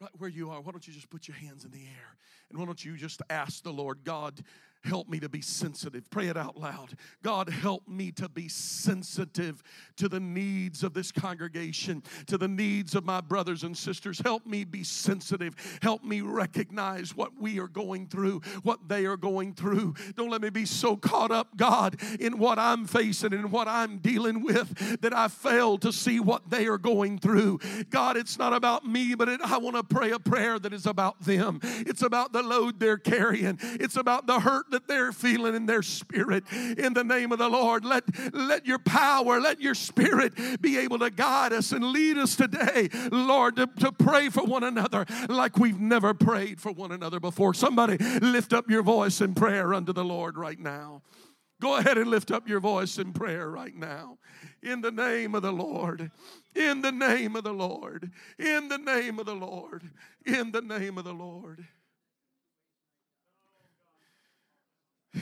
Right 0.00 0.10
where 0.18 0.30
you 0.30 0.50
are, 0.50 0.60
why 0.60 0.72
don't 0.72 0.86
you 0.86 0.92
just 0.92 1.10
put 1.10 1.28
your 1.28 1.36
hands 1.36 1.64
in 1.64 1.70
the 1.70 1.78
air 1.78 2.16
and 2.54 2.60
why 2.60 2.66
don't 2.66 2.84
you 2.84 2.96
just 2.96 3.20
ask 3.30 3.64
the 3.64 3.72
Lord, 3.72 4.04
God, 4.04 4.44
help 4.84 5.08
me 5.08 5.18
to 5.18 5.28
be 5.28 5.40
sensitive. 5.40 6.08
Pray 6.10 6.28
it 6.28 6.36
out 6.36 6.58
loud. 6.58 6.96
God, 7.22 7.48
help 7.48 7.88
me 7.88 8.12
to 8.12 8.28
be 8.28 8.48
sensitive 8.48 9.62
to 9.96 10.08
the 10.08 10.20
needs 10.20 10.84
of 10.84 10.92
this 10.92 11.10
congregation, 11.10 12.02
to 12.26 12.36
the 12.36 12.48
needs 12.48 12.94
of 12.94 13.04
my 13.04 13.20
brothers 13.20 13.62
and 13.62 13.76
sisters. 13.76 14.20
Help 14.20 14.46
me 14.46 14.64
be 14.64 14.84
sensitive. 14.84 15.54
Help 15.82 16.04
me 16.04 16.20
recognize 16.20 17.16
what 17.16 17.32
we 17.40 17.58
are 17.58 17.68
going 17.68 18.06
through, 18.06 18.40
what 18.62 18.88
they 18.88 19.06
are 19.06 19.16
going 19.16 19.54
through. 19.54 19.94
Don't 20.16 20.30
let 20.30 20.42
me 20.42 20.50
be 20.50 20.66
so 20.66 20.96
caught 20.96 21.30
up, 21.30 21.56
God, 21.56 21.96
in 22.20 22.38
what 22.38 22.58
I'm 22.58 22.86
facing 22.86 23.32
and 23.32 23.50
what 23.50 23.68
I'm 23.68 23.98
dealing 23.98 24.42
with 24.42 25.00
that 25.00 25.14
I 25.14 25.28
fail 25.28 25.78
to 25.78 25.92
see 25.92 26.20
what 26.20 26.50
they 26.50 26.66
are 26.66 26.78
going 26.78 27.18
through. 27.18 27.60
God, 27.90 28.16
it's 28.16 28.38
not 28.38 28.52
about 28.52 28.84
me, 28.84 29.14
but 29.14 29.28
it, 29.28 29.40
I 29.40 29.56
want 29.58 29.76
to 29.76 29.82
pray 29.82 30.10
a 30.10 30.18
prayer 30.18 30.58
that 30.58 30.72
is 30.72 30.86
about 30.86 31.22
them. 31.22 31.60
It's 31.62 32.02
about 32.02 32.32
the 32.32 32.42
load 32.48 32.80
they're 32.80 32.98
carrying, 32.98 33.58
it's 33.62 33.96
about 33.96 34.26
the 34.26 34.40
hurt 34.40 34.70
that 34.70 34.88
they're 34.88 35.12
feeling 35.12 35.54
in 35.54 35.66
their 35.66 35.82
spirit. 35.82 36.44
In 36.52 36.94
the 36.94 37.04
name 37.04 37.32
of 37.32 37.38
the 37.38 37.48
Lord, 37.48 37.84
let, 37.84 38.04
let 38.34 38.66
your 38.66 38.78
power, 38.78 39.40
let 39.40 39.60
your 39.60 39.74
spirit 39.74 40.32
be 40.60 40.78
able 40.78 40.98
to 41.00 41.10
guide 41.10 41.52
us 41.52 41.72
and 41.72 41.84
lead 41.84 42.16
us 42.16 42.36
today, 42.36 42.88
Lord, 43.10 43.56
to, 43.56 43.66
to 43.80 43.92
pray 43.92 44.28
for 44.28 44.44
one 44.44 44.64
another 44.64 45.06
like 45.28 45.58
we've 45.58 45.80
never 45.80 46.14
prayed 46.14 46.60
for 46.60 46.72
one 46.72 46.92
another 46.92 47.20
before. 47.20 47.54
Somebody 47.54 47.96
lift 48.20 48.52
up 48.52 48.70
your 48.70 48.82
voice 48.82 49.20
in 49.20 49.34
prayer 49.34 49.74
unto 49.74 49.92
the 49.92 50.04
Lord 50.04 50.36
right 50.36 50.58
now. 50.58 51.02
Go 51.60 51.76
ahead 51.76 51.98
and 51.98 52.10
lift 52.10 52.30
up 52.30 52.48
your 52.48 52.60
voice 52.60 52.98
in 52.98 53.12
prayer 53.12 53.48
right 53.48 53.74
now. 53.74 54.18
In 54.62 54.80
the 54.80 54.90
name 54.90 55.34
of 55.34 55.42
the 55.42 55.52
Lord. 55.52 56.10
In 56.54 56.82
the 56.82 56.92
name 56.92 57.36
of 57.36 57.44
the 57.44 57.52
Lord. 57.52 58.10
In 58.38 58.68
the 58.68 58.78
name 58.78 59.18
of 59.18 59.26
the 59.26 59.34
Lord. 59.34 59.90
In 60.26 60.50
the 60.52 60.60
name 60.60 60.98
of 60.98 61.04
the 61.04 61.14
Lord. 61.14 61.66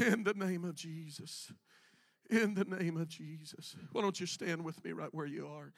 In 0.01 0.24
the 0.24 0.34
name 0.34 0.64
of 0.64 0.74
Jesus. 0.74 1.53
In 2.30 2.55
the 2.55 2.64
name 2.64 2.97
of 2.97 3.09
Jesus. 3.09 3.76
Why 3.93 4.03
don't 4.03 4.18
you 4.18 4.26
stand 4.26 4.64
with 4.64 4.82
me 4.84 4.93
right 4.93 5.12
where 5.12 5.26
you 5.26 5.47
are? 5.47 5.72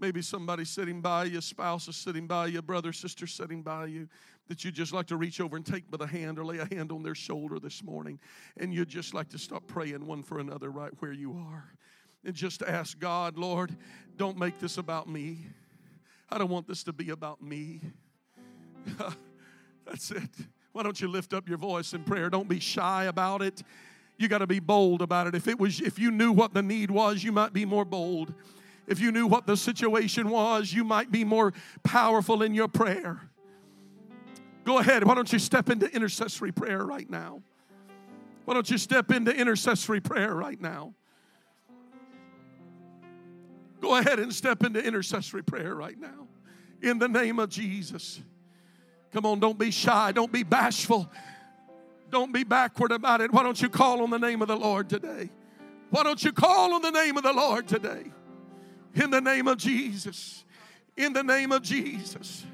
Maybe 0.00 0.22
somebody 0.22 0.64
sitting 0.64 1.00
by 1.00 1.24
you, 1.24 1.40
spouse 1.40 1.88
is 1.88 1.96
sitting 1.96 2.26
by 2.28 2.46
you, 2.46 2.62
brother, 2.62 2.92
sister 2.92 3.26
sitting 3.26 3.62
by 3.62 3.86
you, 3.86 4.08
that 4.46 4.64
you'd 4.64 4.74
just 4.74 4.92
like 4.92 5.06
to 5.08 5.16
reach 5.16 5.40
over 5.40 5.56
and 5.56 5.66
take 5.66 5.90
by 5.90 5.96
the 5.96 6.06
hand 6.06 6.38
or 6.38 6.44
lay 6.44 6.58
a 6.58 6.72
hand 6.72 6.92
on 6.92 7.02
their 7.02 7.16
shoulder 7.16 7.58
this 7.58 7.82
morning. 7.82 8.20
And 8.56 8.72
you'd 8.72 8.88
just 8.88 9.12
like 9.12 9.28
to 9.30 9.38
stop 9.38 9.66
praying 9.66 10.06
one 10.06 10.22
for 10.22 10.38
another 10.38 10.70
right 10.70 10.92
where 11.00 11.12
you 11.12 11.32
are. 11.32 11.72
And 12.24 12.34
just 12.34 12.62
ask 12.62 12.98
God, 12.98 13.36
Lord, 13.36 13.76
don't 14.16 14.38
make 14.38 14.60
this 14.60 14.78
about 14.78 15.08
me. 15.08 15.46
I 16.30 16.38
don't 16.38 16.50
want 16.50 16.68
this 16.68 16.84
to 16.84 16.92
be 16.92 17.10
about 17.10 17.42
me. 17.42 17.80
That's 19.84 20.12
it. 20.12 20.30
Why 20.78 20.84
don't 20.84 21.00
you 21.00 21.08
lift 21.08 21.34
up 21.34 21.48
your 21.48 21.58
voice 21.58 21.92
in 21.92 22.04
prayer? 22.04 22.30
Don't 22.30 22.48
be 22.48 22.60
shy 22.60 23.06
about 23.06 23.42
it. 23.42 23.64
You 24.16 24.28
got 24.28 24.38
to 24.38 24.46
be 24.46 24.60
bold 24.60 25.02
about 25.02 25.26
it. 25.26 25.34
If 25.34 25.48
it 25.48 25.58
was 25.58 25.80
if 25.80 25.98
you 25.98 26.12
knew 26.12 26.30
what 26.30 26.54
the 26.54 26.62
need 26.62 26.88
was, 26.88 27.24
you 27.24 27.32
might 27.32 27.52
be 27.52 27.64
more 27.64 27.84
bold. 27.84 28.32
If 28.86 29.00
you 29.00 29.10
knew 29.10 29.26
what 29.26 29.44
the 29.44 29.56
situation 29.56 30.30
was, 30.30 30.72
you 30.72 30.84
might 30.84 31.10
be 31.10 31.24
more 31.24 31.52
powerful 31.82 32.44
in 32.44 32.54
your 32.54 32.68
prayer. 32.68 33.20
Go 34.62 34.78
ahead. 34.78 35.02
Why 35.02 35.16
don't 35.16 35.32
you 35.32 35.40
step 35.40 35.68
into 35.68 35.92
intercessory 35.92 36.52
prayer 36.52 36.86
right 36.86 37.10
now? 37.10 37.42
Why 38.44 38.54
don't 38.54 38.70
you 38.70 38.78
step 38.78 39.10
into 39.10 39.34
intercessory 39.34 39.98
prayer 39.98 40.32
right 40.32 40.60
now? 40.60 40.94
Go 43.80 43.96
ahead 43.96 44.20
and 44.20 44.32
step 44.32 44.62
into 44.62 44.80
intercessory 44.80 45.42
prayer 45.42 45.74
right 45.74 45.98
now. 45.98 46.28
In 46.80 47.00
the 47.00 47.08
name 47.08 47.40
of 47.40 47.48
Jesus. 47.48 48.20
Come 49.12 49.26
on, 49.26 49.40
don't 49.40 49.58
be 49.58 49.70
shy, 49.70 50.12
don't 50.12 50.30
be 50.30 50.42
bashful, 50.42 51.10
don't 52.10 52.32
be 52.32 52.44
backward 52.44 52.92
about 52.92 53.20
it. 53.20 53.32
Why 53.32 53.42
don't 53.42 53.60
you 53.60 53.68
call 53.68 54.02
on 54.02 54.10
the 54.10 54.18
name 54.18 54.42
of 54.42 54.48
the 54.48 54.56
Lord 54.56 54.88
today? 54.88 55.30
Why 55.90 56.02
don't 56.02 56.22
you 56.22 56.32
call 56.32 56.74
on 56.74 56.82
the 56.82 56.90
name 56.90 57.16
of 57.16 57.22
the 57.22 57.32
Lord 57.32 57.66
today? 57.66 58.04
In 58.94 59.10
the 59.10 59.20
name 59.20 59.48
of 59.48 59.58
Jesus. 59.58 60.44
In 60.96 61.12
the 61.12 61.22
name 61.22 61.52
of 61.52 61.62
Jesus. 61.62 62.44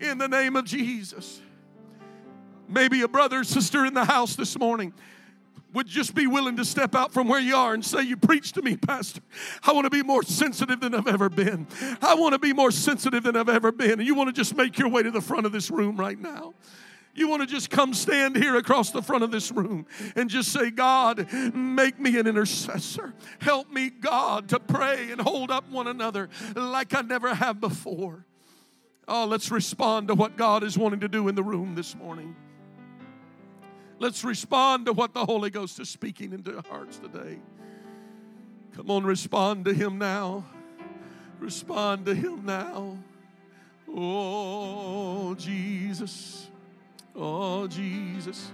In 0.00 0.18
the 0.18 0.28
name 0.28 0.56
of 0.56 0.64
Jesus. 0.64 1.40
Maybe 2.68 3.02
a 3.02 3.08
brother 3.08 3.40
or 3.40 3.44
sister 3.44 3.84
in 3.84 3.94
the 3.94 4.04
house 4.04 4.36
this 4.36 4.58
morning 4.58 4.94
would 5.72 5.86
just 5.86 6.14
be 6.14 6.26
willing 6.26 6.56
to 6.56 6.64
step 6.64 6.94
out 6.94 7.12
from 7.12 7.28
where 7.28 7.40
you 7.40 7.56
are 7.56 7.74
and 7.74 7.84
say, 7.84 8.02
You 8.02 8.16
preach 8.16 8.52
to 8.52 8.62
me, 8.62 8.76
Pastor. 8.76 9.20
I 9.62 9.72
want 9.72 9.84
to 9.84 9.90
be 9.90 10.02
more 10.02 10.22
sensitive 10.22 10.80
than 10.80 10.94
I've 10.94 11.08
ever 11.08 11.28
been. 11.28 11.66
I 12.00 12.14
want 12.14 12.32
to 12.34 12.38
be 12.38 12.52
more 12.52 12.70
sensitive 12.70 13.22
than 13.22 13.36
I've 13.36 13.48
ever 13.48 13.72
been. 13.72 13.92
And 13.92 14.06
you 14.06 14.14
want 14.14 14.28
to 14.28 14.32
just 14.32 14.56
make 14.56 14.78
your 14.78 14.88
way 14.88 15.02
to 15.02 15.10
the 15.10 15.20
front 15.20 15.46
of 15.46 15.52
this 15.52 15.70
room 15.70 15.96
right 15.96 16.18
now. 16.18 16.54
You 17.14 17.28
want 17.28 17.42
to 17.42 17.46
just 17.46 17.68
come 17.68 17.92
stand 17.92 18.36
here 18.36 18.56
across 18.56 18.90
the 18.90 19.02
front 19.02 19.22
of 19.22 19.30
this 19.30 19.52
room 19.52 19.86
and 20.16 20.30
just 20.30 20.50
say, 20.50 20.70
God, 20.70 21.30
make 21.54 22.00
me 22.00 22.18
an 22.18 22.26
intercessor. 22.26 23.12
Help 23.38 23.70
me, 23.70 23.90
God, 23.90 24.48
to 24.48 24.58
pray 24.58 25.10
and 25.10 25.20
hold 25.20 25.50
up 25.50 25.68
one 25.70 25.88
another 25.88 26.30
like 26.54 26.94
I 26.94 27.02
never 27.02 27.34
have 27.34 27.60
before. 27.60 28.24
Oh, 29.06 29.26
let's 29.26 29.50
respond 29.50 30.08
to 30.08 30.14
what 30.14 30.36
God 30.36 30.62
is 30.62 30.78
wanting 30.78 31.00
to 31.00 31.08
do 31.08 31.28
in 31.28 31.34
the 31.34 31.42
room 31.42 31.74
this 31.74 31.94
morning. 31.94 32.34
Let's 34.02 34.24
respond 34.24 34.86
to 34.86 34.92
what 34.92 35.14
the 35.14 35.24
Holy 35.24 35.48
Ghost 35.48 35.78
is 35.78 35.88
speaking 35.88 36.32
into 36.32 36.56
our 36.56 36.64
hearts 36.68 36.98
today. 36.98 37.38
Come 38.74 38.90
on, 38.90 39.04
respond 39.04 39.64
to 39.66 39.72
Him 39.72 39.96
now. 39.96 40.44
Respond 41.38 42.06
to 42.06 42.14
Him 42.14 42.44
now. 42.44 42.98
Oh, 43.88 45.36
Jesus. 45.36 46.48
Oh, 47.14 47.68
Jesus. 47.68 48.50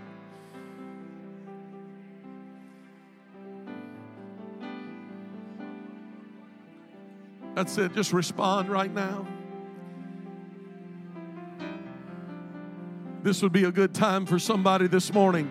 That's 7.54 7.78
it. 7.78 7.94
Just 7.94 8.12
respond 8.12 8.68
right 8.68 8.92
now. 8.92 9.26
This 13.22 13.42
would 13.42 13.52
be 13.52 13.64
a 13.64 13.72
good 13.72 13.94
time 13.94 14.26
for 14.26 14.38
somebody 14.38 14.86
this 14.86 15.12
morning 15.12 15.50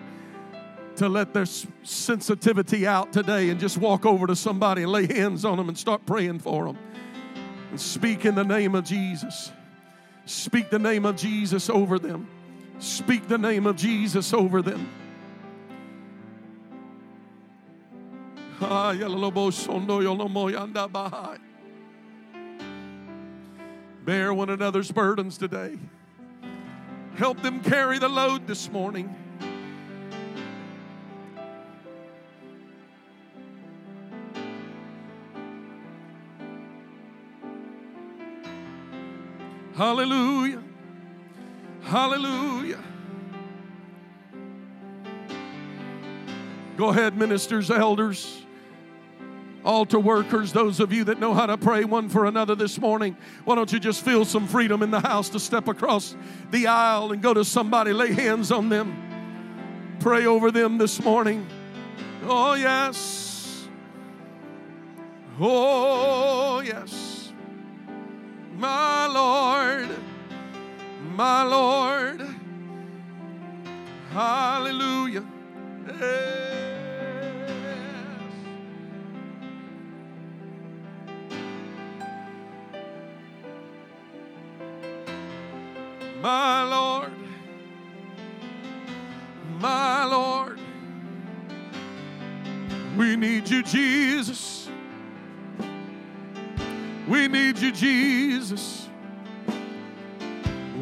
to 0.96 1.08
let 1.08 1.32
their 1.32 1.46
sensitivity 1.84 2.86
out 2.86 3.12
today 3.12 3.50
and 3.50 3.60
just 3.60 3.78
walk 3.78 4.04
over 4.04 4.26
to 4.26 4.34
somebody 4.34 4.82
and 4.82 4.90
lay 4.90 5.06
hands 5.06 5.44
on 5.44 5.56
them 5.56 5.68
and 5.68 5.78
start 5.78 6.04
praying 6.06 6.40
for 6.40 6.64
them. 6.64 6.78
And 7.70 7.80
speak 7.80 8.24
in 8.24 8.34
the 8.34 8.44
name 8.44 8.74
of 8.74 8.84
Jesus. 8.84 9.52
Speak 10.24 10.70
the 10.70 10.78
name 10.78 11.04
of 11.04 11.16
Jesus 11.16 11.70
over 11.70 11.98
them. 11.98 12.28
Speak 12.78 13.28
the 13.28 13.38
name 13.38 13.66
of 13.66 13.76
Jesus 13.76 14.32
over 14.32 14.62
them. 14.62 14.88
Bear 24.04 24.34
one 24.34 24.50
another's 24.50 24.90
burdens 24.90 25.38
today. 25.38 25.78
Help 27.18 27.42
them 27.42 27.60
carry 27.64 27.98
the 27.98 28.08
load 28.08 28.46
this 28.46 28.70
morning. 28.70 29.12
Hallelujah. 39.74 40.62
Hallelujah. 41.82 42.84
Go 46.76 46.90
ahead, 46.90 47.16
ministers, 47.16 47.68
elders 47.68 48.46
altar 49.68 50.00
workers, 50.00 50.52
those 50.54 50.80
of 50.80 50.94
you 50.94 51.04
that 51.04 51.20
know 51.20 51.34
how 51.34 51.44
to 51.44 51.58
pray 51.58 51.84
one 51.84 52.08
for 52.08 52.24
another 52.24 52.54
this 52.54 52.80
morning, 52.80 53.14
why 53.44 53.54
don't 53.54 53.70
you 53.70 53.78
just 53.78 54.02
feel 54.02 54.24
some 54.24 54.48
freedom 54.48 54.82
in 54.82 54.90
the 54.90 55.00
house 55.00 55.28
to 55.28 55.38
step 55.38 55.68
across 55.68 56.16
the 56.50 56.66
aisle 56.66 57.12
and 57.12 57.20
go 57.20 57.34
to 57.34 57.44
somebody, 57.44 57.92
lay 57.92 58.10
hands 58.12 58.50
on 58.50 58.70
them, 58.70 59.96
pray 60.00 60.24
over 60.24 60.50
them 60.50 60.78
this 60.78 61.02
morning? 61.04 61.46
Oh, 62.24 62.54
yes. 62.54 63.68
Oh, 65.38 66.60
yes. 66.64 67.30
My 68.56 69.06
Lord, 69.06 69.88
my 71.14 71.42
Lord. 71.42 72.26
Hallelujah. 74.12 75.24
Hey. 75.86 76.67
My 86.28 86.62
Lord, 86.62 87.10
my 89.60 90.04
Lord, 90.04 90.60
we 92.98 93.16
need 93.16 93.48
you, 93.48 93.62
Jesus. 93.62 94.68
We 97.08 97.28
need 97.28 97.56
you, 97.56 97.72
Jesus. 97.72 98.90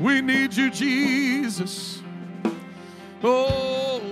We 0.02 0.20
need 0.20 0.52
you, 0.52 0.68
Jesus. 0.68 2.02
Oh, 3.22 4.02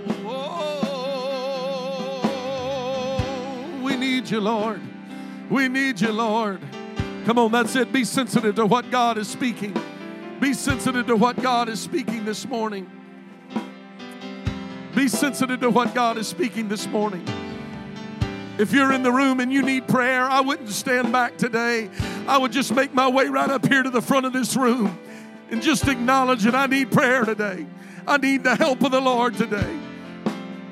oh, 3.74 3.80
we 3.82 3.96
need 3.96 4.30
you, 4.30 4.40
Lord. 4.40 4.80
We 5.50 5.66
need 5.66 6.00
you, 6.00 6.12
Lord. 6.12 6.60
Come 7.24 7.40
on, 7.40 7.50
that's 7.50 7.74
it. 7.74 7.92
Be 7.92 8.04
sensitive 8.04 8.54
to 8.54 8.66
what 8.66 8.88
God 8.92 9.18
is 9.18 9.26
speaking. 9.26 9.74
Be 10.40 10.52
sensitive 10.52 11.06
to 11.06 11.16
what 11.16 11.40
God 11.40 11.68
is 11.68 11.80
speaking 11.80 12.24
this 12.24 12.46
morning. 12.46 12.90
Be 14.94 15.08
sensitive 15.08 15.60
to 15.60 15.70
what 15.70 15.94
God 15.94 16.18
is 16.18 16.28
speaking 16.28 16.68
this 16.68 16.86
morning. 16.86 17.26
If 18.58 18.72
you're 18.72 18.92
in 18.92 19.02
the 19.02 19.10
room 19.10 19.40
and 19.40 19.52
you 19.52 19.62
need 19.62 19.88
prayer, 19.88 20.24
I 20.24 20.40
wouldn't 20.40 20.68
stand 20.68 21.12
back 21.12 21.36
today. 21.36 21.90
I 22.28 22.38
would 22.38 22.52
just 22.52 22.72
make 22.74 22.94
my 22.94 23.08
way 23.08 23.26
right 23.26 23.50
up 23.50 23.66
here 23.66 23.82
to 23.82 23.90
the 23.90 24.02
front 24.02 24.26
of 24.26 24.32
this 24.32 24.56
room 24.56 24.98
and 25.50 25.60
just 25.60 25.88
acknowledge 25.88 26.44
that 26.44 26.54
I 26.54 26.66
need 26.66 26.92
prayer 26.92 27.24
today. 27.24 27.66
I 28.06 28.16
need 28.18 28.44
the 28.44 28.54
help 28.54 28.82
of 28.82 28.92
the 28.92 29.00
Lord 29.00 29.34
today. 29.34 29.80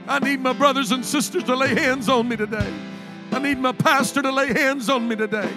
I 0.07 0.19
need 0.19 0.41
my 0.41 0.53
brothers 0.53 0.93
and 0.93 1.05
sisters 1.05 1.45
to 1.45 1.57
lay 1.57 1.75
hands 1.75 2.09
on 2.09 2.29
me 2.29 2.37
today. 2.37 2.73
I 3.33 3.39
need 3.39 3.59
my 3.59 3.73
pastor 3.73 4.23
to 4.23 4.31
lay 4.31 4.53
hands 4.53 4.89
on 4.89 5.09
me 5.09 5.17
today. 5.17 5.53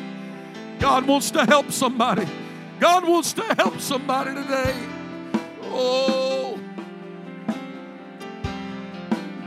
God 0.79 1.05
wants 1.05 1.31
to 1.31 1.45
help 1.45 1.71
somebody. 1.71 2.27
God 2.80 3.07
wants 3.07 3.34
to 3.34 3.43
help 3.55 3.80
somebody 3.80 4.34
today. 4.34 4.76
Oh, 5.63 6.59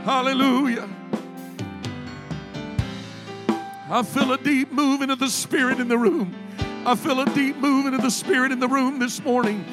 hallelujah. 0.03 0.89
I 3.91 4.03
feel 4.03 4.33
a 4.33 4.37
deep 4.37 4.71
moving 4.71 5.09
of 5.09 5.19
the 5.19 5.29
Spirit 5.29 5.79
in 5.79 5.87
the 5.87 5.97
room. 5.97 6.35
I 6.85 6.95
feel 6.95 7.19
a 7.19 7.25
deep 7.25 7.57
moving 7.57 7.93
of 7.93 8.01
the 8.01 8.11
Spirit 8.11 8.51
in 8.51 8.59
the 8.59 8.67
room 8.67 8.99
this 8.99 9.23
morning. 9.23 9.65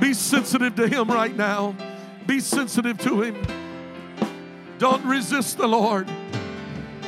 Be 0.00 0.14
sensitive 0.14 0.74
to 0.76 0.88
Him 0.88 1.08
right 1.08 1.34
now. 1.36 1.74
Be 2.26 2.40
sensitive 2.40 2.98
to 2.98 3.22
Him. 3.22 3.46
Don't 4.78 5.04
resist 5.04 5.58
the 5.58 5.66
Lord. 5.66 6.10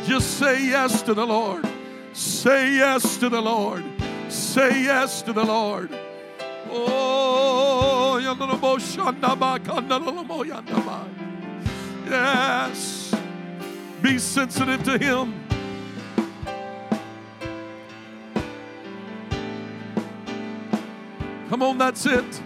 Just 0.05 0.38
say 0.38 0.66
yes 0.66 1.00
to 1.03 1.14
the 1.14 1.26
Lord. 1.26 1.66
Say 2.12 2.74
yes 2.74 3.16
to 3.18 3.28
the 3.28 3.40
Lord. 3.40 3.82
Say 4.32 4.84
yes 4.84 5.20
to 5.22 5.32
the 5.34 5.44
Lord. 5.44 5.90
Oh, 6.70 8.18
yes. 12.06 13.14
Be 14.00 14.18
sensitive 14.18 14.82
to 14.84 14.96
Him. 14.96 15.34
Come 21.50 21.62
on, 21.62 21.76
that's 21.76 22.06
it. 22.06 22.42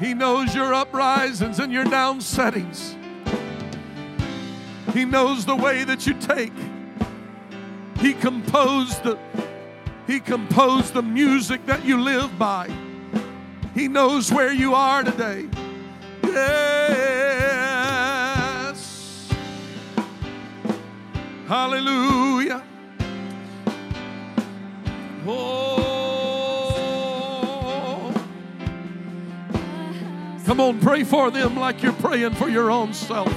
He 0.00 0.12
knows 0.12 0.52
your 0.56 0.74
uprisings 0.74 1.60
and 1.60 1.72
your 1.72 1.84
down 1.84 2.20
settings. 2.20 2.96
He 4.92 5.04
knows 5.04 5.46
the 5.46 5.54
way 5.54 5.84
that 5.84 6.04
you 6.08 6.14
take. 6.14 6.52
He 8.02 8.12
composed 8.14 9.04
the 9.04 9.16
He 10.08 10.18
composed 10.18 10.92
the 10.92 11.02
music 11.02 11.64
that 11.66 11.84
you 11.84 12.00
live 12.00 12.36
by. 12.36 12.68
He 13.74 13.86
knows 13.86 14.32
where 14.32 14.52
you 14.52 14.74
are 14.74 15.04
today. 15.04 15.48
Yes. 16.24 17.72
Hallelujah. 21.46 22.64
Oh. 25.24 25.72
Come 30.44 30.60
on, 30.60 30.80
pray 30.80 31.04
for 31.04 31.30
them 31.30 31.56
like 31.56 31.82
you're 31.84 31.92
praying 31.92 32.34
for 32.34 32.48
your 32.48 32.68
own 32.70 32.92
self. 32.92 33.32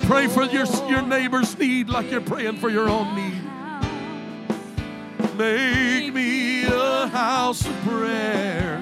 Pray 0.00 0.26
for 0.26 0.44
your, 0.44 0.66
your 0.86 1.00
neighbor's 1.02 1.58
need 1.58 1.88
like 1.88 2.10
you're 2.10 2.20
praying 2.20 2.58
for 2.58 2.68
your 2.68 2.90
own 2.90 3.16
need. 3.16 3.49
Make 5.40 6.12
me 6.12 6.64
a 6.64 7.06
house 7.06 7.66
of 7.66 7.74
prayer. 7.80 8.78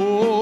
Oh, 0.00 0.35